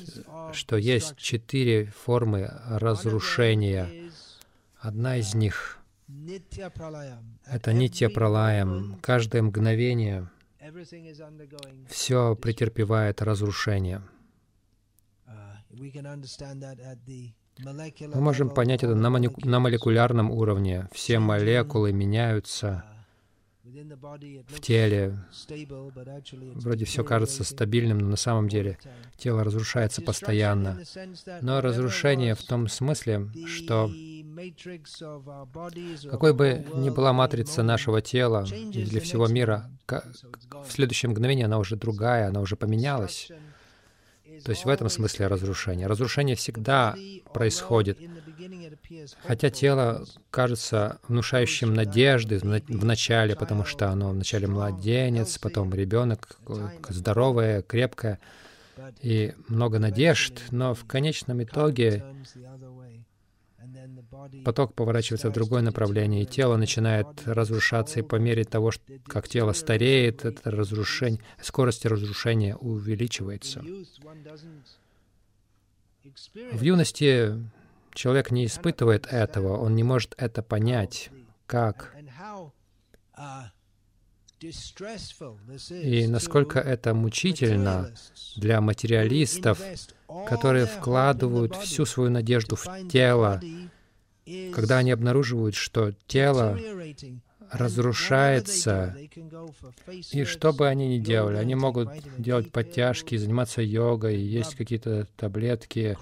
что 0.53 0.77
есть 0.77 1.17
четыре 1.17 1.87
формы 1.87 2.51
разрушения. 2.69 3.89
Одна 4.79 5.17
из 5.17 5.35
них— 5.35 5.79
это 7.47 7.73
нитья 7.73 8.09
пралаям. 8.09 8.99
Каждое 9.03 9.43
мгновение 9.43 10.29
все 11.89 12.37
претерпевает 12.37 13.21
разрушение. 13.23 14.03
Мы 18.11 18.21
можем 18.21 18.51
понять 18.51 18.83
это 18.83 18.95
на, 18.95 19.11
на 19.11 19.61
молекулярном 19.61 20.31
уровне. 20.31 20.89
Все 20.93 21.19
молекулы 21.19 21.93
меняются 21.93 22.85
в 23.65 24.61
теле. 24.61 25.19
Вроде 26.55 26.85
все 26.85 27.03
кажется 27.03 27.45
стабильным, 27.45 27.99
но 27.99 28.09
на 28.09 28.17
самом 28.17 28.49
деле 28.49 28.79
тело 29.17 29.43
разрушается 29.43 30.03
постоянно. 30.03 30.81
Но 31.41 31.61
разрушение 31.61 32.35
в 32.35 32.43
том 32.43 32.69
смысле, 32.69 33.29
что 33.47 33.91
какой 36.11 36.35
бы 36.35 36.67
ни 36.75 36.91
была 36.91 37.13
матрица 37.13 37.63
нашего 37.63 38.03
тела 38.03 38.45
или 38.47 38.99
всего 38.99 39.29
мира, 39.29 39.71
в 39.87 40.71
следующее 40.71 41.11
мгновение 41.11 41.47
она 41.47 41.59
уже 41.59 41.77
другая, 41.77 42.29
она 42.29 42.41
уже 42.41 42.57
поменялась. 42.57 43.31
То 44.43 44.51
есть 44.51 44.65
в 44.65 44.69
этом 44.69 44.89
смысле 44.89 45.27
разрушение. 45.27 45.87
Разрушение 45.87 46.37
всегда 46.37 46.97
происходит. 47.33 47.99
Хотя 49.27 49.51
тело 49.51 50.05
кажется 50.31 50.99
внушающим 51.09 51.75
надежды 51.75 52.39
в 52.39 52.85
начале, 52.85 53.37
потому 53.37 53.65
что 53.65 53.89
оно 53.91 54.11
вначале 54.11 54.47
младенец, 54.47 55.39
потом 55.39 55.73
ребенок, 55.75 56.39
здоровое, 56.89 57.63
крепкое, 57.63 58.19
и 59.03 59.35
много 59.49 59.79
надежд, 59.79 60.43
но 60.51 60.75
в 60.75 60.85
конечном 60.85 61.43
итоге 61.43 62.05
поток 64.45 64.75
поворачивается 64.75 65.31
в 65.31 65.33
другое 65.33 65.63
направление, 65.63 66.23
и 66.23 66.27
тело 66.27 66.57
начинает 66.57 67.07
разрушаться, 67.27 68.01
и 68.01 68.03
по 68.03 68.17
мере 68.17 68.45
того, 68.45 68.73
как 69.07 69.29
тело 69.29 69.53
стареет, 69.53 70.25
это 70.25 70.51
разрушение, 70.51 71.21
скорость 71.41 71.87
разрушения 71.87 72.57
увеличивается. 72.57 73.63
В 76.53 76.61
юности 76.61 77.33
человек 77.95 78.31
не 78.31 78.47
испытывает 78.47 79.07
этого, 79.07 79.57
он 79.57 79.75
не 79.75 79.83
может 79.83 80.15
это 80.19 80.43
понять, 80.43 81.11
как 81.47 81.95
и 85.71 86.07
насколько 86.07 86.59
это 86.59 86.93
мучительно 86.93 87.91
для 88.37 88.61
материалистов, 88.61 89.59
которые 90.29 90.67
вкладывают 90.67 91.57
всю 91.57 91.87
свою 91.87 92.11
надежду 92.11 92.57
в 92.57 92.67
тело, 92.89 93.41
когда 94.53 94.79
они 94.79 94.91
обнаруживают, 94.91 95.55
что 95.55 95.93
тело 96.07 96.59
разрушается, 97.51 98.97
и 100.13 100.25
что 100.25 100.53
бы 100.53 100.67
они 100.67 100.97
ни 100.97 100.99
делали, 100.99 101.37
они 101.37 101.55
могут 101.55 101.89
делать 102.19 102.51
подтяжки, 102.51 103.17
заниматься 103.17 103.63
йогой, 103.63 104.17
есть 104.17 104.55
какие-то 104.55 105.07
таблетки, 105.17 105.97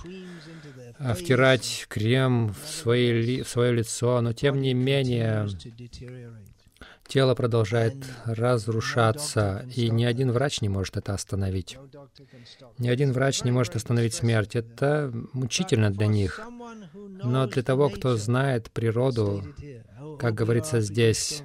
а, 0.99 1.15
втирать 1.15 1.87
крем 1.89 2.55
в, 2.55 2.69
свои, 2.69 3.43
в 3.43 3.49
свое 3.49 3.73
лицо, 3.73 4.21
но 4.21 4.33
тем 4.33 4.61
не 4.61 4.73
менее 4.73 5.49
тело 7.13 7.35
продолжает 7.35 7.97
разрушаться, 8.25 9.67
и 9.77 9.91
ни 9.91 10.05
один 10.05 10.33
врач 10.33 10.63
не 10.63 10.71
может 10.71 10.97
это 10.97 11.13
остановить. 11.13 11.77
Ни 12.79 12.89
один 12.89 13.13
врач 13.13 13.45
не 13.45 13.51
может 13.51 13.77
остановить 13.77 14.15
смерть. 14.15 14.57
Это 14.57 15.13
мучительно 15.35 15.91
для 15.91 16.07
них. 16.07 16.41
Но 16.95 17.47
для 17.47 17.63
того, 17.63 17.91
кто 17.91 18.17
знает 18.17 18.71
природу, 18.71 19.45
как 20.19 20.33
говорится 20.33 20.81
здесь, 20.81 21.43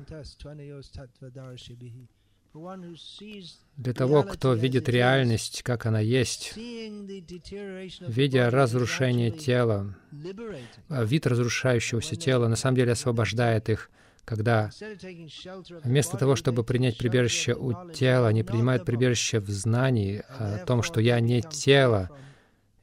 для 3.75 3.93
того, 3.93 4.23
кто 4.23 4.53
видит 4.53 4.87
реальность, 4.87 5.63
как 5.63 5.85
она 5.85 5.99
есть, 5.99 6.53
видя 8.07 8.49
разрушение 8.49 9.31
тела, 9.31 9.97
вид 10.89 11.27
разрушающегося 11.27 12.15
тела 12.15 12.47
на 12.47 12.55
самом 12.55 12.77
деле 12.77 12.93
освобождает 12.93 13.67
их 13.67 13.91
когда 14.27 14.69
вместо 15.85 16.17
того, 16.17 16.35
чтобы 16.35 16.65
принять 16.65 16.97
прибежище 16.97 17.55
у 17.55 17.91
тела, 17.91 18.27
они 18.27 18.43
принимают 18.43 18.83
прибежище 18.83 19.39
в 19.39 19.49
знании 19.49 20.21
о 20.27 20.65
том, 20.65 20.83
что 20.83 20.99
я 20.99 21.21
не 21.21 21.41
тело, 21.41 22.09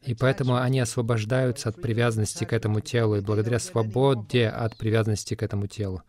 и 0.00 0.14
поэтому 0.14 0.56
они 0.56 0.80
освобождаются 0.80 1.68
от 1.68 1.82
привязанности 1.82 2.44
к 2.44 2.54
этому 2.54 2.80
телу, 2.80 3.16
и 3.16 3.20
благодаря 3.20 3.58
свободе 3.58 4.48
от 4.48 4.78
привязанности 4.78 5.34
к 5.34 5.42
этому 5.42 5.66
телу 5.66 6.02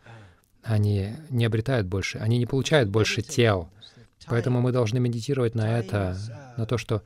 они 0.64 1.12
не 1.30 1.44
обретают 1.44 1.86
больше, 1.86 2.18
они 2.20 2.38
не 2.38 2.46
получают 2.46 2.90
больше 2.90 3.22
тел. 3.22 3.70
Поэтому 4.28 4.62
мы 4.62 4.72
должны 4.72 5.00
медитировать 5.00 5.54
на 5.54 5.78
это, 5.78 6.18
на 6.56 6.66
то, 6.66 6.78
что 6.78 7.04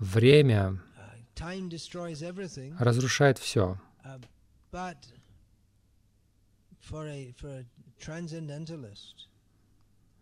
время 0.00 0.80
разрушает 2.80 3.38
все. 3.38 3.78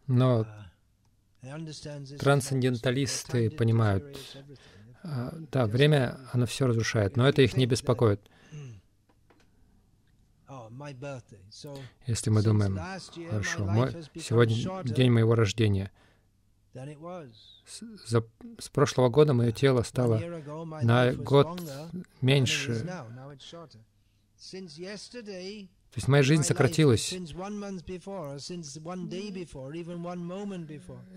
Но 0.06 0.46
трансценденталисты 2.18 3.50
понимают, 3.50 4.18
а, 5.02 5.32
да, 5.52 5.66
время, 5.66 6.18
оно 6.32 6.46
все 6.46 6.66
разрушает, 6.66 7.16
но 7.16 7.28
это 7.28 7.42
их 7.42 7.56
не 7.56 7.66
беспокоит. 7.66 8.20
Если 12.06 12.30
мы 12.30 12.42
думаем, 12.42 12.78
хорошо, 13.30 13.64
мой, 13.64 13.92
сегодня 14.14 14.84
день 14.84 15.10
моего 15.10 15.34
рождения, 15.34 15.90
за, 18.06 18.24
с 18.58 18.68
прошлого 18.68 19.08
года 19.08 19.32
мое 19.34 19.50
тело 19.52 19.82
стало 19.82 20.18
на 20.82 21.12
год 21.14 21.60
меньше. 22.20 22.84
То 25.96 26.00
есть 26.00 26.08
моя 26.08 26.22
жизнь 26.22 26.42
сократилась. 26.42 27.10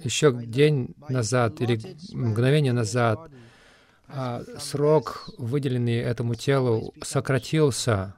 Еще 0.06 0.42
день 0.46 0.96
назад 1.10 1.60
или 1.60 1.82
мгновение 2.14 2.72
назад 2.72 3.30
а, 4.08 4.42
срок, 4.58 5.30
выделенный 5.38 5.98
этому 5.98 6.36
телу, 6.36 6.94
сократился. 7.02 8.16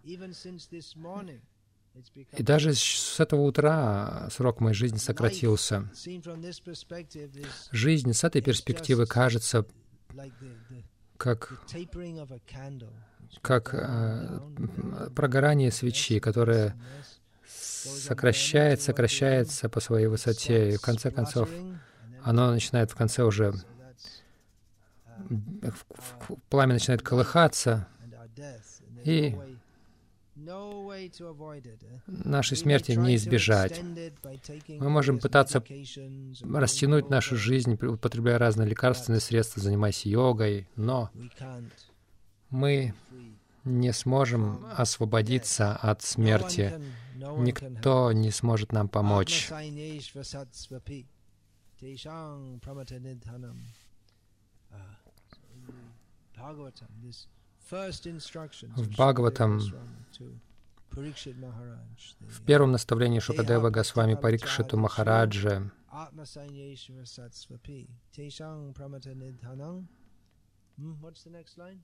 И 2.37 2.43
даже 2.43 2.75
с 2.75 3.19
этого 3.19 3.41
утра 3.41 4.29
срок 4.29 4.59
моей 4.59 4.75
жизни 4.75 4.97
сократился. 4.97 5.89
Жизнь 7.71 8.13
с 8.13 8.23
этой 8.23 8.43
перспективы 8.43 9.07
кажется 9.07 9.65
как 11.17 11.59
как 13.41 13.73
э, 13.73 14.39
прогорание 15.15 15.71
свечи, 15.71 16.19
которое 16.19 16.75
сокращает, 17.47 18.81
сокращается 18.81 19.69
по 19.69 19.79
своей 19.79 20.07
высоте, 20.07 20.71
и 20.73 20.77
в 20.77 20.81
конце 20.81 21.11
концов 21.11 21.49
оно 22.23 22.51
начинает 22.51 22.91
в 22.91 22.95
конце 22.95 23.23
уже 23.23 23.53
пламя 26.49 26.73
начинает 26.73 27.01
колыхаться, 27.01 27.87
и 29.03 29.37
нашей 32.07 32.57
смерти 32.57 32.93
не 32.93 33.15
избежать. 33.15 33.81
Мы 34.67 34.89
можем 34.89 35.19
пытаться 35.19 35.63
растянуть 36.53 37.09
нашу 37.09 37.35
жизнь, 37.35 37.73
употребляя 37.75 38.37
разные 38.37 38.67
лекарственные 38.67 39.19
средства, 39.19 39.61
занимаясь 39.61 40.05
йогой, 40.05 40.67
но 40.75 41.09
мы 42.51 42.93
не 43.63 43.93
сможем 43.93 44.65
освободиться 44.77 45.75
от 45.75 46.01
смерти. 46.01 46.79
Никто 47.15 48.11
не 48.11 48.31
сможет 48.31 48.71
нам 48.71 48.87
помочь. 48.87 49.49
В 58.75 58.89
Бхагаватам, 58.89 59.59
в 62.19 62.45
первом 62.45 62.71
наставлении 62.71 63.19
Шукадева 63.19 63.69
Госвами 63.69 64.15
Парикшиту 64.15 64.77
Махараджа, 64.77 65.71
What's 71.01 71.23
the 71.23 71.29
next 71.29 71.57
line? 71.57 71.81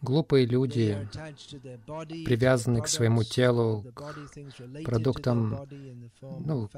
Глупые 0.00 0.44
люди 0.44 1.08
привязаны 2.24 2.82
к 2.82 2.88
своему 2.88 3.24
телу, 3.24 3.84
к 3.94 4.84
продуктам, 4.84 5.66
ну, 6.20 6.68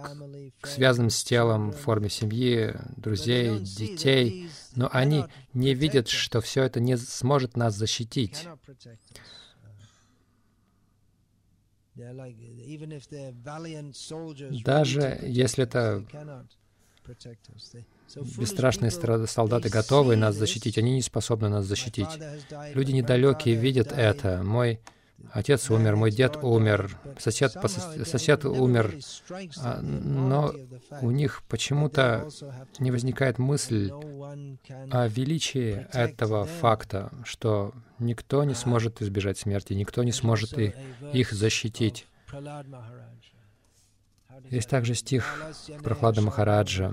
к 0.61 0.67
связанным 0.67 1.11
с 1.11 1.25
телом 1.25 1.73
в 1.73 1.77
форме 1.77 2.09
семьи, 2.09 2.75
друзей, 2.97 3.59
детей, 3.61 4.49
но 4.77 4.89
они 4.93 5.25
не 5.55 5.75
видят, 5.75 6.09
что 6.09 6.41
все 6.41 6.62
это 6.62 6.79
не 6.79 6.97
сможет 6.97 7.57
нас 7.57 7.75
защитить. 7.75 8.47
Даже 14.64 15.19
если 15.23 15.64
это 15.64 16.05
Бесстрашные 18.39 18.91
солдаты 18.91 19.69
готовы 19.69 20.17
нас 20.17 20.35
защитить, 20.37 20.79
они 20.79 20.95
не 20.95 21.03
способны 21.03 21.49
нас 21.49 21.65
защитить. 21.65 22.09
Люди 22.75 22.93
недалекие 22.93 23.55
видят 23.57 23.93
это. 23.93 24.43
Мой 24.43 24.81
отец 25.33 25.71
умер, 25.71 25.97
мой 25.97 26.11
дед 26.11 26.37
умер, 26.43 26.97
сосед, 27.19 27.53
сосед 28.05 28.45
умер, 28.45 28.99
а, 29.59 29.81
но 29.83 30.55
у 31.03 31.11
них 31.11 31.43
почему-то 31.49 32.29
не 32.79 32.91
возникает 32.91 33.39
мысль 33.39 33.91
о 34.91 35.09
величии 35.09 35.87
этого 35.93 36.45
факта, 36.45 37.11
что 37.25 37.73
никто 37.99 38.45
не 38.45 38.55
сможет 38.55 39.03
избежать 39.03 39.39
смерти, 39.39 39.73
никто 39.73 40.03
не 40.03 40.13
сможет 40.13 40.55
их 41.13 41.33
защитить. 41.33 42.07
Есть 44.51 44.68
также 44.68 44.95
стих 44.95 45.24
Прохлада 45.82 46.22
Махараджа. 46.22 46.91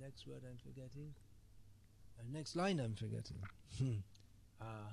Next 0.00 0.28
word 0.28 0.42
I'm 0.48 0.58
forgetting. 0.64 1.12
Uh, 2.18 2.22
next 2.32 2.54
line 2.54 2.78
I'm 2.78 2.94
forgetting. 2.94 3.42
uh, 4.60 4.92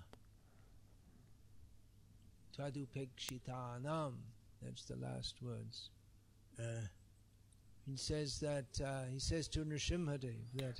Tvadupekshitanam. 2.57 4.13
That's 4.61 4.85
the 4.85 4.95
last 4.95 5.35
words. 5.41 5.89
Uh, 6.59 6.87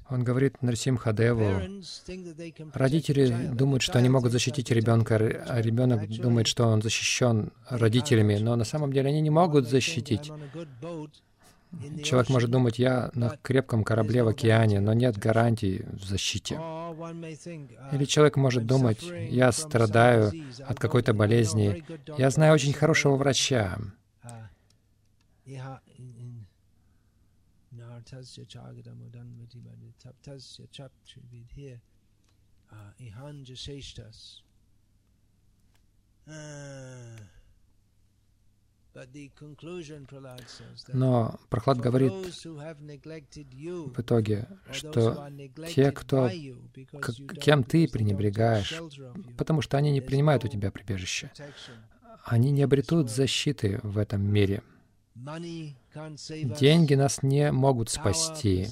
Он 0.10 0.24
говорит 0.24 0.62
Нарсимхадеву, 0.64 1.62
родители 2.74 3.28
думают, 3.54 3.84
что 3.84 4.00
они 4.00 4.10
могут 4.10 4.32
защитить 4.32 4.72
ребенка, 4.72 5.16
а 5.48 5.62
ребенок 5.62 6.10
думает, 6.10 6.48
что 6.48 6.66
он 6.66 6.82
защищен 6.82 7.52
родителями, 7.70 8.38
но 8.38 8.56
на 8.56 8.64
самом 8.64 8.92
деле 8.92 9.10
они 9.10 9.22
не 9.22 9.30
могут 9.30 9.70
защитить. 9.70 10.32
Человек 12.04 12.30
может 12.30 12.50
думать, 12.50 12.80
я 12.80 13.12
на 13.14 13.38
крепком 13.42 13.84
корабле 13.84 14.24
в 14.24 14.28
океане, 14.28 14.80
но 14.80 14.94
нет 14.94 15.18
гарантий 15.18 15.86
в 15.92 16.06
защите. 16.06 16.56
Или 17.92 18.06
человек 18.06 18.38
может 18.38 18.66
думать, 18.66 19.04
я 19.30 19.52
страдаю 19.52 20.32
от 20.66 20.80
какой-то 20.80 21.14
болезни, 21.14 21.84
я 22.18 22.30
знаю 22.32 22.54
очень 22.54 22.74
хорошего 22.74 23.16
врача. 23.16 23.78
Но 40.94 41.38
Прохлад 41.50 41.78
говорит 41.80 42.12
в 43.88 44.00
итоге, 44.00 44.48
что 44.72 45.30
те, 45.68 45.92
кто, 45.92 46.30
к- 47.02 47.12
кем 47.42 47.64
ты 47.66 47.88
пренебрегаешь, 47.90 48.82
потому 49.38 49.62
что 49.62 49.78
они 49.78 49.92
не 49.92 50.00
принимают 50.02 50.46
у 50.46 50.48
тебя 50.48 50.72
прибежище, 50.72 51.30
они 52.24 52.52
не 52.52 52.64
обретут 52.64 53.10
защиты 53.10 53.80
в 53.84 53.98
этом 53.98 54.22
мире. 54.22 54.64
Деньги 55.16 56.94
нас 56.96 57.24
не 57.24 57.52
могут 57.52 57.90
спасти. 57.90 58.68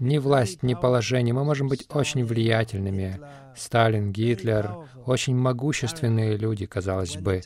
Ни 0.00 0.16
власть, 0.16 0.62
ни 0.62 0.72
положение. 0.74 1.34
Мы 1.34 1.44
можем 1.44 1.68
быть 1.68 1.86
очень 1.90 2.24
влиятельными. 2.24 3.20
Сталин, 3.54 4.10
Гитлер, 4.10 4.88
очень 5.04 5.36
могущественные 5.36 6.38
люди, 6.38 6.64
казалось 6.64 7.16
бы. 7.16 7.42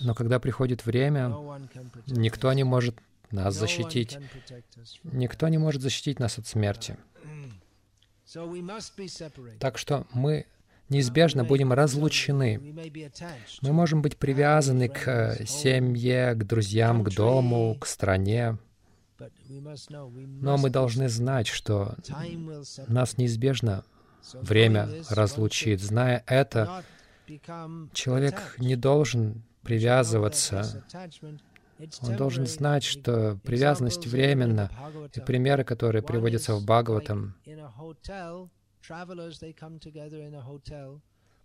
Но 0.00 0.14
когда 0.14 0.40
приходит 0.40 0.86
время, 0.86 1.34
никто 2.06 2.50
не 2.54 2.64
может 2.64 2.96
нас 3.30 3.54
защитить. 3.54 4.18
Никто 5.04 5.48
не 5.48 5.58
может 5.58 5.82
защитить 5.82 6.18
нас 6.18 6.38
от 6.38 6.46
смерти. 6.46 6.96
Так 9.58 9.76
что 9.76 10.06
мы 10.12 10.46
неизбежно 10.88 11.44
будем 11.44 11.72
разлучены. 11.72 12.60
Мы 13.62 13.72
можем 13.72 14.02
быть 14.02 14.16
привязаны 14.16 14.88
к 14.88 15.08
э, 15.08 15.46
семье, 15.46 16.34
к 16.34 16.44
друзьям, 16.44 17.04
к 17.04 17.10
дому, 17.10 17.76
к 17.80 17.86
стране, 17.86 18.58
но 19.48 20.56
мы 20.56 20.70
должны 20.70 21.08
знать, 21.08 21.46
что 21.46 21.96
нас 22.86 23.18
неизбежно 23.18 23.84
время 24.34 24.88
разлучит. 25.10 25.80
Зная 25.80 26.22
это, 26.26 26.84
человек 27.92 28.54
не 28.58 28.76
должен 28.76 29.42
привязываться. 29.62 30.84
Он 32.02 32.16
должен 32.16 32.46
знать, 32.46 32.84
что 32.84 33.38
привязанность 33.44 34.06
временна. 34.06 34.70
И 35.14 35.20
примеры, 35.20 35.64
которые 35.64 36.02
приводятся 36.02 36.54
в 36.54 36.64
Бхагаватам, 36.64 37.34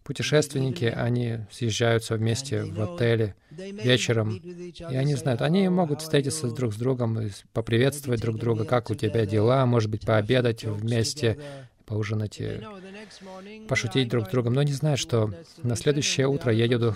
Путешественники, 0.03 0.83
они 0.83 1.39
съезжаются 1.49 2.15
вместе 2.15 2.63
в 2.63 2.81
отеле 2.81 3.35
вечером, 3.51 4.35
и 4.35 4.95
они 4.95 5.15
знают, 5.15 5.41
они 5.41 5.69
могут 5.69 6.01
встретиться 6.01 6.51
друг 6.51 6.73
с 6.73 6.77
другом 6.77 7.19
и 7.21 7.29
поприветствовать 7.53 8.19
друг 8.19 8.37
друга, 8.37 8.65
как 8.65 8.89
у 8.89 8.95
тебя 8.95 9.25
дела, 9.25 9.65
может 9.65 9.89
быть, 9.89 10.05
пообедать 10.05 10.65
вместе, 10.65 11.39
поужинать, 11.85 12.41
и 12.41 12.61
пошутить 13.67 14.09
друг 14.09 14.27
с 14.27 14.29
другом, 14.29 14.53
но 14.53 14.63
не 14.63 14.73
знают, 14.73 14.99
что 14.99 15.31
на 15.61 15.75
следующее 15.75 16.27
утро 16.27 16.51
я 16.51 16.65
еду 16.65 16.95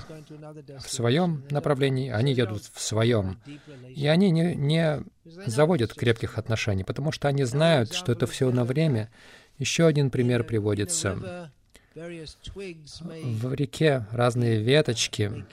в 0.80 0.90
своем 0.90 1.44
направлении, 1.50 2.10
они 2.10 2.34
едут 2.34 2.64
в 2.74 2.82
своем. 2.82 3.40
И 3.88 4.08
они 4.08 4.32
не, 4.32 4.56
не 4.56 5.04
заводят 5.46 5.94
крепких 5.94 6.38
отношений, 6.38 6.84
потому 6.84 7.12
что 7.12 7.28
они 7.28 7.44
знают, 7.44 7.94
что 7.94 8.12
это 8.12 8.28
все 8.28 8.52
на 8.52 8.66
время. 8.66 9.10
Еще 9.58 9.86
один 9.86 10.10
пример 10.10 10.44
приводится. 10.44 11.52
В 11.96 13.54
реке 13.54 14.06
разные 14.12 14.62
веточки 14.62 15.46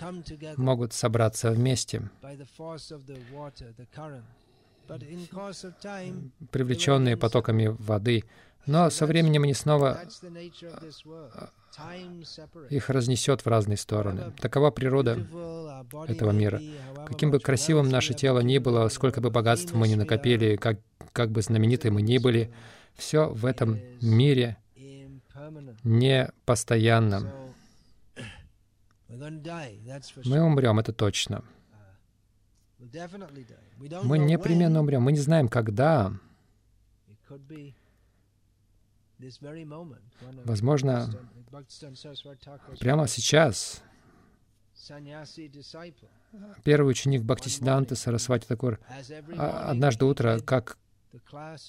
могут 0.56 0.92
собраться 0.92 1.50
вместе, 1.50 2.02
привлеченные 6.50 7.16
потоками 7.16 7.74
воды. 7.78 8.24
Но 8.66 8.88
со 8.88 9.06
временем 9.06 9.42
они 9.42 9.54
снова 9.54 10.00
их 12.70 12.90
разнесет 12.90 13.42
в 13.42 13.46
разные 13.46 13.76
стороны. 13.76 14.32
Такова 14.38 14.70
природа 14.70 15.18
этого 16.08 16.30
мира. 16.30 16.60
Каким 17.06 17.30
бы 17.30 17.40
красивым 17.40 17.88
наше 17.88 18.14
тело 18.14 18.40
ни 18.40 18.58
было, 18.58 18.88
сколько 18.88 19.20
бы 19.20 19.30
богатств 19.30 19.74
мы 19.74 19.88
ни 19.88 19.94
накопили, 19.94 20.56
как, 20.56 20.78
как 21.12 21.30
бы 21.30 21.42
знамениты 21.42 21.90
мы 21.90 22.00
ни 22.02 22.18
были, 22.18 22.52
все 22.94 23.28
в 23.28 23.46
этом 23.46 23.78
мире 24.00 24.56
не 25.82 26.30
постоянно. 26.44 27.32
Мы 30.24 30.42
умрем, 30.42 30.78
это 30.78 30.92
точно. 30.92 31.44
Мы 34.02 34.18
непременно 34.18 34.80
умрем. 34.80 35.02
Мы 35.02 35.12
не 35.12 35.18
знаем, 35.18 35.48
когда. 35.48 36.12
Возможно, 40.44 41.10
прямо 42.80 43.06
сейчас 43.06 43.82
первый 46.64 46.90
ученик 46.90 47.22
Бхактисиданты 47.22 47.96
Сарасвати 47.96 48.46
Такур 48.46 48.80
однажды 49.36 50.04
утро, 50.04 50.40
как, 50.40 50.76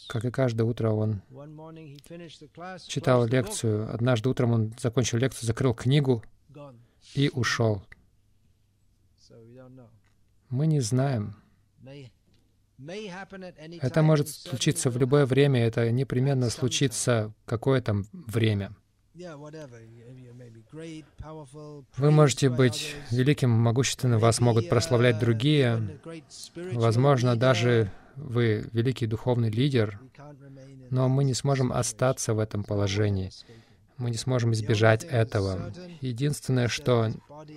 как 0.08 0.26
и 0.26 0.32
каждое 0.32 0.64
утро, 0.64 0.92
он 0.92 1.22
читал 2.88 3.26
лекцию. 3.26 3.94
Однажды 3.94 4.30
утром 4.30 4.52
он 4.52 4.74
закончил 4.80 5.18
лекцию, 5.18 5.48
закрыл 5.48 5.74
книгу 5.74 6.24
и 7.14 7.30
ушел. 7.34 7.84
Мы 10.50 10.68
не 10.68 10.80
знаем. 10.80 11.36
Это 13.82 14.02
может 14.02 14.30
случиться 14.30 14.90
в 14.90 14.98
любое 14.98 15.26
время, 15.26 15.66
это 15.66 15.90
непременно 15.92 16.50
случится 16.50 17.34
какое-то 17.46 18.04
время. 18.12 18.76
Вы 21.98 22.12
можете 22.12 22.50
быть 22.50 22.96
великим, 23.12 23.50
могущественным, 23.50 24.20
вас 24.20 24.42
могут 24.42 24.68
прославлять 24.68 25.20
другие. 25.20 26.00
Возможно, 26.74 27.38
даже 27.38 27.92
вы 28.16 28.68
великий 28.72 29.08
духовный 29.08 29.50
лидер, 29.50 30.00
но 30.90 31.10
мы 31.10 31.24
не 31.24 31.34
сможем 31.34 31.72
остаться 31.72 32.34
в 32.34 32.40
этом 32.40 32.64
положении. 32.64 33.32
Мы 33.98 34.10
не 34.10 34.18
сможем 34.18 34.54
избежать 34.54 35.04
этого. 35.04 35.74
Единственное, 36.02 36.68
что 36.68 37.12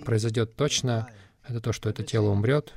произойдет 0.05 0.55
точно, 0.55 1.09
это 1.43 1.59
то, 1.59 1.73
что 1.73 1.89
это 1.89 2.03
тело 2.03 2.29
умрет. 2.29 2.73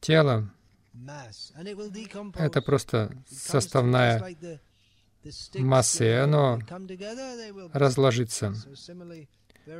Тело— 0.00 0.50
это 2.34 2.62
просто 2.62 3.24
составная 3.28 4.36
масса, 5.54 6.04
и 6.04 6.10
оно 6.10 6.60
разложится, 7.72 8.54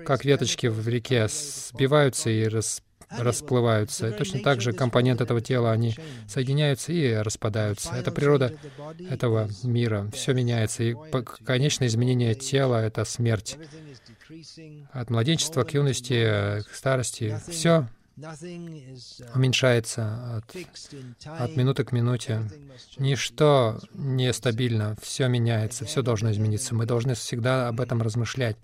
как 0.05 0.25
веточки 0.25 0.67
в 0.67 0.89
реке 0.89 1.29
сбиваются 1.29 2.31
и 2.31 2.45
рас, 2.45 2.83
расплываются. 3.11 4.09
И 4.09 4.17
точно 4.17 4.41
так 4.41 4.61
же 4.61 4.73
компоненты 4.73 5.25
этого 5.25 5.41
тела, 5.41 5.73
они 5.73 5.95
соединяются 6.29 6.93
и 6.93 7.15
распадаются. 7.15 7.93
Это 7.95 8.11
природа 8.11 8.55
этого 9.09 9.49
мира. 9.63 10.11
Все 10.13 10.33
меняется. 10.33 10.83
И 10.83 10.95
конечное 11.45 11.89
изменение 11.89 12.35
тела— 12.35 12.83
это 12.85 13.05
смерть. 13.05 13.59
От 14.93 15.11
младенчества 15.11 15.65
к 15.65 15.75
юности, 15.75 16.63
к 16.63 16.75
старости. 16.75 17.39
Все 17.49 17.89
уменьшается 19.35 20.37
от, 20.37 20.57
от 21.27 21.57
минуты 21.57 21.85
к 21.85 21.93
минуте. 21.93 22.49
Ничто 22.97 23.81
не 23.93 24.33
стабильно, 24.33 24.97
все 25.03 25.27
меняется, 25.27 25.85
все 25.85 26.03
должно 26.03 26.31
измениться. 26.31 26.75
Мы 26.75 26.87
должны 26.87 27.15
всегда 27.15 27.69
об 27.69 27.81
этом 27.81 28.03
размышлять. 28.03 28.57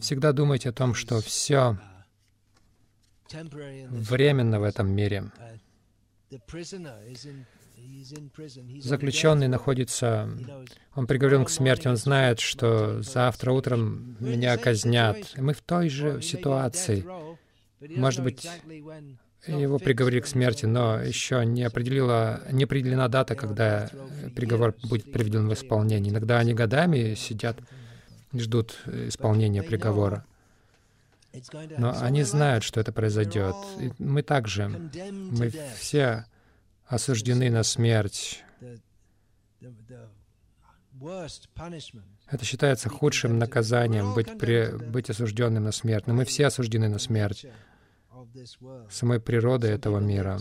Всегда 0.00 0.32
думайте 0.32 0.68
о 0.68 0.72
том, 0.72 0.94
что 0.94 1.20
все 1.20 1.78
временно 3.32 4.60
в 4.60 4.62
этом 4.62 4.90
мире. 4.90 5.30
Заключенный 8.80 9.48
находится, 9.48 10.28
он 10.94 11.06
приговорен 11.06 11.44
к 11.44 11.50
смерти, 11.50 11.88
он 11.88 11.96
знает, 11.96 12.40
что 12.40 13.02
завтра 13.02 13.52
утром 13.52 14.16
меня 14.18 14.56
казнят. 14.56 15.34
И 15.36 15.40
мы 15.40 15.52
в 15.52 15.60
той 15.62 15.88
же 15.88 16.22
ситуации. 16.22 17.06
Может 17.80 18.24
быть, 18.24 18.48
его 19.46 19.78
приговорили 19.78 20.20
к 20.20 20.26
смерти, 20.26 20.66
но 20.66 21.00
еще 21.00 21.44
не, 21.44 21.62
определила, 21.62 22.42
не 22.50 22.64
определена 22.64 23.08
дата, 23.08 23.34
когда 23.34 23.88
приговор 24.34 24.74
будет 24.82 25.12
приведен 25.12 25.48
в 25.48 25.54
исполнение. 25.54 26.10
Иногда 26.10 26.38
они 26.38 26.54
годами 26.54 27.14
сидят 27.14 27.58
ждут 28.32 28.76
исполнения 28.86 29.62
приговора. 29.62 30.24
Но 31.78 31.94
они 32.00 32.22
знают, 32.22 32.64
что 32.64 32.80
это 32.80 32.92
произойдет. 32.92 33.54
И 33.78 33.92
мы 33.98 34.22
также, 34.22 34.68
мы 34.68 35.52
все 35.76 36.24
осуждены 36.86 37.50
на 37.50 37.62
смерть. 37.62 38.42
Это 42.30 42.44
считается 42.44 42.88
худшим 42.88 43.38
наказанием 43.38 44.14
быть, 44.14 44.38
при, 44.38 44.70
быть 44.76 45.10
осужденным 45.10 45.64
на 45.64 45.72
смерть. 45.72 46.06
Но 46.06 46.14
мы 46.14 46.24
все 46.24 46.46
осуждены 46.46 46.88
на 46.88 46.98
смерть 46.98 47.46
самой 48.90 49.20
природы 49.20 49.68
этого 49.68 49.98
мира. 49.98 50.38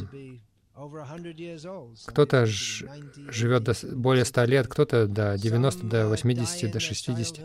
Кто-то 2.05 2.45
живет 2.45 3.63
до 3.63 3.73
более 3.93 4.25
100 4.25 4.43
лет, 4.43 4.67
кто-то 4.67 5.07
до 5.07 5.37
90, 5.37 5.87
до 5.87 6.09
80, 6.09 6.71
до 6.71 6.79
60. 6.79 7.39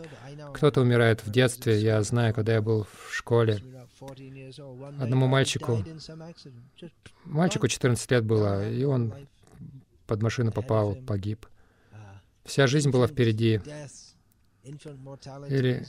Кто-то 0.53 0.81
умирает 0.81 1.25
в 1.25 1.31
детстве. 1.31 1.79
Я 1.79 2.01
знаю, 2.03 2.33
когда 2.33 2.53
я 2.53 2.61
был 2.61 2.83
в 2.83 3.13
школе, 3.13 3.61
одному 4.99 5.27
мальчику, 5.27 5.83
мальчику 7.23 7.67
14 7.67 8.11
лет 8.11 8.25
было, 8.25 8.69
и 8.69 8.83
он 8.83 9.13
под 10.07 10.21
машину 10.21 10.51
попал, 10.51 10.95
погиб. 10.95 11.45
Вся 12.43 12.67
жизнь 12.67 12.89
была 12.89 13.07
впереди. 13.07 13.61
Или 14.63 15.85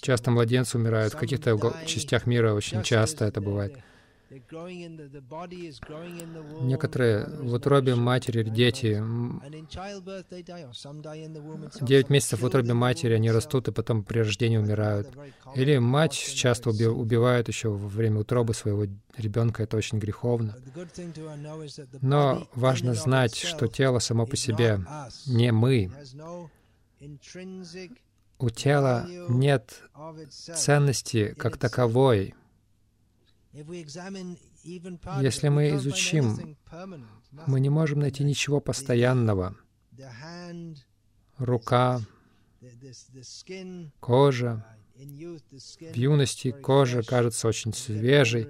часто 0.00 0.30
младенцы 0.30 0.78
умирают. 0.78 1.14
В 1.14 1.18
каких-то 1.18 1.58
частях 1.86 2.26
мира 2.26 2.52
очень 2.52 2.82
часто 2.82 3.24
это 3.26 3.40
бывает. 3.40 3.78
Некоторые 6.62 7.26
в 7.26 7.52
утробе 7.54 7.94
матери 7.94 8.42
дети, 8.42 9.00
девять 11.84 12.10
месяцев 12.10 12.40
в 12.40 12.44
утробе 12.44 12.74
матери, 12.74 13.12
они 13.14 13.30
растут 13.30 13.68
и 13.68 13.72
потом 13.72 14.02
при 14.02 14.18
рождении 14.20 14.56
умирают. 14.56 15.08
Или 15.54 15.78
мать 15.78 16.14
часто 16.14 16.70
уби 16.70 16.86
убивает 16.86 17.46
еще 17.48 17.68
во 17.68 17.88
время 17.88 18.20
утробы 18.20 18.54
своего 18.54 18.86
ребенка, 19.16 19.62
это 19.62 19.76
очень 19.76 19.98
греховно. 19.98 20.56
Но 22.00 22.48
важно 22.54 22.94
знать, 22.94 23.36
что 23.36 23.68
тело 23.68 24.00
само 24.00 24.26
по 24.26 24.36
себе 24.36 24.80
не 25.26 25.52
мы. 25.52 25.92
У 28.38 28.50
тела 28.50 29.06
нет 29.28 29.82
ценности 30.30 31.34
как 31.38 31.56
таковой. 31.56 32.34
Если 33.52 35.48
мы 35.48 35.76
изучим, 35.76 36.56
мы 37.46 37.60
не 37.60 37.70
можем 37.70 38.00
найти 38.00 38.24
ничего 38.24 38.60
постоянного. 38.60 39.56
Рука, 41.38 42.00
кожа. 44.00 44.66
В 44.96 45.96
юности 45.96 46.50
кожа 46.52 47.02
кажется 47.02 47.48
очень 47.48 47.72
свежей. 47.72 48.48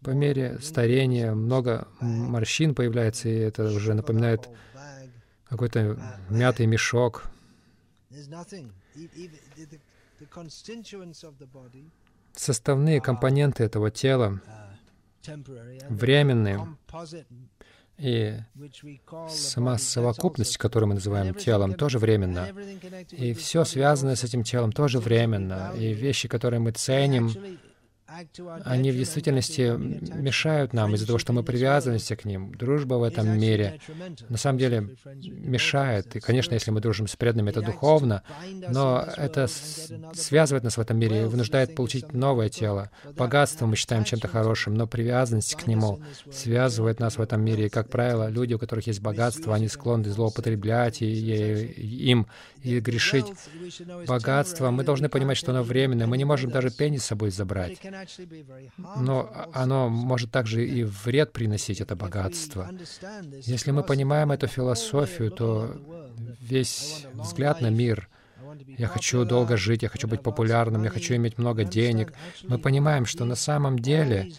По 0.00 0.10
мере 0.10 0.58
старения 0.60 1.34
много 1.34 1.88
морщин 2.00 2.74
появляется, 2.74 3.28
и 3.28 3.36
это 3.36 3.64
уже 3.64 3.94
напоминает 3.94 4.48
какой-то 5.44 5.98
мятый 6.30 6.66
мешок 6.66 7.31
составные 12.34 13.00
компоненты 13.00 13.64
этого 13.64 13.90
тела 13.90 14.40
временные, 15.88 16.66
и 17.98 18.36
сама 19.28 19.78
совокупность, 19.78 20.56
которую 20.56 20.88
мы 20.88 20.94
называем 20.94 21.34
телом, 21.34 21.74
тоже 21.74 21.98
временна. 21.98 22.48
И 23.10 23.32
все 23.34 23.64
связанное 23.64 24.16
с 24.16 24.24
этим 24.24 24.42
телом 24.42 24.72
тоже 24.72 24.98
временно. 24.98 25.72
И 25.76 25.92
вещи, 25.92 26.26
которые 26.26 26.58
мы 26.58 26.72
ценим, 26.72 27.30
они 28.64 28.90
в 28.90 28.96
действительности 28.96 29.74
мешают 29.76 30.72
нам 30.72 30.94
из-за 30.94 31.06
того, 31.06 31.18
что 31.18 31.32
мы 31.32 31.42
привязываемся 31.42 32.16
к 32.16 32.24
ним. 32.24 32.54
Дружба 32.54 32.94
в 32.94 33.02
этом 33.02 33.38
мире 33.38 33.80
на 34.28 34.36
самом 34.36 34.58
деле 34.58 34.96
мешает. 35.14 36.16
И, 36.16 36.20
конечно, 36.20 36.54
если 36.54 36.70
мы 36.70 36.80
дружим 36.80 37.06
с 37.06 37.16
преданными, 37.16 37.50
это 37.50 37.62
духовно, 37.62 38.22
но 38.68 39.06
это 39.16 39.46
связывает 40.14 40.64
нас 40.64 40.76
в 40.76 40.80
этом 40.80 40.98
мире 40.98 41.22
и 41.22 41.24
вынуждает 41.24 41.74
получить 41.74 42.12
новое 42.12 42.48
тело. 42.48 42.90
Богатство 43.16 43.66
мы 43.66 43.76
считаем 43.76 44.04
чем-то 44.04 44.28
хорошим, 44.28 44.74
но 44.74 44.86
привязанность 44.86 45.54
к 45.54 45.66
нему 45.66 46.00
связывает 46.30 47.00
нас 47.00 47.18
в 47.18 47.20
этом 47.20 47.42
мире. 47.42 47.66
И, 47.66 47.68
как 47.68 47.88
правило, 47.88 48.28
люди, 48.28 48.54
у 48.54 48.58
которых 48.58 48.86
есть 48.86 49.00
богатство, 49.00 49.54
они 49.54 49.68
склонны 49.68 50.10
злоупотреблять 50.10 51.02
и, 51.02 51.06
и, 51.06 52.10
им 52.10 52.26
и 52.62 52.80
грешить. 52.80 53.26
Богатство, 54.06 54.70
мы 54.70 54.84
должны 54.84 55.08
понимать, 55.08 55.36
что 55.36 55.52
оно 55.52 55.62
временное. 55.62 56.06
Мы 56.06 56.18
не 56.18 56.24
можем 56.24 56.50
даже 56.50 56.70
пени 56.70 56.98
с 56.98 57.04
собой 57.04 57.30
забрать. 57.30 57.78
Но 58.96 59.48
оно 59.52 59.88
может 59.88 60.30
также 60.30 60.66
и 60.66 60.84
вред 60.84 61.32
приносить, 61.32 61.80
это 61.80 61.96
богатство. 61.96 62.70
Если 63.42 63.70
мы 63.70 63.82
понимаем 63.82 64.32
эту 64.32 64.46
философию, 64.46 65.30
то 65.30 65.76
весь 66.40 67.06
взгляд 67.14 67.60
на 67.60 67.70
мир— 67.70 68.08
я 68.78 68.86
хочу 68.86 69.24
долго 69.24 69.56
жить, 69.56 69.82
я 69.82 69.88
хочу 69.88 70.08
быть 70.08 70.22
популярным, 70.22 70.84
я 70.84 70.90
хочу 70.90 71.14
иметь 71.14 71.38
много 71.38 71.64
денег. 71.64 72.12
Мы 72.42 72.58
понимаем, 72.58 73.06
что 73.06 73.24
на 73.24 73.34
самом 73.34 73.78
деле 73.78 74.32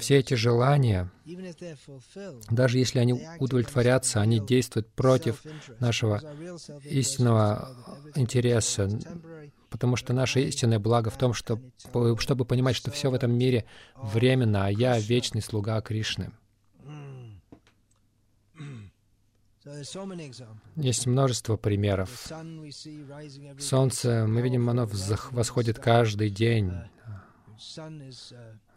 все 0.00 0.18
эти 0.18 0.34
желания, 0.34 1.10
даже 2.50 2.78
если 2.78 2.98
они 2.98 3.24
удовлетворятся, 3.38 4.20
они 4.20 4.40
действуют 4.40 4.88
против 4.92 5.42
нашего 5.80 6.20
истинного 6.84 7.70
интереса, 8.14 8.88
потому 9.76 9.96
что 9.96 10.14
наше 10.14 10.40
истинное 10.40 10.78
благо 10.78 11.10
в 11.10 11.18
том, 11.18 11.34
что, 11.34 11.60
чтобы 12.18 12.44
понимать, 12.46 12.76
что 12.76 12.90
все 12.90 13.10
в 13.10 13.14
этом 13.14 13.32
мире 13.32 13.66
временно, 13.94 14.66
а 14.66 14.70
я 14.70 14.98
вечный 14.98 15.42
слуга 15.42 15.80
Кришны. 15.82 16.32
Есть 20.76 21.06
множество 21.06 21.56
примеров. 21.56 22.30
Солнце, 23.58 24.26
мы 24.26 24.40
видим, 24.40 24.70
оно 24.70 24.88
восходит 25.32 25.78
каждый 25.78 26.30
день 26.30 26.72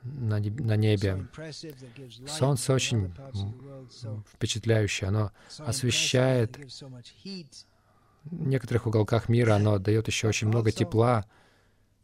на, 0.04 0.76
небе. 0.76 1.28
Солнце 2.28 2.74
очень 2.74 3.14
впечатляющее. 4.34 5.08
Оно 5.08 5.32
освещает 5.60 6.58
в 8.24 8.48
некоторых 8.48 8.88
уголках 8.88 9.30
мира, 9.30 9.56
оно 9.56 9.80
дает 9.80 10.08
еще 10.08 10.28
очень 10.28 10.48
много 10.48 10.72
тепла. 10.72 11.26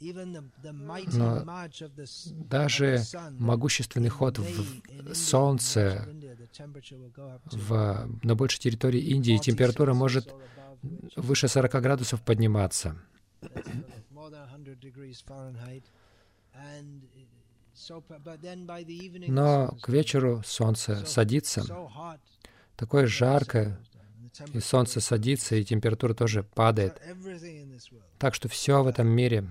Но 0.02 1.46
даже 2.50 3.02
могущественный 3.32 4.10
ход 4.10 4.40
в 4.40 5.14
Солнце 5.14 6.08
в, 7.46 8.10
на 8.24 8.36
большей 8.36 8.60
территории 8.60 9.00
Индии 9.00 9.38
температура 9.38 9.94
может 9.94 10.34
выше 11.16 11.48
40 11.48 11.72
градусов 11.82 12.22
подниматься. 12.22 12.98
Но 19.28 19.78
к 19.82 19.90
вечеру 19.90 20.42
солнце 20.46 21.06
садится, 21.06 21.64
такое 22.76 23.06
жаркое, 23.06 23.80
и 24.54 24.60
солнце 24.60 25.02
садится, 25.02 25.56
и 25.56 25.64
температура 25.64 26.14
тоже 26.14 26.44
падает. 26.44 27.02
Так 28.20 28.36
что 28.36 28.48
все 28.50 28.84
в 28.84 28.88
этом 28.88 29.08
мире 29.08 29.46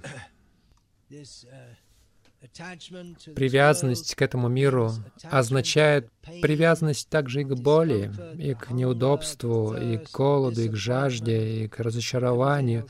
Привязанность 3.34 4.14
к 4.14 4.22
этому 4.22 4.48
миру 4.48 4.92
означает 5.30 6.10
привязанность 6.42 7.08
также 7.08 7.40
и 7.40 7.44
к 7.44 7.54
боли, 7.54 8.12
и 8.38 8.54
к 8.54 8.70
неудобству, 8.70 9.74
и 9.74 9.96
к 9.96 10.10
голоду, 10.10 10.60
и 10.60 10.68
к 10.68 10.76
жажде, 10.76 11.64
и 11.64 11.68
к 11.68 11.80
разочарованию, 11.80 12.86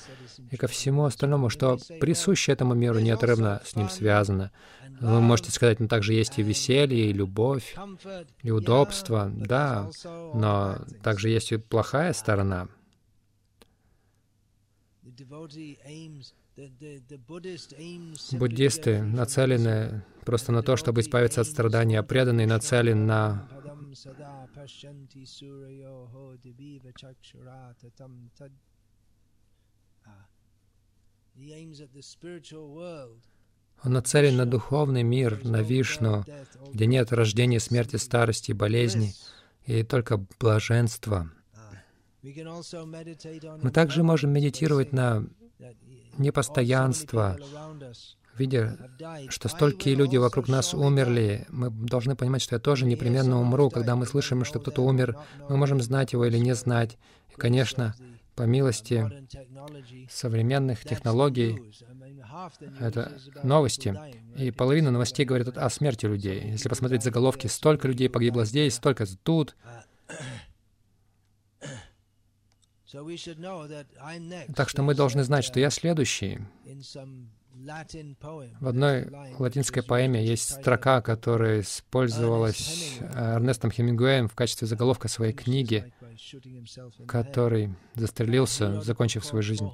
и 0.51 0.57
ко 0.57 0.67
всему 0.67 1.05
остальному, 1.05 1.51
что 1.51 1.79
присуще 2.01 2.53
этому 2.53 2.75
миру 2.75 2.99
неотрывно 2.99 3.63
с 3.65 3.77
ним 3.77 3.89
связано. 3.89 4.51
Вы 5.01 5.21
можете 5.21 5.51
сказать, 5.51 5.81
но 5.81 5.89
также 5.89 6.15
есть 6.15 6.39
и 6.39 6.43
веселье, 6.43 7.11
и 7.11 7.13
любовь, 7.13 7.77
и 8.43 8.51
удобство, 8.51 9.31
да, 9.35 9.91
но 10.05 10.79
также 11.03 11.29
есть 11.29 11.53
и 11.53 11.57
плохая 11.57 12.13
сторона. 12.13 12.69
Буддисты 18.33 19.03
нацелены 19.03 20.05
просто 20.25 20.53
на 20.53 20.63
то, 20.63 20.77
чтобы 20.77 21.01
избавиться 21.01 21.41
от 21.41 21.49
страданий, 21.49 21.97
а 21.97 22.03
преданный 22.03 22.47
нацелен 22.47 23.07
на 23.07 23.49
Он 33.83 33.93
нацелен 33.93 34.37
на 34.37 34.47
духовный 34.47 35.03
мир, 35.03 35.45
на 35.45 35.61
Вишну, 35.61 36.25
где 36.73 36.87
нет 36.87 37.13
рождения, 37.13 37.61
смерти, 37.61 37.97
старости, 37.97 38.53
болезни, 38.53 39.15
и 39.67 39.83
только 39.83 40.25
блаженство. 40.39 41.31
Мы 42.23 43.71
также 43.73 44.03
можем 44.03 44.31
медитировать 44.33 44.93
на 44.93 45.27
непостоянство, 46.17 47.37
видя, 48.39 48.79
что 49.29 49.49
столькие 49.49 49.95
люди 49.95 50.17
вокруг 50.17 50.49
нас 50.49 50.75
умерли, 50.75 51.47
мы 51.51 51.71
должны 51.71 52.17
понимать, 52.17 52.43
что 52.43 52.57
я 52.57 52.61
тоже 52.61 52.87
непременно 52.87 53.41
умру. 53.41 53.71
Когда 53.71 53.97
мы 53.97 54.07
слышим, 54.07 54.45
что 54.45 54.61
кто-то 54.61 54.83
умер, 54.83 55.17
мы 55.49 55.57
можем 55.57 55.81
знать 55.81 56.13
его 56.13 56.25
или 56.25 56.39
не 56.39 56.55
знать. 56.55 56.99
И, 57.31 57.35
конечно, 57.35 57.95
по 58.35 58.43
милости 58.43 59.11
современных 60.11 60.81
технологий, 60.85 61.61
это 62.81 63.19
новости. 63.43 63.99
И 64.37 64.51
половина 64.51 64.91
новостей 64.91 65.25
говорит 65.25 65.57
о 65.57 65.71
смерти 65.71 66.07
людей. 66.07 66.51
Если 66.51 66.69
посмотреть 66.69 67.03
заголовки, 67.03 67.47
столько 67.47 67.89
людей 67.89 68.09
погибло 68.09 68.45
здесь, 68.45 68.75
столько 68.75 69.07
тут. 69.23 69.57
Так 74.55 74.69
что 74.69 74.83
мы 74.83 74.95
должны 74.95 75.25
знать, 75.25 75.45
что 75.45 75.59
я 75.59 75.71
следующий. 75.71 76.41
В 78.61 78.69
одной 78.69 79.09
латинской 79.39 79.83
поэме 79.83 80.25
есть 80.25 80.61
строка, 80.61 81.01
которая 81.01 81.61
использовалась 81.61 82.99
Эрнестом 83.15 83.71
Хемингуэем 83.71 84.29
в 84.29 84.35
качестве 84.35 84.67
заголовка 84.67 85.07
своей 85.09 85.33
книги, 85.33 85.93
который 87.07 87.75
застрелился, 87.95 88.81
закончив 88.81 89.25
свою 89.25 89.43
жизнь. 89.43 89.71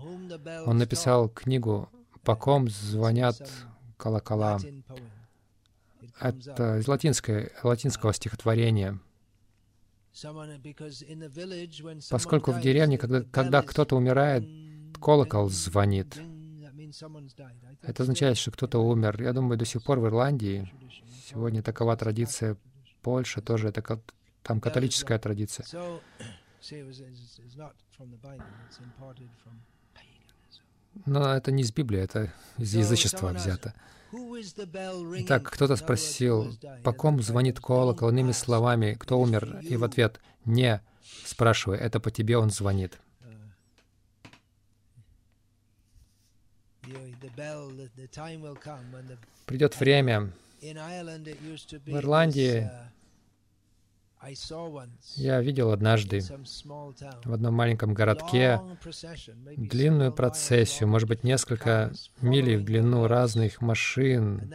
Он 0.66 0.76
написал 0.76 1.28
книгу 1.30 1.88
«По 2.24 2.36
ком 2.36 2.68
звонят 2.68 3.50
колокола». 3.96 4.58
Это 6.20 6.78
из 6.78 6.88
латинского, 6.88 7.48
латинского 7.62 8.12
стихотворения. 8.12 8.98
Поскольку 12.10 12.52
в 12.52 12.60
деревне, 12.60 12.98
когда, 12.98 13.22
когда 13.22 13.62
кто-то 13.62 13.96
умирает, 13.96 14.44
колокол 15.00 15.48
звонит. 15.48 16.20
Это 17.82 18.02
означает, 18.02 18.36
что 18.36 18.50
кто-то 18.50 18.78
умер. 18.78 19.22
Я 19.22 19.32
думаю, 19.32 19.58
до 19.58 19.64
сих 19.64 19.82
пор 19.82 20.00
в 20.00 20.06
Ирландии, 20.06 20.70
сегодня 21.26 21.62
такова 21.62 21.96
традиция, 21.96 22.56
Польша 23.02 23.40
тоже, 23.40 23.68
это 23.68 24.00
там 24.42 24.60
католическая 24.60 25.18
традиция. 25.18 25.64
Но 31.06 31.34
это 31.34 31.50
не 31.52 31.62
из 31.62 31.72
Библии, 31.72 32.00
это 32.00 32.32
из 32.58 32.74
язычества 32.74 33.28
взято. 33.28 33.74
Итак, 34.12 35.44
кто-то 35.44 35.76
спросил, 35.76 36.52
по 36.82 36.92
ком 36.92 37.22
звонит 37.22 37.60
колокол, 37.60 38.08
иными 38.10 38.32
словами, 38.32 38.96
кто 38.98 39.20
умер? 39.20 39.60
И 39.62 39.76
в 39.76 39.84
ответ, 39.84 40.20
не, 40.44 40.82
спрашивай, 41.24 41.78
это 41.78 42.00
по 42.00 42.10
тебе 42.10 42.36
он 42.36 42.50
звонит. 42.50 42.98
Придет 49.46 49.78
время. 49.78 50.32
В 50.60 51.96
Ирландии 51.96 52.70
я 55.16 55.40
видел 55.40 55.70
однажды 55.70 56.22
в 57.24 57.32
одном 57.32 57.54
маленьком 57.54 57.94
городке 57.94 58.60
длинную 59.56 60.12
процессию, 60.12 60.88
может 60.88 61.08
быть, 61.08 61.24
несколько 61.24 61.92
милей 62.20 62.56
в 62.56 62.64
длину 62.64 63.06
разных 63.06 63.60
машин, 63.62 64.52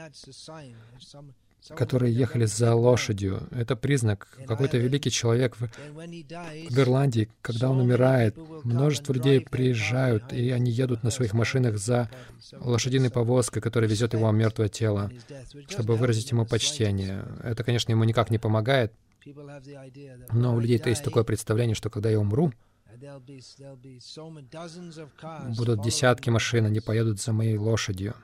которые 1.70 2.14
ехали 2.14 2.46
за 2.46 2.76
лошадью. 2.76 3.48
Это 3.52 3.76
признак, 3.76 4.28
какой-то 4.46 4.78
великий 4.78 5.10
человек 5.10 5.58
в, 5.58 5.68
в 5.68 6.80
Ирландии, 6.80 7.30
когда 7.42 7.72
он 7.72 7.80
умирает, 7.80 8.38
множество 8.64 9.14
людей 9.14 9.42
приезжают, 9.42 10.32
и 10.32 10.52
они 10.52 10.72
едут 10.72 11.04
на 11.04 11.10
своих 11.10 11.34
машинах 11.34 11.78
за 11.78 12.10
лошадиной 12.54 13.10
повозкой, 13.10 13.62
которая 13.62 13.90
везет 13.90 14.14
его 14.14 14.30
мертвое 14.32 14.70
тело, 14.70 15.12
чтобы 15.68 15.96
выразить 15.96 16.32
ему 16.32 16.46
почтение. 16.46 17.26
Это, 17.44 17.64
конечно, 17.64 17.92
ему 17.92 18.04
никак 18.04 18.30
не 18.30 18.38
помогает, 18.38 18.94
но 20.32 20.56
у 20.56 20.60
людей-то 20.60 20.90
есть 20.90 21.04
такое 21.04 21.24
представление, 21.24 21.76
что 21.76 21.90
когда 21.90 22.10
я 22.10 22.20
умру, 22.20 22.52
будут 25.58 25.82
десятки 25.82 26.30
машин, 26.30 26.66
они 26.66 26.80
поедут 26.80 27.20
за 27.20 27.34
моей 27.34 27.58
лошадью. 27.58 28.16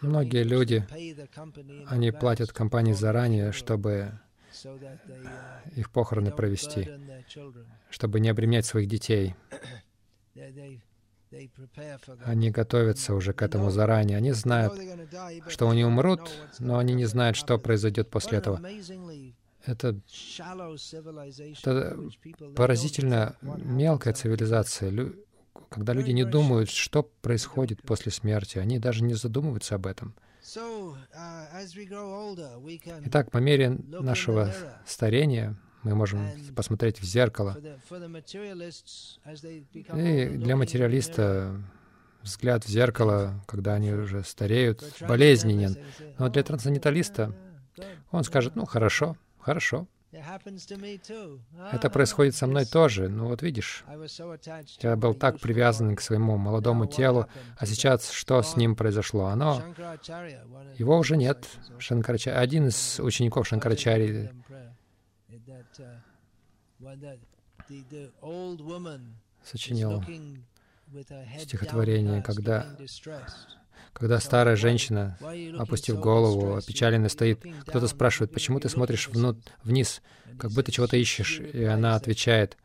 Многие 0.00 0.44
люди, 0.44 0.86
они 1.86 2.10
платят 2.10 2.52
компании 2.52 2.92
заранее, 2.92 3.52
чтобы 3.52 4.12
их 5.76 5.90
похороны 5.90 6.30
провести, 6.30 6.88
чтобы 7.90 8.20
не 8.20 8.28
обременять 8.28 8.66
своих 8.66 8.88
детей. 8.88 9.34
Они 12.24 12.50
готовятся 12.50 13.14
уже 13.14 13.32
к 13.32 13.42
этому 13.42 13.70
заранее. 13.70 14.18
Они 14.18 14.32
знают, 14.32 14.74
что 15.48 15.68
они 15.68 15.84
умрут, 15.84 16.30
но 16.58 16.78
они 16.78 16.94
не 16.94 17.06
знают, 17.06 17.36
что 17.36 17.58
произойдет 17.58 18.10
после 18.10 18.38
этого. 18.38 18.60
Это, 19.64 19.96
это 21.62 21.98
поразительно 22.56 23.36
мелкая 23.42 24.12
цивилизация, 24.12 25.12
когда 25.68 25.92
люди 25.92 26.10
не 26.10 26.24
думают, 26.24 26.68
что 26.68 27.04
происходит 27.04 27.82
после 27.82 28.10
смерти. 28.10 28.58
Они 28.58 28.78
даже 28.78 29.04
не 29.04 29.14
задумываются 29.14 29.76
об 29.76 29.86
этом. 29.86 30.14
Итак, 33.04 33.30
по 33.30 33.38
мере 33.38 33.70
нашего 33.70 34.52
старения 34.84 35.56
мы 35.82 35.94
можем 35.94 36.28
посмотреть 36.54 37.00
в 37.00 37.04
зеркало. 37.04 37.56
И 39.94 40.26
для 40.26 40.56
материалиста 40.56 41.60
взгляд 42.22 42.64
в 42.64 42.68
зеркало, 42.68 43.42
когда 43.46 43.74
они 43.74 43.92
уже 43.92 44.22
стареют, 44.24 44.82
болезненен. 45.00 45.76
Но 46.18 46.28
для 46.28 46.42
трансценденталиста 46.42 47.34
он 48.10 48.24
скажет, 48.24 48.56
ну 48.56 48.64
хорошо, 48.64 49.16
хорошо. 49.38 49.86
Это 51.72 51.88
происходит 51.90 52.36
со 52.36 52.46
мной 52.46 52.66
тоже. 52.66 53.08
Ну 53.08 53.28
вот 53.28 53.40
видишь, 53.40 53.82
я 54.80 54.94
был 54.94 55.14
так 55.14 55.40
привязан 55.40 55.96
к 55.96 56.02
своему 56.02 56.36
молодому 56.36 56.86
телу, 56.86 57.26
а 57.56 57.64
сейчас 57.64 58.10
что 58.10 58.42
с 58.42 58.56
ним 58.56 58.76
произошло? 58.76 59.26
Оно... 59.26 59.62
Его 60.76 60.98
уже 60.98 61.16
нет. 61.16 61.48
Шанкарачари, 61.78 62.36
один 62.36 62.68
из 62.68 63.00
учеников 63.00 63.48
Шанкарачари 63.48 64.30
сочинил 69.44 70.02
стихотворение, 71.38 72.22
когда, 72.22 72.76
когда 73.92 74.20
старая 74.20 74.56
женщина, 74.56 75.18
опустив 75.58 75.98
голову, 75.98 76.56
опечаленно 76.56 77.08
стоит, 77.08 77.44
кто-то 77.66 77.88
спрашивает, 77.88 78.32
почему 78.32 78.60
ты 78.60 78.68
смотришь 78.68 79.08
внут, 79.08 79.38
вниз, 79.62 80.02
как 80.38 80.50
будто 80.50 80.72
чего-то 80.72 80.96
ищешь, 80.96 81.40
и 81.40 81.64
она 81.64 81.96
отвечает, 81.96 82.56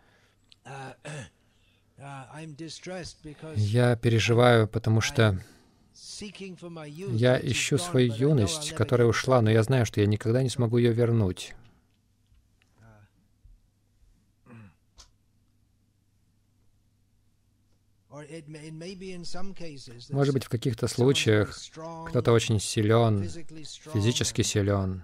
я 3.56 3.96
переживаю, 3.96 4.68
потому 4.68 5.02
что 5.02 5.40
я 6.20 7.40
ищу 7.42 7.78
свою 7.78 8.14
юность, 8.14 8.74
которая 8.74 9.08
ушла, 9.08 9.42
но 9.42 9.50
я 9.50 9.64
знаю, 9.64 9.86
что 9.86 10.02
я 10.02 10.08
никогда 10.08 10.44
не 10.44 10.50
смогу 10.50 10.78
ее 10.78 10.92
вернуть. 10.94 11.56
Может 20.12 20.34
быть, 20.34 20.46
в 20.46 20.50
каких-то 20.50 20.88
случаях 20.88 21.58
кто-то 22.08 22.32
очень 22.32 22.60
силен, 22.60 23.24
физически 23.94 24.44
силен, 24.44 25.04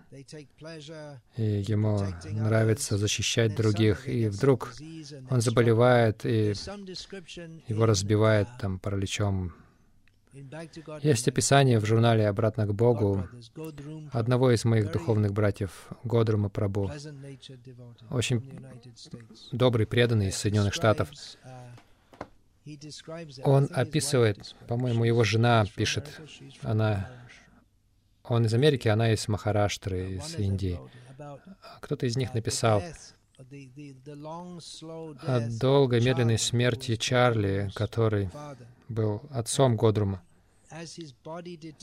и 1.36 1.64
ему 1.68 2.00
нравится 2.32 2.98
защищать 2.98 3.56
других, 3.56 4.08
и 4.08 4.30
вдруг 4.30 4.74
он 5.30 5.42
заболевает, 5.42 6.26
и 6.26 6.54
его 7.68 7.86
разбивает 7.86 8.48
там 8.60 8.80
параличом. 8.80 9.54
Есть 11.04 11.28
описание 11.28 11.80
в 11.80 11.86
журнале 11.86 12.28
«Обратно 12.28 12.66
к 12.66 12.74
Богу» 12.74 13.28
одного 14.12 14.52
из 14.52 14.66
моих 14.66 14.92
духовных 14.92 15.32
братьев, 15.32 15.90
Годрума 16.04 16.50
Прабу, 16.50 16.90
очень 18.10 18.42
добрый, 19.52 19.86
преданный 19.86 20.30
из 20.30 20.38
Соединенных 20.38 20.74
Штатов. 20.74 21.10
Он 23.44 23.70
описывает, 23.72 24.56
по-моему, 24.68 25.04
его 25.04 25.24
жена 25.24 25.66
пишет, 25.76 26.22
она 26.62 27.10
Он 28.24 28.46
из 28.46 28.54
Америки, 28.54 28.88
она 28.88 29.12
из 29.12 29.28
Махараштры, 29.28 30.14
из 30.14 30.36
Индии. 30.36 30.80
Кто-то 31.82 32.06
из 32.06 32.16
них 32.16 32.34
написал 32.34 32.82
о 35.28 35.40
долгой 35.60 36.02
медленной 36.02 36.38
смерти 36.38 36.96
Чарли, 36.96 37.70
который 37.76 38.30
был 38.88 39.22
отцом 39.32 39.76
Годрума. 39.76 40.22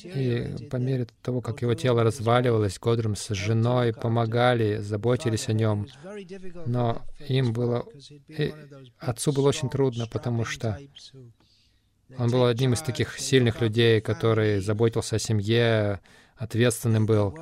И 0.04 0.66
по 0.70 0.76
мере 0.76 1.06
того, 1.22 1.40
как 1.40 1.62
его 1.62 1.74
тело 1.74 2.02
разваливалось, 2.02 2.78
Годрум 2.78 3.14
с 3.14 3.28
женой 3.34 3.92
помогали, 3.92 4.78
заботились 4.78 5.48
о 5.48 5.52
нем. 5.52 5.86
Но 6.66 7.02
им 7.28 7.52
было... 7.52 7.86
И 8.28 8.52
отцу 8.98 9.32
было 9.32 9.48
очень 9.48 9.70
трудно, 9.70 10.06
потому 10.06 10.44
что 10.44 10.78
он 12.18 12.30
был 12.30 12.44
одним 12.46 12.72
из 12.72 12.80
таких 12.80 13.18
сильных 13.18 13.60
людей, 13.60 14.00
который 14.00 14.60
заботился 14.60 15.16
о 15.16 15.20
семье, 15.20 16.00
ответственным 16.36 17.06
был, 17.06 17.38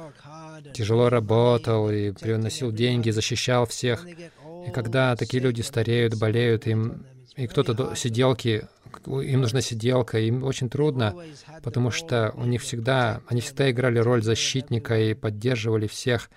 тяжело 0.75 1.09
работал 1.09 1.91
и 1.91 2.11
приносил 2.13 2.73
деньги, 2.73 3.11
защищал 3.11 3.65
всех. 3.67 4.07
И 4.07 4.71
когда 4.71 5.17
такие 5.17 5.43
люди 5.43 5.63
стареют, 5.63 6.19
болеют, 6.19 6.67
им 6.67 7.07
и 7.37 7.47
кто-то 7.47 7.95
сиделки, 7.95 8.67
им 9.07 9.41
нужна 9.41 9.61
сиделка, 9.61 10.19
им 10.19 10.43
очень 10.45 10.69
трудно, 10.69 11.15
потому 11.63 11.91
что 11.91 12.33
у 12.37 12.45
них 12.45 12.63
всегда, 12.63 13.23
они 13.27 13.41
всегда 13.41 13.71
играли 13.71 13.99
роль 13.99 14.23
защитника 14.23 14.99
и 14.99 15.15
поддерживали 15.15 15.87
всех. 15.87 16.31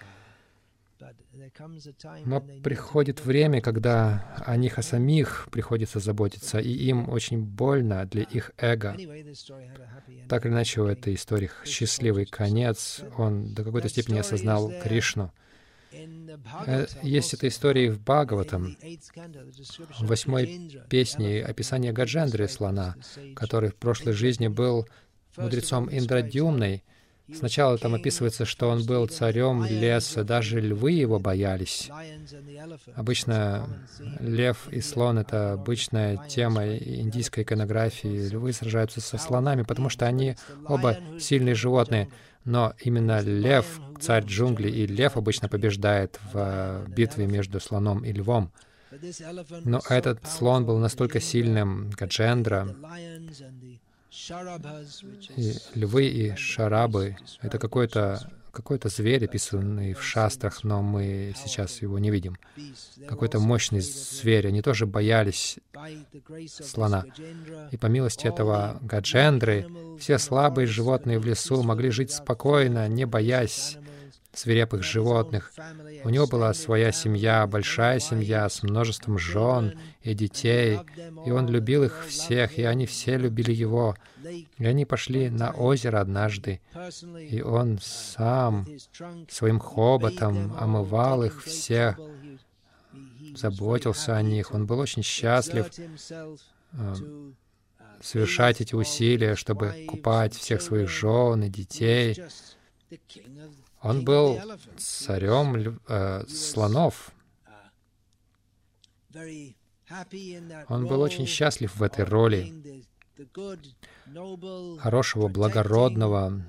Но 2.26 2.42
приходит 2.64 3.24
время, 3.24 3.62
когда 3.62 4.36
о 4.46 4.56
них 4.58 4.80
о 4.80 4.82
самих 4.82 5.48
приходится 5.52 6.00
заботиться, 6.00 6.60
и 6.60 6.70
им 6.70 7.10
очень 7.10 7.42
больно 7.42 8.06
для 8.06 8.24
их 8.24 8.52
эго. 8.58 8.96
Так 10.30 10.46
или 10.46 10.54
иначе, 10.54 10.82
у 10.82 10.86
этой 10.86 11.16
истории 11.16 11.50
счастливый 11.66 12.26
конец. 12.26 13.02
Он 13.18 13.54
до 13.54 13.64
какой-то 13.64 13.90
степени 13.90 14.20
осознал 14.20 14.72
Кришну. 14.84 15.32
Э, 15.94 16.86
есть 17.04 17.34
эта 17.34 17.48
история 17.48 17.92
в 17.92 18.02
Бхагаватам, 18.02 18.78
в 20.00 20.08
восьмой 20.08 20.72
песне 20.90 21.44
описание 21.44 21.92
Гаджендры 21.92 22.48
слона, 22.48 22.96
который 23.36 23.70
в 23.70 23.76
прошлой 23.76 24.14
жизни 24.14 24.48
был 24.48 24.88
мудрецом 25.38 25.90
Индрадюмной, 25.92 26.84
Сначала 27.34 27.78
там 27.78 27.96
описывается, 27.96 28.46
что 28.46 28.70
он 28.70 28.86
был 28.86 29.08
царем 29.08 29.66
леса, 29.66 30.24
даже 30.24 30.60
львы 30.60 30.92
его 30.92 31.20
боялись. 31.20 31.90
Обычно 32.96 33.70
лев 34.20 34.68
и 34.70 34.82
слон— 34.82 35.18
это 35.20 35.54
обычная 35.54 36.20
тема 36.28 36.76
индийской 36.76 37.44
иконографии. 37.44 38.30
Львы 38.30 38.54
сражаются 38.54 39.02
со 39.02 39.18
слонами, 39.18 39.64
потому 39.64 39.90
что 39.90 40.06
они 40.08 40.36
оба 40.68 40.98
сильные 41.20 41.56
животные. 41.56 42.10
Но 42.44 42.74
именно 42.80 43.22
лев, 43.22 43.80
царь 44.00 44.26
джунглей, 44.26 44.72
и 44.72 44.88
лев 44.88 45.18
обычно 45.18 45.48
побеждает 45.48 46.20
в 46.34 46.86
битве 46.88 47.28
между 47.28 47.60
слоном 47.60 48.04
и 48.04 48.12
львом. 48.12 48.52
Но 49.64 49.82
этот 49.90 50.28
слон 50.28 50.66
был 50.66 50.78
настолько 50.78 51.20
сильным, 51.20 51.92
Гаджендра, 51.92 52.76
и 55.38 55.54
львы 55.76 56.08
и 56.08 56.36
шарабы— 56.36 57.16
это 57.42 57.58
какой-то 57.58 58.20
какой-то 58.52 58.90
зверь, 58.90 59.26
описанный 59.26 59.94
в 59.94 60.04
шастрах, 60.04 60.64
но 60.64 60.82
мы 60.82 61.34
сейчас 61.42 61.82
его 61.82 61.98
не 62.00 62.12
видим. 62.12 62.36
Какой-то 63.08 63.40
мощный 63.40 63.80
зверь. 63.80 64.48
Они 64.48 64.62
тоже 64.62 64.86
боялись 64.86 65.58
слона. 66.50 67.06
И 67.72 67.78
по 67.78 67.86
милости 67.86 68.28
этого 68.28 68.78
Гаджендры, 68.82 69.66
все 70.02 70.18
слабые 70.18 70.66
животные 70.66 71.20
в 71.20 71.26
лесу 71.26 71.62
могли 71.62 71.92
жить 71.92 72.12
спокойно, 72.12 72.88
не 72.88 73.06
боясь 73.06 73.78
свирепых 74.34 74.82
животных. 74.82 75.54
У 76.04 76.10
него 76.10 76.26
была 76.26 76.56
своя 76.56 76.92
семья, 76.92 77.46
большая 77.46 78.00
семья 78.00 78.50
с 78.50 78.64
множеством 78.64 79.20
жен 79.20 79.78
и 80.02 80.16
детей, 80.16 80.80
и 81.24 81.30
он 81.30 81.48
любил 81.48 81.84
их 81.84 82.04
всех, 82.08 82.58
и 82.58 82.64
они 82.64 82.88
все 82.88 83.18
любили 83.18 83.52
его. 83.52 83.96
И 84.58 84.66
они 84.66 84.86
пошли 84.86 85.30
на 85.30 85.52
озеро 85.52 86.02
однажды, 86.02 86.62
и 87.30 87.44
он 87.44 87.78
сам 87.80 88.66
своим 89.30 89.60
хоботом 89.60 90.56
омывал 90.60 91.24
их 91.24 91.44
всех, 91.44 92.00
заботился 93.36 94.18
о 94.18 94.22
них. 94.24 94.52
Он 94.52 94.66
был 94.66 94.80
очень 94.80 95.04
счастлив 95.04 95.70
э, 96.74 96.96
совершать 98.02 98.62
эти 98.62 98.76
усилия, 98.76 99.36
чтобы 99.36 99.86
купать 99.88 100.36
всех 100.36 100.62
своих 100.62 100.90
жен 100.90 101.44
и 101.44 101.50
детей. 101.50 102.22
Он 103.82 104.04
был 104.04 104.40
царем 104.78 105.80
э, 105.88 106.26
слонов. 106.28 107.12
Он 110.68 110.88
был 110.88 111.02
очень 111.02 111.26
счастлив 111.26 111.76
в 111.76 111.84
этой 111.84 112.06
роли 112.06 112.54
хорошего, 114.80 115.28
благородного, 115.28 116.42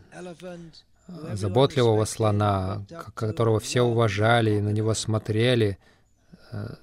заботливого 1.07 2.05
слона, 2.05 2.85
которого 3.15 3.61
все 3.61 3.83
уважали, 3.83 4.61
на 4.61 4.71
него 4.71 4.95
смотрели— 4.95 5.79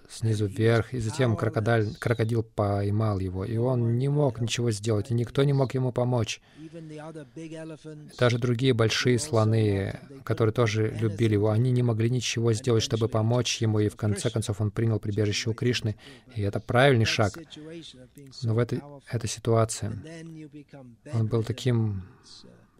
снизу 0.10 0.48
вверх, 0.48 0.94
и 0.94 1.00
затем 1.00 1.36
крокодиль, 1.36 1.96
крокодил 2.00 2.44
поймал 2.44 3.20
его, 3.20 3.46
и 3.46 3.58
он 3.58 3.98
не 3.98 4.10
мог 4.10 4.42
ничего 4.42 4.72
сделать, 4.72 5.12
и 5.12 5.14
никто 5.14 5.44
не 5.44 5.54
мог 5.54 5.74
ему 5.74 5.92
помочь. 5.92 6.42
Даже 8.18 8.40
другие 8.40 8.74
большие 8.74 9.20
слоны, 9.20 10.00
которые 10.24 10.54
тоже 10.54 10.90
любили 11.00 11.34
его, 11.34 11.52
они 11.52 11.72
не 11.72 11.84
могли 11.84 12.10
ничего 12.10 12.54
сделать, 12.54 12.84
чтобы 12.84 13.08
помочь 13.08 13.62
ему, 13.62 13.80
и 13.80 13.90
в 13.90 13.96
конце 13.96 14.30
концов 14.30 14.60
он 14.62 14.72
принял 14.72 15.00
прибежище 15.00 15.52
у 15.52 15.54
Кришны, 15.54 15.96
и 16.36 16.42
это 16.42 16.60
правильный 16.60 17.06
шаг. 17.06 17.38
Но 18.44 18.56
в 18.56 18.58
этой, 18.58 18.82
этой 19.12 19.30
ситуации 19.30 19.92
он 21.14 21.28
был 21.28 21.44
таким 21.44 22.04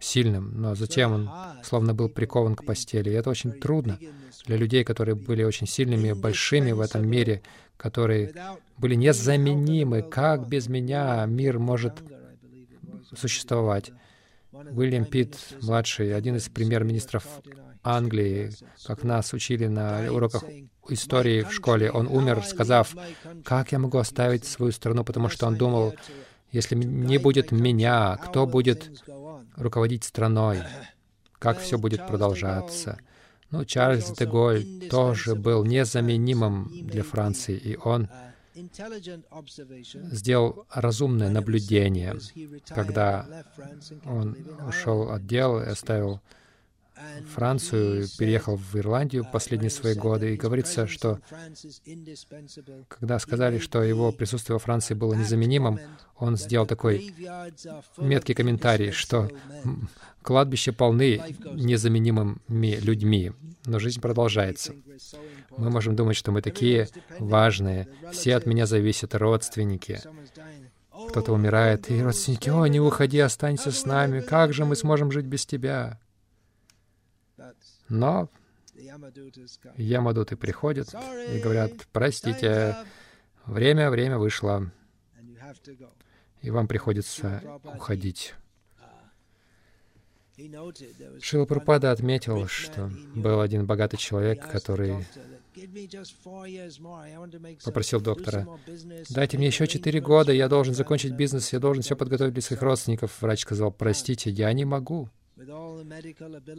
сильным, 0.00 0.60
но 0.60 0.74
затем 0.74 1.12
он 1.12 1.30
словно 1.62 1.94
был 1.94 2.08
прикован 2.08 2.56
к 2.56 2.64
постели. 2.64 3.10
И 3.10 3.14
это 3.14 3.30
очень 3.30 3.52
трудно 3.52 3.98
для 4.46 4.56
людей, 4.56 4.84
которые 4.84 5.14
были 5.14 5.42
очень 5.44 5.66
сильными, 5.66 6.12
большими 6.12 6.72
в 6.72 6.80
этом 6.80 7.08
мире, 7.08 7.42
которые 7.76 8.32
были 8.78 8.94
незаменимы. 8.94 10.02
Как 10.02 10.48
без 10.48 10.68
меня 10.68 11.24
мир 11.26 11.58
может 11.58 11.94
существовать? 13.16 13.92
Уильям 14.52 15.04
Питт, 15.04 15.36
младший, 15.62 16.14
один 16.14 16.36
из 16.36 16.48
премьер-министров 16.48 17.24
Англии, 17.82 18.50
как 18.84 19.04
нас 19.04 19.32
учили 19.32 19.66
на 19.66 20.12
уроках 20.12 20.44
истории 20.88 21.42
в 21.42 21.52
школе, 21.52 21.90
он 21.90 22.06
умер, 22.08 22.42
сказав, 22.44 22.94
«Как 23.44 23.72
я 23.72 23.78
могу 23.78 23.98
оставить 23.98 24.44
свою 24.44 24.72
страну?» 24.72 25.04
Потому 25.04 25.28
что 25.28 25.46
он 25.46 25.56
думал, 25.56 25.94
если 26.52 26.74
не 26.74 27.18
будет 27.18 27.52
меня, 27.52 28.16
кто 28.16 28.46
будет 28.46 28.90
руководить 29.60 30.04
страной, 30.04 30.62
как 31.38 31.58
все 31.58 31.78
будет 31.78 32.06
продолжаться. 32.06 32.98
Ну, 33.50 33.64
Чарльз 33.64 34.10
де 34.12 34.26
Голь 34.26 34.64
тоже 34.90 35.34
был 35.34 35.64
незаменимым 35.64 36.70
для 36.86 37.02
Франции, 37.02 37.56
и 37.56 37.76
он 37.76 38.08
сделал 40.12 40.66
разумное 40.70 41.30
наблюдение, 41.30 42.16
когда 42.68 43.26
он 44.04 44.36
ушел 44.66 45.10
от 45.10 45.26
дел 45.26 45.60
и 45.60 45.66
оставил 45.66 46.20
Францию, 47.34 48.06
переехал 48.18 48.56
в 48.56 48.76
Ирландию 48.76 49.26
последние 49.30 49.70
свои 49.70 49.94
годы, 49.94 50.34
и 50.34 50.36
говорится, 50.36 50.86
что 50.86 51.20
когда 52.88 53.18
сказали, 53.18 53.58
что 53.58 53.82
его 53.82 54.12
присутствие 54.12 54.54
во 54.54 54.58
Франции 54.58 54.94
было 54.94 55.14
незаменимым, 55.14 55.78
он 56.16 56.36
сделал 56.36 56.66
такой 56.66 57.14
меткий 57.98 58.34
комментарий, 58.34 58.90
что 58.90 59.30
кладбища 60.22 60.72
полны 60.72 61.22
незаменимыми 61.52 62.76
людьми, 62.80 63.32
но 63.64 63.78
жизнь 63.78 64.00
продолжается. 64.00 64.74
Мы 65.56 65.70
можем 65.70 65.96
думать, 65.96 66.16
что 66.16 66.32
мы 66.32 66.42
такие 66.42 66.88
важные, 67.18 67.88
все 68.12 68.36
от 68.36 68.46
меня 68.46 68.66
зависят, 68.66 69.14
родственники. 69.14 70.00
Кто-то 71.08 71.32
умирает, 71.32 71.90
и 71.90 72.02
родственники, 72.02 72.50
«О, 72.50 72.66
не 72.66 72.78
уходи, 72.78 73.18
останься 73.20 73.72
с 73.72 73.86
нами, 73.86 74.20
как 74.20 74.52
же 74.52 74.64
мы 74.64 74.76
сможем 74.76 75.10
жить 75.10 75.24
без 75.24 75.46
тебя?» 75.46 75.98
Но 77.88 78.28
Ямадуты 79.76 80.36
приходят 80.36 80.94
и 81.34 81.38
говорят, 81.40 81.72
простите, 81.92 82.76
время, 83.46 83.90
время 83.90 84.18
вышло, 84.18 84.70
и 86.42 86.50
вам 86.50 86.68
приходится 86.68 87.42
уходить. 87.64 88.34
Шила 91.20 91.44
Прупада 91.44 91.90
отметил, 91.90 92.46
что 92.46 92.90
был 93.14 93.40
один 93.40 93.66
богатый 93.66 93.98
человек, 93.98 94.50
который 94.50 95.04
попросил 97.64 98.00
доктора, 98.00 98.46
«Дайте 99.10 99.36
мне 99.36 99.48
еще 99.48 99.66
четыре 99.66 100.00
года, 100.00 100.32
я 100.32 100.48
должен 100.48 100.74
закончить 100.74 101.12
бизнес, 101.12 101.52
я 101.52 101.58
должен 101.58 101.82
все 101.82 101.94
подготовить 101.96 102.32
для 102.32 102.42
своих 102.42 102.62
родственников». 102.62 103.20
Врач 103.20 103.42
сказал, 103.42 103.70
«Простите, 103.70 104.30
я 104.30 104.52
не 104.52 104.64
могу». 104.64 105.10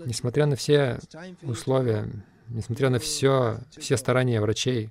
Несмотря 0.06 0.48
на 0.48 0.56
все 0.56 1.00
условия, 1.44 2.10
несмотря 2.50 2.90
на 2.90 2.98
все, 2.98 3.60
все 3.78 3.96
старания 3.96 4.42
врачей, 4.42 4.90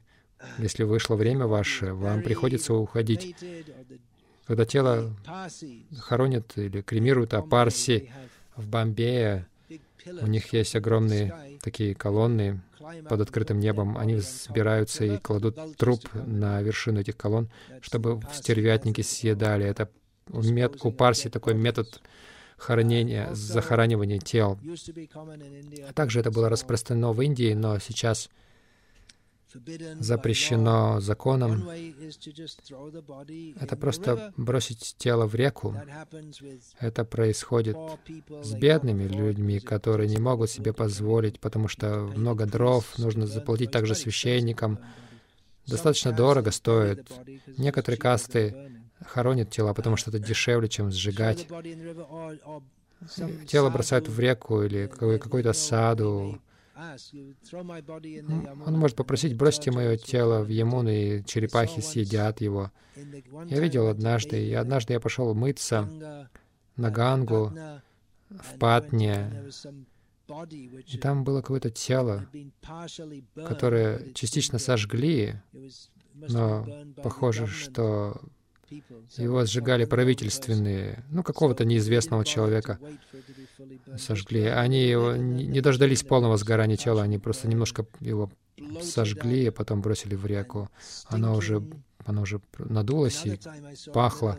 если 0.58 0.84
вышло 0.84 1.16
время 1.16 1.46
ваше, 1.46 1.92
вам 1.94 2.22
приходится 2.22 2.74
уходить. 2.74 3.34
Когда 4.46 4.64
тело 4.64 5.14
хоронят 5.98 6.56
или 6.56 6.82
кремируют, 6.82 7.34
а 7.34 7.42
Парси 7.42 8.12
в 8.56 8.68
Бомбее, 8.68 9.48
у 10.20 10.26
них 10.26 10.52
есть 10.52 10.76
огромные 10.76 11.58
такие 11.60 11.94
колонны 11.94 12.60
под 13.08 13.20
открытым 13.20 13.58
небом. 13.58 13.98
Они 13.98 14.14
взбираются 14.14 15.04
и 15.04 15.18
кладут 15.18 15.58
труп 15.76 16.08
на 16.14 16.62
вершину 16.62 17.00
этих 17.00 17.16
колонн, 17.16 17.50
чтобы 17.80 18.20
стервятники 18.32 19.02
съедали. 19.02 19.66
Это 19.66 19.90
у 20.32 20.92
Парси 20.92 21.28
такой 21.28 21.54
метод 21.54 22.00
хоронения, 22.60 23.32
захоранивания 23.32 24.18
тел. 24.18 24.58
А 25.88 25.92
также 25.92 26.20
это 26.20 26.30
было 26.30 26.48
распространено 26.48 27.12
в 27.12 27.20
Индии, 27.22 27.54
но 27.54 27.78
сейчас 27.78 28.28
запрещено 29.98 31.00
законом. 31.00 31.68
Это 33.60 33.76
просто 33.76 34.32
бросить 34.36 34.94
тело 34.98 35.26
в 35.26 35.34
реку. 35.34 35.74
Это 36.78 37.04
происходит 37.04 37.76
с 38.42 38.54
бедными 38.54 39.04
людьми, 39.04 39.58
которые 39.58 40.08
не 40.08 40.18
могут 40.18 40.50
себе 40.50 40.72
позволить, 40.72 41.40
потому 41.40 41.66
что 41.66 42.10
много 42.14 42.46
дров, 42.46 42.96
нужно 42.98 43.26
заплатить 43.26 43.72
также 43.72 43.94
священникам. 43.94 44.78
Достаточно 45.66 46.12
дорого 46.12 46.50
стоит. 46.52 47.10
Некоторые 47.58 47.98
касты 47.98 48.79
хоронят 49.06 49.50
тела, 49.50 49.74
потому 49.74 49.96
что 49.96 50.10
это 50.10 50.18
дешевле, 50.18 50.68
чем 50.68 50.90
сжигать. 50.90 51.46
Тело 53.46 53.70
бросают 53.70 54.08
в 54.08 54.20
реку 54.20 54.62
или 54.62 54.86
какой-то 54.86 55.52
саду. 55.52 56.40
Он 58.66 58.78
может 58.78 58.96
попросить, 58.96 59.36
бросьте 59.36 59.70
мое 59.70 59.96
тело 59.96 60.42
в 60.42 60.48
Ямун, 60.48 60.88
и 60.88 61.22
черепахи 61.24 61.80
съедят 61.80 62.40
его. 62.40 62.70
Я 63.46 63.60
видел 63.60 63.88
однажды, 63.88 64.46
и 64.46 64.52
однажды 64.54 64.94
я 64.94 65.00
пошел 65.00 65.34
мыться 65.34 66.28
на 66.76 66.90
Гангу, 66.90 67.52
в 68.30 68.58
Патне, 68.58 69.50
и 70.86 70.98
там 70.98 71.24
было 71.24 71.40
какое-то 71.40 71.70
тело, 71.70 72.26
которое 73.34 74.12
частично 74.12 74.58
сожгли, 74.58 75.34
но 76.14 76.66
похоже, 77.02 77.46
что 77.46 78.20
его 79.16 79.44
сжигали 79.44 79.84
правительственные, 79.84 81.04
ну, 81.10 81.22
какого-то 81.22 81.64
неизвестного 81.64 82.24
человека 82.24 82.78
сожгли. 83.98 84.44
Они 84.44 84.82
его 84.82 85.16
не 85.16 85.60
дождались 85.60 86.02
полного 86.02 86.36
сгорания 86.36 86.76
тела, 86.76 87.02
они 87.02 87.18
просто 87.18 87.48
немножко 87.48 87.86
его 88.00 88.30
сожгли, 88.80 89.48
а 89.48 89.52
потом 89.52 89.80
бросили 89.80 90.14
в 90.14 90.26
реку. 90.26 90.70
Оно 91.06 91.34
уже, 91.34 91.62
оно 92.04 92.22
уже 92.22 92.40
надулось 92.58 93.26
и 93.26 93.40
пахло. 93.92 94.38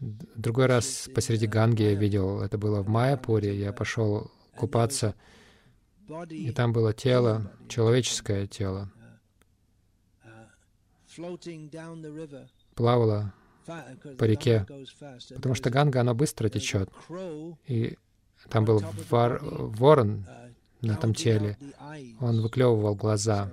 Другой 0.00 0.66
раз 0.66 1.08
посреди 1.14 1.46
Ганги 1.46 1.82
я 1.82 1.94
видел, 1.94 2.40
это 2.40 2.58
было 2.58 2.82
в 2.82 2.88
Майяпуре, 2.88 3.56
я 3.58 3.72
пошел 3.72 4.30
купаться, 4.56 5.14
и 6.28 6.50
там 6.50 6.72
было 6.72 6.92
тело, 6.92 7.52
человеческое 7.68 8.46
тело, 8.46 8.90
плавала 12.74 13.32
по 14.18 14.24
реке, 14.24 14.66
потому 15.34 15.54
что 15.54 15.70
Ганга, 15.70 16.00
она 16.00 16.14
быстро 16.14 16.48
течет. 16.48 16.90
И 17.66 17.96
там 18.48 18.64
был 18.64 18.82
вор, 19.10 19.38
ворон 19.42 20.26
на 20.80 20.92
этом 20.92 21.14
теле. 21.14 21.56
Он 22.20 22.40
выклевывал 22.40 22.94
глаза. 22.94 23.52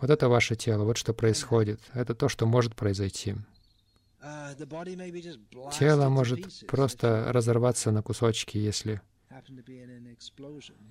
Вот 0.00 0.10
это 0.10 0.28
ваше 0.28 0.56
тело, 0.56 0.84
вот 0.84 0.96
что 0.96 1.14
происходит. 1.14 1.80
Это 1.94 2.14
то, 2.14 2.28
что 2.28 2.46
может 2.46 2.74
произойти. 2.74 3.36
Тело 5.78 6.08
может 6.08 6.66
просто 6.66 7.26
разорваться 7.28 7.92
на 7.92 8.02
кусочки, 8.02 8.58
если 8.58 9.00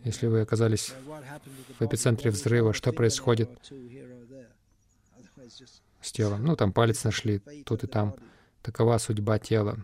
если 0.03 0.27
вы 0.27 0.41
оказались 0.41 0.93
в 1.79 1.81
эпицентре 1.83 2.31
взрыва, 2.31 2.73
что 2.73 2.93
происходит 2.93 3.49
с 6.05 6.11
телом. 6.11 6.43
Ну, 6.43 6.55
там 6.55 6.71
палец 6.71 7.03
нашли, 7.03 7.39
тут 7.65 7.83
и 7.83 7.87
там. 7.87 8.15
Такова 8.61 8.97
судьба 8.97 9.37
тела. 9.37 9.77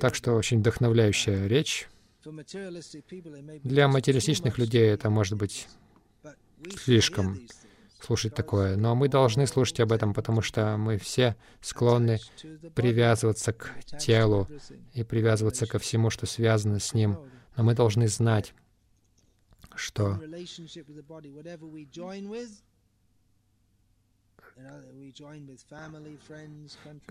Так 0.00 0.14
что 0.14 0.34
очень 0.34 0.60
вдохновляющая 0.60 1.46
речь. 1.46 1.88
Для 2.24 3.88
материалистичных 3.88 4.58
людей 4.58 4.88
это 4.88 5.10
может 5.10 5.36
быть 5.36 5.68
слишком 6.78 7.38
слушать 8.00 8.34
такое, 8.34 8.76
но 8.76 8.94
мы 8.94 9.08
должны 9.08 9.46
слушать 9.46 9.80
об 9.80 9.92
этом, 9.92 10.14
потому 10.14 10.42
что 10.42 10.76
мы 10.76 10.98
все 10.98 11.36
склонны 11.60 12.18
привязываться 12.74 13.52
к 13.52 13.72
телу 13.98 14.48
и 14.92 15.02
привязываться 15.02 15.66
ко 15.66 15.78
всему, 15.78 16.10
что 16.10 16.26
связано 16.26 16.78
с 16.78 16.94
ним. 16.94 17.18
Но 17.56 17.64
мы 17.64 17.74
должны 17.74 18.06
знать, 18.08 18.54
что 19.76 20.20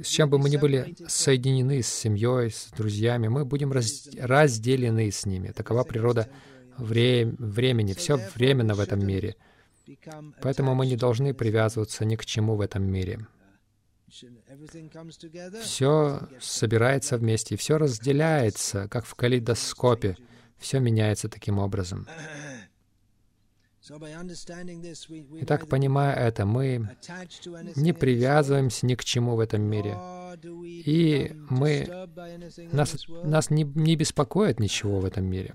с 0.01 0.07
чем 0.07 0.29
бы 0.29 0.39
мы 0.39 0.49
ни 0.49 0.57
были 0.57 0.95
соединены 1.07 1.81
с 1.81 1.87
семьей, 1.87 2.49
с 2.49 2.71
друзьями, 2.71 3.27
мы 3.27 3.45
будем 3.45 3.71
раз, 3.71 4.07
разделены 4.19 5.11
с 5.11 5.25
ними. 5.25 5.51
Такова 5.51 5.83
природа 5.83 6.27
вре 6.77 7.25
времени. 7.37 7.93
Все 7.93 8.17
временно 8.35 8.73
в 8.73 8.79
этом 8.79 9.05
мире. 9.05 9.35
Поэтому 10.41 10.73
мы 10.73 10.87
не 10.87 10.95
должны 10.95 11.33
привязываться 11.33 12.05
ни 12.05 12.15
к 12.15 12.25
чему 12.25 12.55
в 12.55 12.61
этом 12.61 12.83
мире. 12.83 13.27
Все 15.61 16.19
собирается 16.39 17.17
вместе, 17.17 17.57
все 17.57 17.77
разделяется, 17.77 18.87
как 18.87 19.05
в 19.05 19.15
калейдоскопе. 19.15 20.17
Все 20.57 20.79
меняется 20.79 21.29
таким 21.29 21.59
образом. 21.59 22.07
Итак, 25.41 25.67
понимая 25.67 26.15
это, 26.15 26.45
мы 26.45 26.97
не 27.75 27.93
привязываемся 27.93 28.85
ни 28.87 28.95
к 28.95 29.03
чему 29.03 29.35
в 29.35 29.39
этом 29.39 29.61
мире. 29.61 29.95
И 30.59 31.31
мы, 31.49 31.87
нас, 32.71 33.07
нас 33.23 33.49
не, 33.51 33.63
не 33.63 33.95
беспокоит 33.95 34.59
ничего 34.59 34.99
в 34.99 35.05
этом 35.05 35.25
мире. 35.25 35.53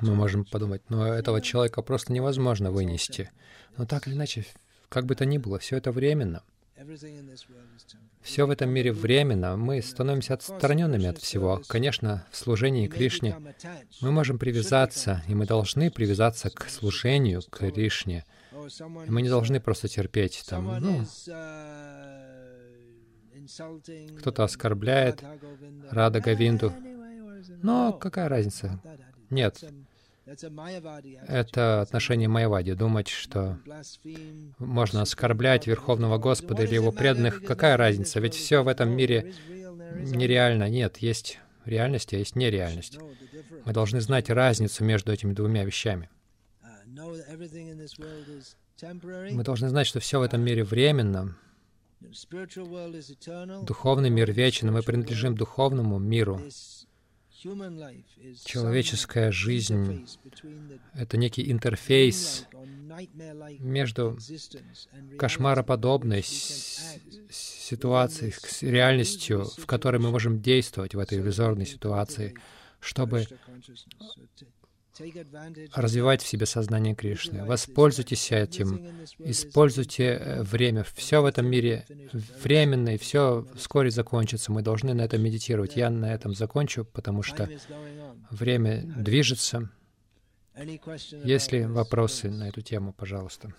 Мы 0.00 0.14
можем 0.14 0.44
подумать, 0.44 0.82
но 0.88 1.06
этого 1.06 1.40
человека 1.40 1.82
просто 1.82 2.12
невозможно 2.12 2.70
вынести. 2.70 3.30
Но 3.76 3.86
так 3.86 4.06
или 4.06 4.14
иначе, 4.14 4.46
как 4.88 5.06
бы 5.06 5.14
то 5.14 5.24
ни 5.24 5.38
было, 5.38 5.58
все 5.58 5.76
это 5.76 5.90
временно. 5.90 6.42
Все 8.20 8.46
в 8.46 8.50
этом 8.50 8.70
мире 8.70 8.92
временно, 8.92 9.56
мы 9.56 9.80
становимся 9.82 10.34
отстраненными 10.34 11.06
от 11.06 11.18
всего. 11.18 11.62
Конечно, 11.66 12.26
в 12.30 12.36
служении 12.36 12.88
Кришне 12.88 13.36
мы 14.00 14.10
можем 14.10 14.38
привязаться, 14.38 15.22
и 15.28 15.34
мы 15.34 15.46
должны 15.46 15.90
привязаться 15.90 16.50
к 16.50 16.68
служению 16.68 17.42
Кришне. 17.42 18.24
И 19.06 19.10
мы 19.10 19.22
не 19.22 19.28
должны 19.28 19.60
просто 19.60 19.88
терпеть 19.88 20.44
там, 20.48 20.78
ну, 20.80 21.04
кто-то 24.18 24.44
оскорбляет 24.44 25.22
Рада 25.90 26.20
Гавинду. 26.20 26.72
Но 27.62 27.92
какая 27.92 28.28
разница? 28.28 28.80
Нет, 29.30 29.62
это 30.26 31.82
отношение 31.82 32.28
Майявади, 32.28 32.72
думать, 32.72 33.08
что 33.08 33.58
можно 34.58 35.02
оскорблять 35.02 35.66
Верховного 35.66 36.18
Господа 36.18 36.62
или 36.62 36.74
Его 36.74 36.92
преданных. 36.92 37.42
Какая 37.44 37.76
разница? 37.76 38.20
Ведь 38.20 38.34
все 38.34 38.62
в 38.62 38.68
этом 38.68 38.90
мире 38.90 39.34
нереально. 39.96 40.68
Нет, 40.68 40.98
есть 40.98 41.38
реальность, 41.64 42.14
а 42.14 42.16
есть 42.16 42.36
нереальность. 42.36 42.98
Мы 43.66 43.72
должны 43.72 44.00
знать 44.00 44.30
разницу 44.30 44.84
между 44.84 45.12
этими 45.12 45.32
двумя 45.32 45.64
вещами. 45.64 46.08
Мы 49.30 49.44
должны 49.44 49.68
знать, 49.68 49.86
что 49.86 50.00
все 50.00 50.20
в 50.20 50.22
этом 50.22 50.40
мире 50.40 50.64
временно. 50.64 51.36
Духовный 53.62 54.10
мир 54.10 54.32
вечен, 54.32 54.72
мы 54.72 54.82
принадлежим 54.82 55.36
духовному 55.36 55.98
миру. 55.98 56.40
Человеческая 58.44 59.30
жизнь— 59.30 60.06
это 60.94 61.16
некий 61.18 61.50
интерфейс 61.50 62.46
между 63.58 64.18
кошмароподобной 65.18 66.22
ситуацией, 67.30 68.32
с 68.32 68.62
реальностью, 68.62 69.44
в 69.58 69.66
которой 69.66 69.98
мы 69.98 70.10
можем 70.10 70.40
действовать 70.40 70.94
в 70.94 70.98
этой 70.98 71.18
иллюзорной 71.18 71.66
ситуации, 71.66 72.34
чтобы 72.80 73.26
развивать 75.74 76.22
в 76.22 76.26
себе 76.26 76.46
сознание 76.46 76.94
Кришны. 76.94 77.44
Воспользуйтесь 77.44 78.30
этим, 78.32 79.04
используйте 79.18 80.04
э, 80.04 80.42
время. 80.42 80.84
Все 80.94 81.20
в 81.20 81.26
этом 81.26 81.46
мире 81.46 81.86
временно, 82.42 82.94
и 82.94 82.98
все 82.98 83.46
вскоре 83.56 83.90
закончится. 83.90 84.52
Мы 84.52 84.62
должны 84.62 84.94
на 84.94 85.02
этом 85.02 85.22
медитировать. 85.22 85.76
Я 85.76 85.90
на 85.90 86.12
этом 86.12 86.34
закончу, 86.34 86.84
потому 86.84 87.22
что 87.22 87.48
время 88.30 88.82
движется. 88.82 89.70
Есть 91.24 91.52
ли 91.52 91.66
вопросы 91.66 92.30
на 92.30 92.48
эту 92.48 92.60
тему, 92.60 92.92
пожалуйста? 92.92 93.52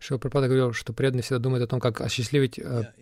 Шилпрапада 0.00 0.46
говорил, 0.48 0.72
что 0.72 0.94
преданные 0.94 1.22
всегда 1.22 1.38
думают 1.38 1.62
о 1.62 1.66
том, 1.66 1.78
как 1.78 2.00
осчастливить 2.00 2.58
э, 2.58 2.92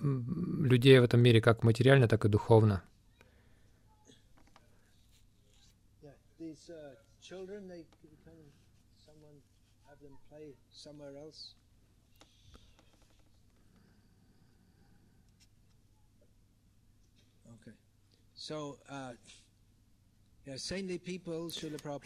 людей 0.00 0.98
в 0.98 1.04
этом 1.04 1.20
мире 1.20 1.40
как 1.40 1.62
материально, 1.62 2.08
так 2.08 2.24
и 2.24 2.28
духовно. 2.28 2.82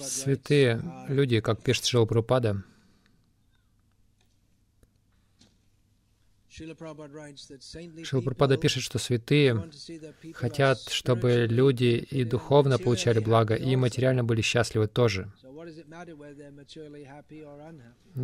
Святые 0.08 0.82
люди, 1.08 1.40
как 1.40 1.62
пишет 1.62 1.84
Шилапрапада, 1.86 2.64
Шилпрапада 8.04 8.56
пишет, 8.56 8.82
что 8.82 8.98
святые 8.98 9.70
хотят, 10.34 10.78
чтобы 10.88 11.46
люди 11.48 12.06
и 12.10 12.24
духовно 12.24 12.78
получали 12.78 13.18
благо, 13.18 13.54
и 13.54 13.76
материально 13.76 14.24
были 14.24 14.40
счастливы 14.40 14.86
тоже. 14.88 15.30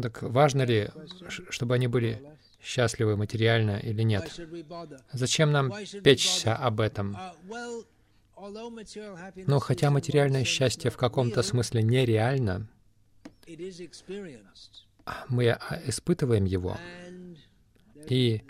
Так 0.02 0.22
важно 0.22 0.62
ли, 0.62 0.88
чтобы 1.50 1.74
они 1.74 1.86
были 1.88 2.22
счастливы 2.62 3.16
материально 3.16 3.78
или 3.78 4.02
нет? 4.02 4.40
Зачем 5.12 5.52
нам 5.52 5.72
печься 6.02 6.54
об 6.54 6.80
этом? 6.80 7.16
Но 9.46 9.58
хотя 9.60 9.90
материальное 9.90 10.44
счастье 10.44 10.90
в 10.90 10.96
каком-то 10.96 11.42
смысле 11.42 11.82
нереально, 11.82 12.68
мы 15.28 15.56
испытываем 15.86 16.44
его, 16.44 16.76
и 18.10 18.42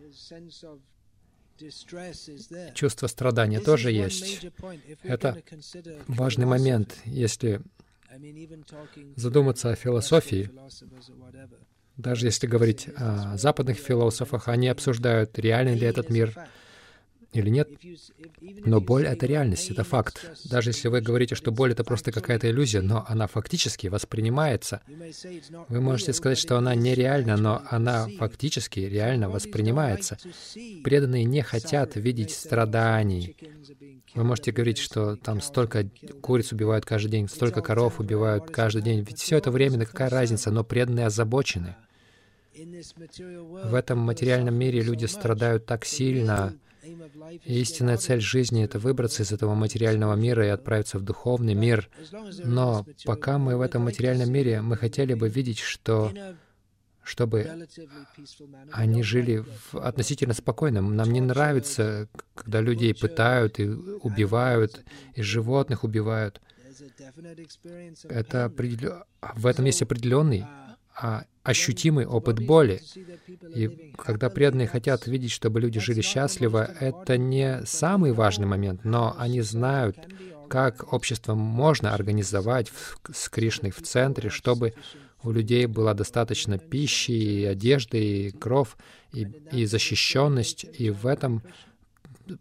чувство 2.74 3.06
страдания 3.06 3.60
тоже 3.60 3.90
есть. 3.90 4.46
Это 5.02 5.42
важный 6.06 6.46
момент, 6.46 6.98
если 7.04 7.62
задуматься 9.16 9.70
о 9.70 9.76
философии. 9.76 10.50
Даже 11.96 12.26
если 12.26 12.46
говорить 12.46 12.88
о 12.96 13.38
западных 13.38 13.78
философах, 13.78 14.48
они 14.48 14.68
обсуждают, 14.68 15.38
реальный 15.38 15.76
ли 15.76 15.86
этот 15.86 16.10
мир, 16.10 16.34
или 17.32 17.50
нет. 17.50 17.68
Но 18.40 18.80
боль— 18.80 19.06
это 19.06 19.26
реальность, 19.26 19.70
это 19.70 19.84
факт. 19.84 20.30
Даже 20.44 20.70
если 20.70 20.88
вы 20.88 21.00
говорите, 21.00 21.34
что 21.34 21.52
боль— 21.52 21.72
это 21.72 21.84
просто 21.84 22.12
какая-то 22.12 22.50
иллюзия, 22.50 22.80
но 22.80 23.04
она 23.08 23.26
фактически 23.26 23.88
воспринимается. 23.88 24.80
Вы 25.68 25.80
можете 25.80 26.12
сказать, 26.12 26.38
что 26.38 26.56
она 26.56 26.74
нереальна, 26.74 27.36
но 27.36 27.62
она 27.70 28.08
фактически 28.18 28.80
реально 28.80 29.28
воспринимается. 29.28 30.18
Преданные 30.84 31.24
не 31.24 31.42
хотят 31.42 31.96
видеть 31.96 32.30
страданий. 32.30 33.36
Вы 34.14 34.24
можете 34.24 34.52
говорить, 34.52 34.78
что 34.78 35.16
там 35.16 35.40
столько 35.40 35.88
куриц 36.22 36.52
убивают 36.52 36.86
каждый 36.86 37.10
день, 37.10 37.28
столько 37.28 37.60
коров 37.60 38.00
убивают 38.00 38.50
каждый 38.50 38.82
день. 38.82 39.04
Ведь 39.06 39.18
все 39.18 39.36
это 39.36 39.50
временно, 39.50 39.84
какая 39.84 40.08
разница, 40.08 40.50
но 40.50 40.64
преданные 40.64 41.06
озабочены. 41.06 41.76
В 42.56 43.74
этом 43.74 43.98
материальном 43.98 44.54
мире 44.54 44.80
люди 44.80 45.04
страдают 45.04 45.66
так 45.66 45.84
сильно, 45.84 46.54
истинная 47.44 47.96
цель 47.96 48.20
жизни— 48.20 48.64
это 48.64 48.78
выбраться 48.78 49.22
из 49.22 49.32
этого 49.32 49.54
материального 49.54 50.14
мира 50.14 50.46
и 50.46 50.50
отправиться 50.50 50.98
в 50.98 51.02
духовный 51.02 51.54
мир. 51.54 51.88
Но 52.44 52.86
пока 53.04 53.38
мы 53.38 53.56
в 53.56 53.60
этом 53.60 53.82
материальном 53.82 54.32
мире, 54.32 54.60
мы 54.60 54.76
хотели 54.76 55.14
бы 55.14 55.28
видеть, 55.28 55.58
что 55.58 56.12
чтобы 57.06 57.68
они 58.72 59.02
жили 59.04 59.44
в 59.70 59.78
относительно 59.78 60.34
спокойном. 60.34 60.96
Нам 60.96 61.12
не 61.12 61.20
нравится, 61.20 62.08
когда 62.34 62.60
людей 62.60 62.94
пытают 62.94 63.60
и 63.60 63.68
убивают, 63.68 64.84
и 65.14 65.22
животных 65.22 65.84
убивают. 65.84 66.40
Это 68.08 68.46
определен... 68.46 69.04
В 69.34 69.46
этом 69.46 69.64
есть 69.66 69.82
определенный 69.82 70.44
а 70.98 71.24
ощутимый 71.42 72.06
опыт 72.06 72.44
боли. 72.44 72.82
И 73.54 73.92
когда 73.96 74.30
преданные 74.30 74.66
хотят 74.66 75.06
видеть, 75.06 75.30
чтобы 75.30 75.60
люди 75.60 75.78
жили 75.78 76.00
счастливо, 76.00 76.64
это 76.80 77.16
не 77.16 77.64
самый 77.64 78.12
важный 78.12 78.46
момент, 78.46 78.84
но 78.84 79.14
они 79.18 79.42
знают, 79.42 79.96
как 80.48 80.92
общество 80.92 81.34
можно 81.34 81.92
организовать 81.92 82.72
с 83.12 83.28
Кришной 83.28 83.70
в 83.70 83.82
центре, 83.82 84.30
чтобы 84.30 84.74
у 85.22 85.30
людей 85.30 85.66
была 85.66 85.94
достаточно 85.94 86.58
пищи, 86.58 87.10
и 87.10 87.44
одежды, 87.44 87.98
и 87.98 88.30
кров, 88.30 88.76
и, 89.12 89.26
и 89.52 89.66
защищенность. 89.66 90.66
И 90.78 90.90
в 90.90 91.06
этом 91.06 91.42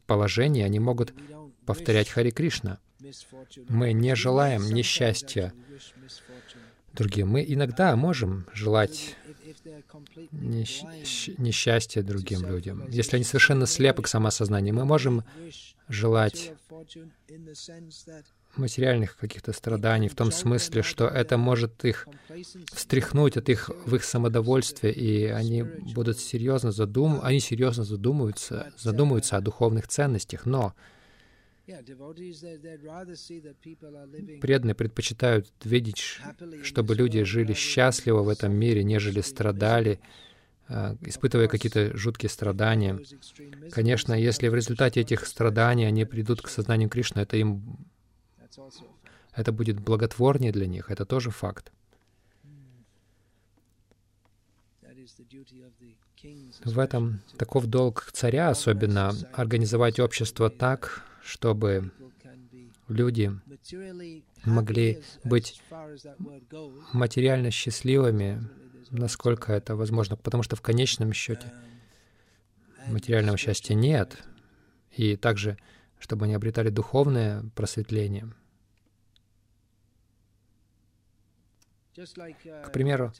положении 0.05 0.63
они 0.63 0.79
могут 0.79 1.13
повторять 1.65 2.09
Хари 2.09 2.31
Кришна. 2.31 2.79
Мы 3.69 3.93
не 3.93 4.15
желаем 4.15 4.63
несчастья 4.73 5.53
другим. 6.95 7.29
Мы 7.29 7.45
иногда 7.47 7.95
можем 7.95 8.45
желать 8.53 9.15
несчастья 10.31 12.01
другим 12.01 12.45
людям. 12.47 12.89
Если 12.89 13.15
они 13.15 13.25
совершенно 13.25 13.65
слепы 13.65 14.01
к 14.01 14.07
самосознанию, 14.07 14.73
мы 14.75 14.85
можем 14.85 15.23
желать 15.87 16.53
материальных 18.57 19.17
каких-то 19.17 19.51
страданий, 19.53 20.07
в 20.07 20.15
том 20.15 20.31
смысле, 20.31 20.81
что 20.81 21.07
это 21.07 21.37
может 21.37 21.83
их 21.83 22.07
встряхнуть 22.73 23.37
от 23.37 23.49
их 23.49 23.69
в 23.85 23.95
их 23.95 24.03
самодовольствие, 24.03 24.93
и 24.93 25.25
они 25.25 25.63
будут 25.63 26.19
серьезно 26.19 26.71
задум, 26.71 27.19
они 27.21 27.39
серьезно 27.39 27.83
задумываются, 27.83 28.71
задумываются 28.77 29.37
о 29.37 29.41
духовных 29.41 29.87
ценностях, 29.87 30.45
но 30.45 30.73
Преданные 34.41 34.75
предпочитают 34.75 35.47
видеть, 35.63 36.19
чтобы 36.63 36.95
люди 36.95 37.23
жили 37.23 37.53
счастливо 37.53 38.21
в 38.21 38.29
этом 38.29 38.53
мире, 38.53 38.83
нежели 38.83 39.21
страдали, 39.21 39.99
а, 40.67 40.95
испытывая 41.01 41.47
какие-то 41.47 41.95
жуткие 41.97 42.29
страдания. 42.29 42.99
Конечно, 43.71 44.13
если 44.13 44.47
в 44.47 44.55
результате 44.55 45.01
этих 45.01 45.25
страданий 45.25 45.85
они 45.85 46.05
придут 46.05 46.41
к 46.41 46.49
сознанию 46.49 46.89
Кришны, 46.89 47.21
это 47.21 47.37
им 47.37 47.77
это 49.33 49.51
будет 49.51 49.79
благотворнее 49.79 50.51
для 50.51 50.65
них, 50.65 50.89
это 50.89 51.05
тоже 51.05 51.29
факт. 51.29 51.71
В 56.63 56.79
этом 56.79 57.21
таков 57.37 57.65
долг 57.67 58.09
царя, 58.13 58.49
особенно 58.49 59.13
организовать 59.33 59.99
общество 59.99 60.49
так, 60.49 61.03
чтобы 61.25 61.91
люди 62.87 63.31
могли 64.45 65.01
быть 65.23 65.59
материально 66.93 67.49
счастливыми, 67.49 68.47
насколько 68.91 69.51
это 69.51 69.75
возможно, 69.75 70.15
потому 70.17 70.43
что 70.43 70.55
в 70.55 70.61
конечном 70.61 71.13
счете 71.13 71.51
материального 72.87 73.37
счастья 73.37 73.73
нет, 73.73 74.23
и 74.91 75.15
также, 75.15 75.57
чтобы 75.97 76.25
они 76.25 76.35
обретали 76.35 76.69
духовное 76.69 77.43
просветление. 77.55 78.31
К 81.95 82.71
примеру, 82.73 83.13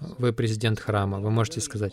вы 0.00 0.32
президент 0.32 0.78
храма, 0.78 1.20
вы 1.20 1.30
можете 1.30 1.60
сказать, 1.60 1.92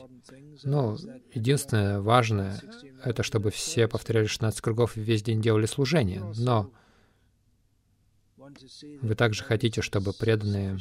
ну, 0.63 0.95
единственное 1.33 2.01
важное— 2.01 2.61
это 3.03 3.23
чтобы 3.23 3.49
все 3.49 3.87
повторяли 3.87 4.27
16 4.27 4.61
кругов 4.61 4.95
и 4.95 5.01
весь 5.01 5.23
день 5.23 5.41
делали 5.41 5.65
служение. 5.65 6.23
Но 6.37 6.71
Вы 9.01 9.15
также 9.15 9.43
хотите, 9.43 9.81
чтобы 9.81 10.13
преданные 10.13 10.77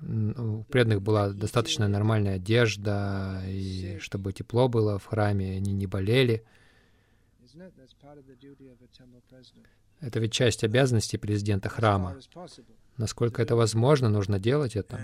у 0.00 0.64
преданных 0.64 1.02
была 1.02 1.30
достаточно 1.30 1.88
нормальная 1.88 2.36
одежда, 2.36 3.42
и 3.46 3.98
чтобы 4.00 4.32
тепло 4.32 4.68
было 4.68 4.98
в 4.98 5.06
храме, 5.06 5.56
они 5.56 5.72
не 5.72 5.86
болели. 5.86 6.44
Это 10.00 10.20
ведь 10.20 10.32
часть 10.32 10.64
обязанностей 10.64 11.16
президента 11.16 11.68
храма. 11.68 12.18
Насколько 12.96 13.42
это 13.42 13.56
возможно, 13.56 14.08
нужно 14.08 14.38
делать 14.38 14.76
это. 14.76 15.00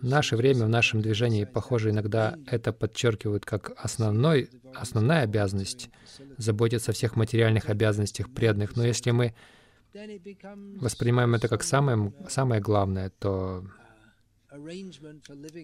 В 0.00 0.06
наше 0.06 0.36
время, 0.36 0.64
в 0.64 0.68
нашем 0.68 1.02
движении, 1.02 1.44
похоже, 1.44 1.90
иногда 1.90 2.38
это 2.46 2.72
подчеркивают 2.72 3.44
как 3.44 3.72
основной, 3.76 4.50
основная 4.74 5.22
обязанность 5.22 5.90
заботиться 6.36 6.92
о 6.92 6.94
всех 6.94 7.16
материальных 7.16 7.68
обязанностях 7.68 8.30
преданных. 8.32 8.76
Но 8.76 8.84
если 8.84 9.10
мы 9.10 9.34
воспринимаем 10.80 11.34
это 11.34 11.48
как 11.48 11.62
самое, 11.62 12.12
самое 12.28 12.60
главное, 12.60 13.10
то 13.18 13.64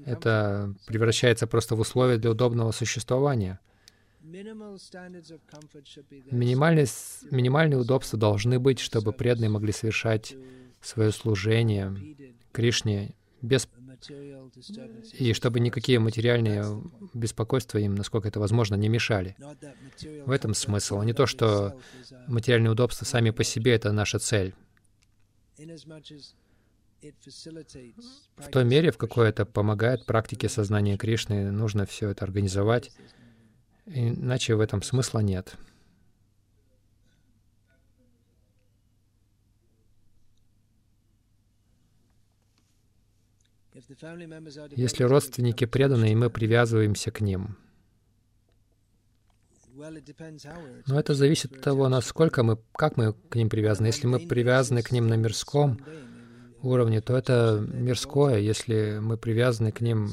это 0.07 0.74
превращается 0.86 1.47
просто 1.47 1.77
в 1.77 1.81
условия 1.81 2.19
для 2.19 2.31
удобного 2.31 2.73
существования. 2.73 3.61
Минимальные, 6.30 6.86
минимальные 7.30 7.78
удобства 7.78 8.18
должны 8.18 8.59
быть, 8.59 8.78
чтобы 8.78 9.12
преданные 9.12 9.51
могли 9.51 9.72
совершать 9.72 10.34
свое 10.80 11.12
служение 11.12 11.94
Кришне 12.52 13.14
без 13.42 13.68
и 15.18 15.32
чтобы 15.32 15.60
никакие 15.60 15.98
материальные 15.98 16.64
беспокойства 17.14 17.78
им, 17.78 17.94
насколько 17.94 18.28
это 18.28 18.40
возможно, 18.40 18.74
не 18.74 18.88
мешали. 18.88 19.36
В 20.26 20.30
этом 20.30 20.55
смысл, 20.55 21.01
а 21.01 21.05
не 21.05 21.12
то, 21.12 21.26
что 21.26 21.78
материальные 22.26 22.70
удобства 22.70 23.05
сами 23.05 23.30
по 23.30 23.44
себе— 23.44 23.74
это 23.74 23.92
наша 23.92 24.18
цель. 24.18 24.55
В 28.36 28.48
той 28.51 28.64
мере, 28.64 28.90
в 28.90 28.96
какой 28.96 29.28
это 29.28 29.44
помогает 29.44 30.06
практике 30.06 30.48
сознания 30.48 30.96
Кришны, 30.96 31.51
нужно 31.51 31.86
все 31.86 32.09
это 32.09 32.24
организовать, 32.24 32.90
иначе 33.86 34.55
в 34.55 34.61
этом 34.61 34.82
смысла 34.82 35.20
нет. 35.20 35.56
Если 44.77 45.02
родственники 45.05 45.66
преданы, 45.66 46.12
и 46.12 46.15
мы 46.15 46.31
привязываемся 46.31 47.11
к 47.11 47.20
ним, 47.20 47.56
но 50.86 51.01
это 51.01 51.15
зависит 51.15 51.52
от 51.52 51.61
того, 51.61 51.89
насколько 51.89 52.43
мы, 52.43 52.59
как 52.73 52.97
мы 52.97 53.12
к 53.12 53.35
ним 53.35 53.51
привязаны. 53.51 53.89
Если 53.89 54.06
мы 54.06 54.20
привязаны 54.20 54.82
к 54.82 54.93
ним 54.93 55.09
на 55.09 55.15
мирском 55.15 55.81
уровне, 56.62 57.01
то 57.01 57.16
это 57.16 57.62
мирское. 57.73 58.39
Если 58.39 58.98
мы 59.01 59.19
привязаны 59.19 59.73
к 59.73 59.81
ним 59.81 60.09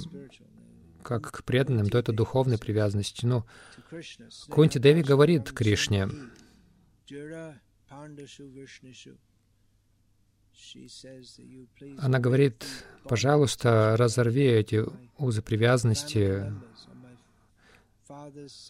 как 1.02 1.32
к 1.32 1.44
преданным, 1.44 1.90
то 1.90 1.98
это 1.98 2.11
духовной 2.11 2.57
привязанность. 2.57 3.23
Ну, 3.23 3.45
Кунти 4.49 4.80
Деви 4.80 5.02
говорит 5.02 5.52
Кришне, 5.52 6.10
она 11.98 12.19
говорит, 12.19 12.65
пожалуйста, 13.03 13.95
разорви 13.98 14.45
эти 14.45 14.86
узы 15.18 15.41
привязанности, 15.41 16.53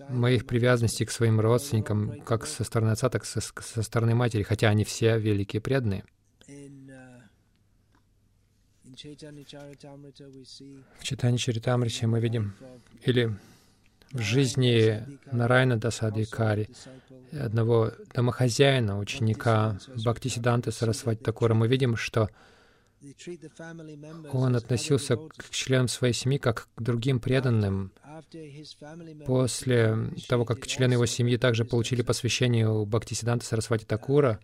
моих 0.10 0.46
привязанностей 0.48 1.06
к 1.06 1.12
своим 1.12 1.40
родственникам, 1.40 2.22
как 2.22 2.48
со 2.48 2.64
стороны 2.64 2.92
отца, 2.92 3.10
так 3.10 3.24
и 3.24 3.26
со, 3.26 3.42
со 3.42 3.82
стороны 3.84 4.16
матери, 4.16 4.44
хотя 4.44 4.70
они 4.70 4.84
все 4.84 5.20
великие 5.20 5.62
преданные. 5.62 6.04
В 8.92 8.96
читании 11.04 11.38
Чаритамрите 11.38 12.08
мы 12.08 12.20
видим, 12.20 12.54
или 13.06 13.34
в 14.12 14.20
жизни 14.20 15.02
Нарайна 15.32 15.80
Дасадикари, 15.80 16.70
одного 17.32 17.94
домохозяина, 18.14 19.00
ученика 19.00 19.80
Бхактисиданта 19.96 20.72
Сарасвати 20.72 21.24
Такура, 21.24 21.54
мы 21.54 21.70
видим, 21.70 21.96
что 21.96 22.30
он 24.32 24.56
относился 24.56 25.16
к 25.16 25.50
членам 25.52 25.88
своей 25.88 26.14
семьи 26.14 26.38
как 26.38 26.68
к 26.76 26.82
другим 26.82 27.20
преданным. 27.20 27.92
После 29.26 29.98
того, 30.28 30.46
как 30.46 30.68
члены 30.68 30.94
его 30.94 31.06
семьи 31.06 31.38
также 31.38 31.66
получили 31.66 32.02
посвящение 32.02 32.70
у 32.70 32.86
Бхактисиданта 32.86 33.46
Сарасвати 33.46 33.86
Такура, 33.86 34.40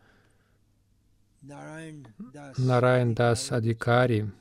Нарайн 2.58 3.16
Дас 3.16 3.52
Адикари, 3.52 4.32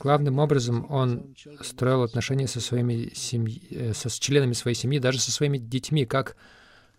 Главным 0.00 0.38
образом 0.38 0.86
он 0.90 1.34
строил 1.62 2.02
отношения 2.02 2.46
со 2.46 2.60
своими 2.60 3.10
семьи, 3.14 3.66
э, 3.70 3.94
со, 3.94 4.10
с 4.10 4.18
членами 4.18 4.52
своей 4.52 4.76
семьи, 4.76 4.98
даже 4.98 5.18
со 5.18 5.30
своими 5.30 5.56
детьми, 5.56 6.04
как 6.04 6.36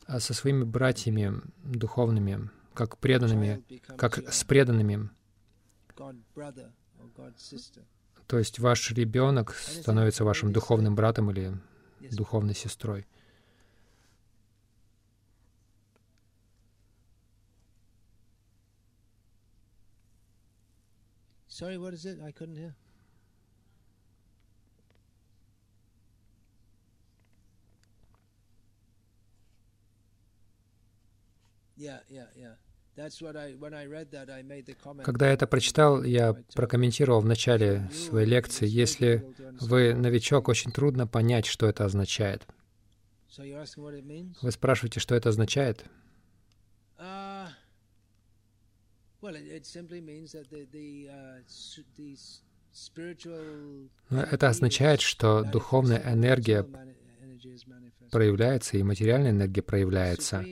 а, 0.07 0.19
со 0.19 0.33
своими 0.33 0.63
братьями 0.63 1.41
духовными, 1.63 2.49
как 2.73 2.97
преданными, 2.97 3.63
как 3.95 4.17
с 4.31 4.43
преданными. 4.43 5.09
То 8.27 8.39
есть 8.39 8.59
ваш 8.59 8.91
ребенок 8.91 9.53
становится 9.53 10.23
вашим 10.23 10.51
духовным 10.51 10.95
братом 10.95 11.29
или 11.29 11.53
духовной 12.11 12.55
сестрой. 12.55 13.05
Sorry, 21.57 21.77
what 21.77 21.93
is 21.93 22.05
it? 22.05 22.17
I 22.21 22.33
couldn't 22.33 22.57
hear. 22.57 22.73
Когда 35.03 35.27
я 35.27 35.33
это 35.33 35.47
прочитал, 35.47 36.03
я 36.03 36.33
прокомментировал 36.55 37.21
в 37.21 37.25
начале 37.25 37.89
своей 37.93 38.27
лекции, 38.27 38.67
если 38.67 39.25
вы 39.61 39.93
новичок, 39.93 40.49
очень 40.49 40.73
трудно 40.73 41.07
понять, 41.07 41.45
что 41.45 41.67
это 41.67 41.85
означает. 41.85 42.45
Вы 43.37 44.51
спрашиваете, 44.51 44.99
что 44.99 45.15
это 45.15 45.29
означает? 45.29 45.85
Но 54.09 54.21
это 54.21 54.49
означает, 54.49 55.01
что 55.01 55.43
духовная 55.43 56.01
энергия 56.05 56.65
проявляется, 58.11 58.77
и 58.77 58.83
материальная 58.83 59.31
энергия 59.31 59.61
проявляется. 59.61 60.45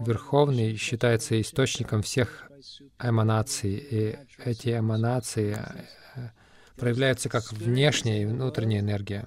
Верховный 0.00 0.76
считается 0.76 1.40
источником 1.40 2.02
всех 2.02 2.50
эманаций, 3.00 3.74
и 3.76 4.18
эти 4.44 4.78
эманации 4.78 5.56
э, 6.16 6.30
проявляются 6.76 7.28
как 7.28 7.52
внешняя 7.52 8.22
и 8.22 8.26
внутренняя 8.26 8.80
энергия. 8.80 9.26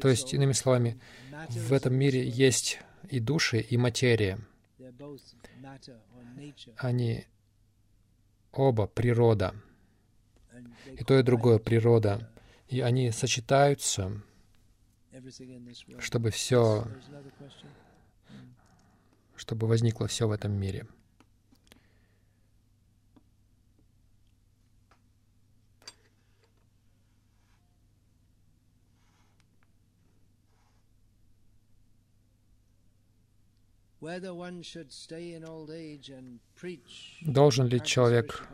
То 0.00 0.08
есть, 0.08 0.34
иными 0.34 0.52
словами, 0.52 1.00
в 1.48 1.72
этом 1.72 1.94
мире 1.94 2.28
есть 2.28 2.78
и 3.08 3.20
души, 3.20 3.60
и 3.60 3.76
материя. 3.76 4.38
Они 6.76 7.26
оба 8.52 8.86
природа. 8.86 9.54
И 10.98 11.04
то, 11.04 11.18
и 11.18 11.22
другое 11.22 11.58
природа. 11.58 12.30
И 12.68 12.80
они 12.80 13.10
сочетаются, 13.12 14.20
чтобы 15.98 16.30
все, 16.30 16.86
чтобы 19.36 19.66
возникло 19.66 20.06
все 20.06 20.26
в 20.26 20.32
этом 20.32 20.52
мире. 20.52 20.86
Должен 37.22 37.66
ли 37.66 37.82
человек 37.82 38.46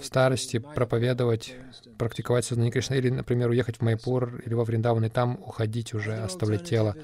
в 0.00 0.04
старости 0.04 0.58
проповедовать, 0.58 1.54
практиковать 1.98 2.44
сознание 2.44 2.72
Кришны, 2.72 2.96
или, 2.96 3.10
например, 3.10 3.50
уехать 3.50 3.76
в 3.76 3.82
Майпур 3.82 4.42
или 4.44 4.54
во 4.54 4.64
Вриндаван 4.64 5.04
и 5.04 5.08
там 5.08 5.38
уходить 5.40 5.94
уже, 5.94 6.14
оставлять 6.14 6.64
тело? 6.64 6.96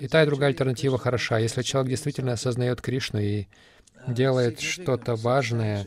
И 0.00 0.08
та, 0.08 0.22
и 0.22 0.26
другая 0.26 0.50
альтернатива 0.50 0.96
хороша. 0.98 1.38
Если 1.38 1.62
человек 1.62 1.90
действительно 1.90 2.32
осознает 2.32 2.80
Кришну 2.80 3.20
и 3.20 3.46
делает 4.08 4.60
что-то 4.60 5.16
важное 5.16 5.86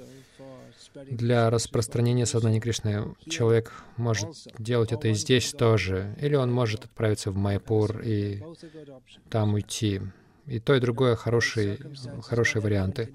для 0.94 1.49
распространения 1.49 2.26
сознания 2.26 2.60
Кришны. 2.60 3.15
Человек 3.27 3.72
может 3.98 4.30
делать 4.57 4.91
это 4.91 5.07
и 5.07 5.14
здесь 5.14 5.53
тоже. 5.53 6.15
Или 6.19 6.36
он 6.36 6.52
может 6.52 6.86
отправиться 6.86 7.31
в 7.31 7.36
Майпур 7.36 8.02
и 8.02 8.41
там 9.30 9.53
уйти. 9.53 10.02
И 10.50 10.60
то, 10.60 10.76
и 10.76 10.80
другое 10.80 11.16
хорошие, 11.16 11.78
хорошие 12.24 12.62
варианты. 12.62 13.14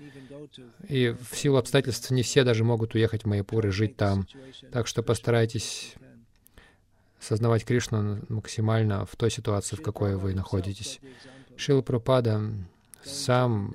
И 0.88 1.14
в 1.30 1.36
силу 1.36 1.56
обстоятельств 1.56 2.10
не 2.10 2.22
все 2.22 2.44
даже 2.44 2.62
могут 2.62 2.94
уехать 2.94 3.24
в 3.24 3.26
Майпур 3.26 3.66
и 3.66 3.70
жить 3.70 3.96
там. 3.96 4.28
Так 4.70 4.86
что 4.86 5.02
постарайтесь 5.02 5.94
сознавать 7.18 7.64
Кришну 7.64 8.20
максимально 8.28 9.04
в 9.04 9.16
той 9.16 9.30
ситуации, 9.30 9.76
в 9.76 9.82
какой 9.82 10.16
вы 10.16 10.34
находитесь. 10.34 11.00
Шила 11.56 11.82
Пропада 11.82 12.40
сам 13.02 13.74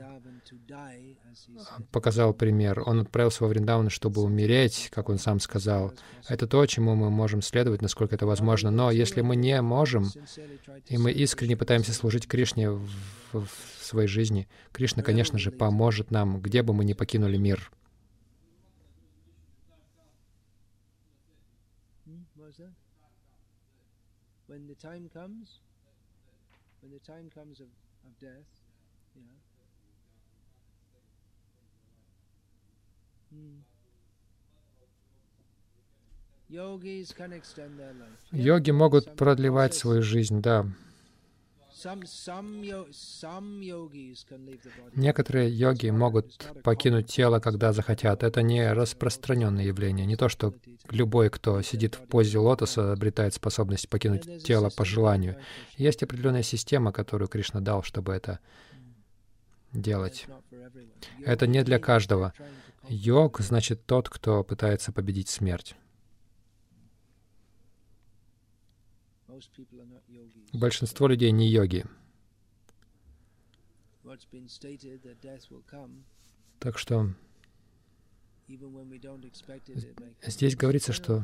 показал 1.91 2.33
пример. 2.33 2.83
Он 2.85 3.01
отправился 3.01 3.43
во 3.43 3.49
Вриндаван, 3.49 3.89
чтобы 3.89 4.21
умереть, 4.21 4.89
как 4.91 5.09
он 5.09 5.17
сам 5.17 5.39
сказал. 5.39 5.93
Это 6.27 6.47
то, 6.47 6.65
чему 6.65 6.95
мы 6.95 7.09
можем 7.09 7.41
следовать, 7.41 7.81
насколько 7.81 8.15
это 8.15 8.25
возможно. 8.25 8.71
Но 8.71 8.91
если 8.91 9.21
мы 9.21 9.35
не 9.35 9.61
можем, 9.61 10.09
и 10.87 10.97
мы 10.97 11.11
искренне 11.11 11.57
пытаемся 11.57 11.93
служить 11.93 12.27
Кришне 12.27 12.71
в, 12.71 12.89
в 13.33 13.49
своей 13.81 14.07
жизни, 14.07 14.47
Кришна, 14.71 15.03
конечно 15.03 15.37
же, 15.37 15.51
поможет 15.51 16.11
нам, 16.11 16.41
где 16.41 16.63
бы 16.63 16.73
мы 16.73 16.85
ни 16.85 16.93
покинули 16.93 17.37
мир. 17.37 17.71
When 24.47 24.65
the 24.65 24.73
time 24.73 25.07
comes, 25.13 25.61
when 26.81 26.91
the 26.91 26.99
time 26.99 27.29
comes 27.29 27.59
of, 27.59 27.67
of 28.03 28.17
death, 28.19 28.49
yeah, 29.15 29.48
Йоги 38.31 38.71
могут 38.71 39.15
продлевать 39.15 39.75
свою 39.75 40.01
жизнь, 40.01 40.41
да. 40.41 40.65
Некоторые 44.95 45.49
йоги 45.49 45.89
могут 45.91 46.51
покинуть 46.63 47.07
тело, 47.07 47.39
когда 47.39 47.71
захотят. 47.71 48.23
Это 48.23 48.41
не 48.41 48.73
распространенное 48.73 49.65
явление. 49.65 50.05
Не 50.05 50.17
то, 50.17 50.27
что 50.27 50.53
любой, 50.89 51.29
кто 51.29 51.61
сидит 51.61 51.95
в 51.95 52.07
позе 52.07 52.39
лотоса, 52.39 52.91
обретает 52.91 53.33
способность 53.33 53.87
покинуть 53.87 54.43
тело 54.43 54.69
по 54.75 54.83
желанию. 54.83 55.37
Есть 55.77 56.03
определенная 56.03 56.43
система, 56.43 56.91
которую 56.91 57.29
Кришна 57.29 57.61
дал, 57.61 57.83
чтобы 57.83 58.13
это 58.13 58.39
делать. 59.71 60.27
Это 61.23 61.47
не 61.47 61.63
для 61.63 61.79
каждого. 61.79 62.33
Йог 62.89 63.39
значит 63.41 63.85
тот, 63.85 64.09
кто 64.09 64.43
пытается 64.43 64.91
победить 64.91 65.29
смерть. 65.29 65.75
Большинство 70.53 71.07
людей 71.07 71.31
не 71.31 71.47
йоги. 71.47 71.85
Так 76.59 76.77
что 76.79 77.13
здесь 80.25 80.55
говорится, 80.55 80.91
что 80.91 81.23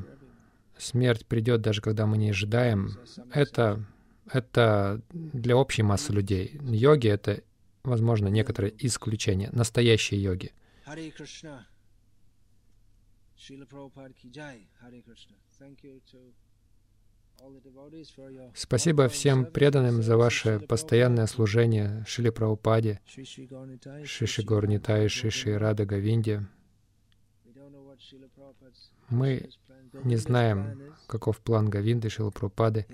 смерть 0.78 1.26
придет 1.26 1.62
даже 1.62 1.82
когда 1.82 2.06
мы 2.06 2.20
не 2.20 2.30
ожидаем. 2.30 2.92
Это, 3.32 3.84
это 4.32 5.02
для 5.10 5.58
общей 5.58 5.82
массы 5.82 6.14
людей. 6.14 6.60
Йоги— 6.62 7.08
это, 7.10 7.44
возможно, 7.84 8.28
некоторые 8.28 8.74
исключения, 8.86 9.50
настоящие 9.52 10.22
йоги— 10.22 10.54
Hare 10.86 11.12
Krishna. 11.12 11.66
Srila 13.38 13.66
Prabhupada 13.66 14.14
ki 14.14 14.30
jai. 14.30 14.68
Hare 14.82 15.02
Krishna. 15.02 15.36
Thank 15.60 15.84
you 15.84 16.02
to 16.12 16.18
Спасибо 18.54 19.08
всем 19.10 19.46
преданным 19.46 20.02
за 20.02 20.18
ваше 20.18 20.60
постоянное 20.60 21.28
служение 21.28 22.06
Шили 22.08 22.30
Прабхупаде, 22.30 23.02
Шиши 23.06 23.46
Горнитай, 24.44 25.10
Шиши 25.10 25.58
Рада 25.58 25.86
Говинде. 25.86 26.48
Мы 29.10 29.50
не 30.04 30.16
знаем, 30.16 30.96
каков 31.08 31.40
план 31.40 31.70
Говинды 31.70 32.10
Шила 32.10 32.32
Прабхупады. 32.32 32.86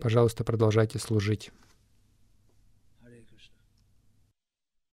Пожалуйста, 0.00 0.44
продолжайте 0.44 0.98
служить. 0.98 1.50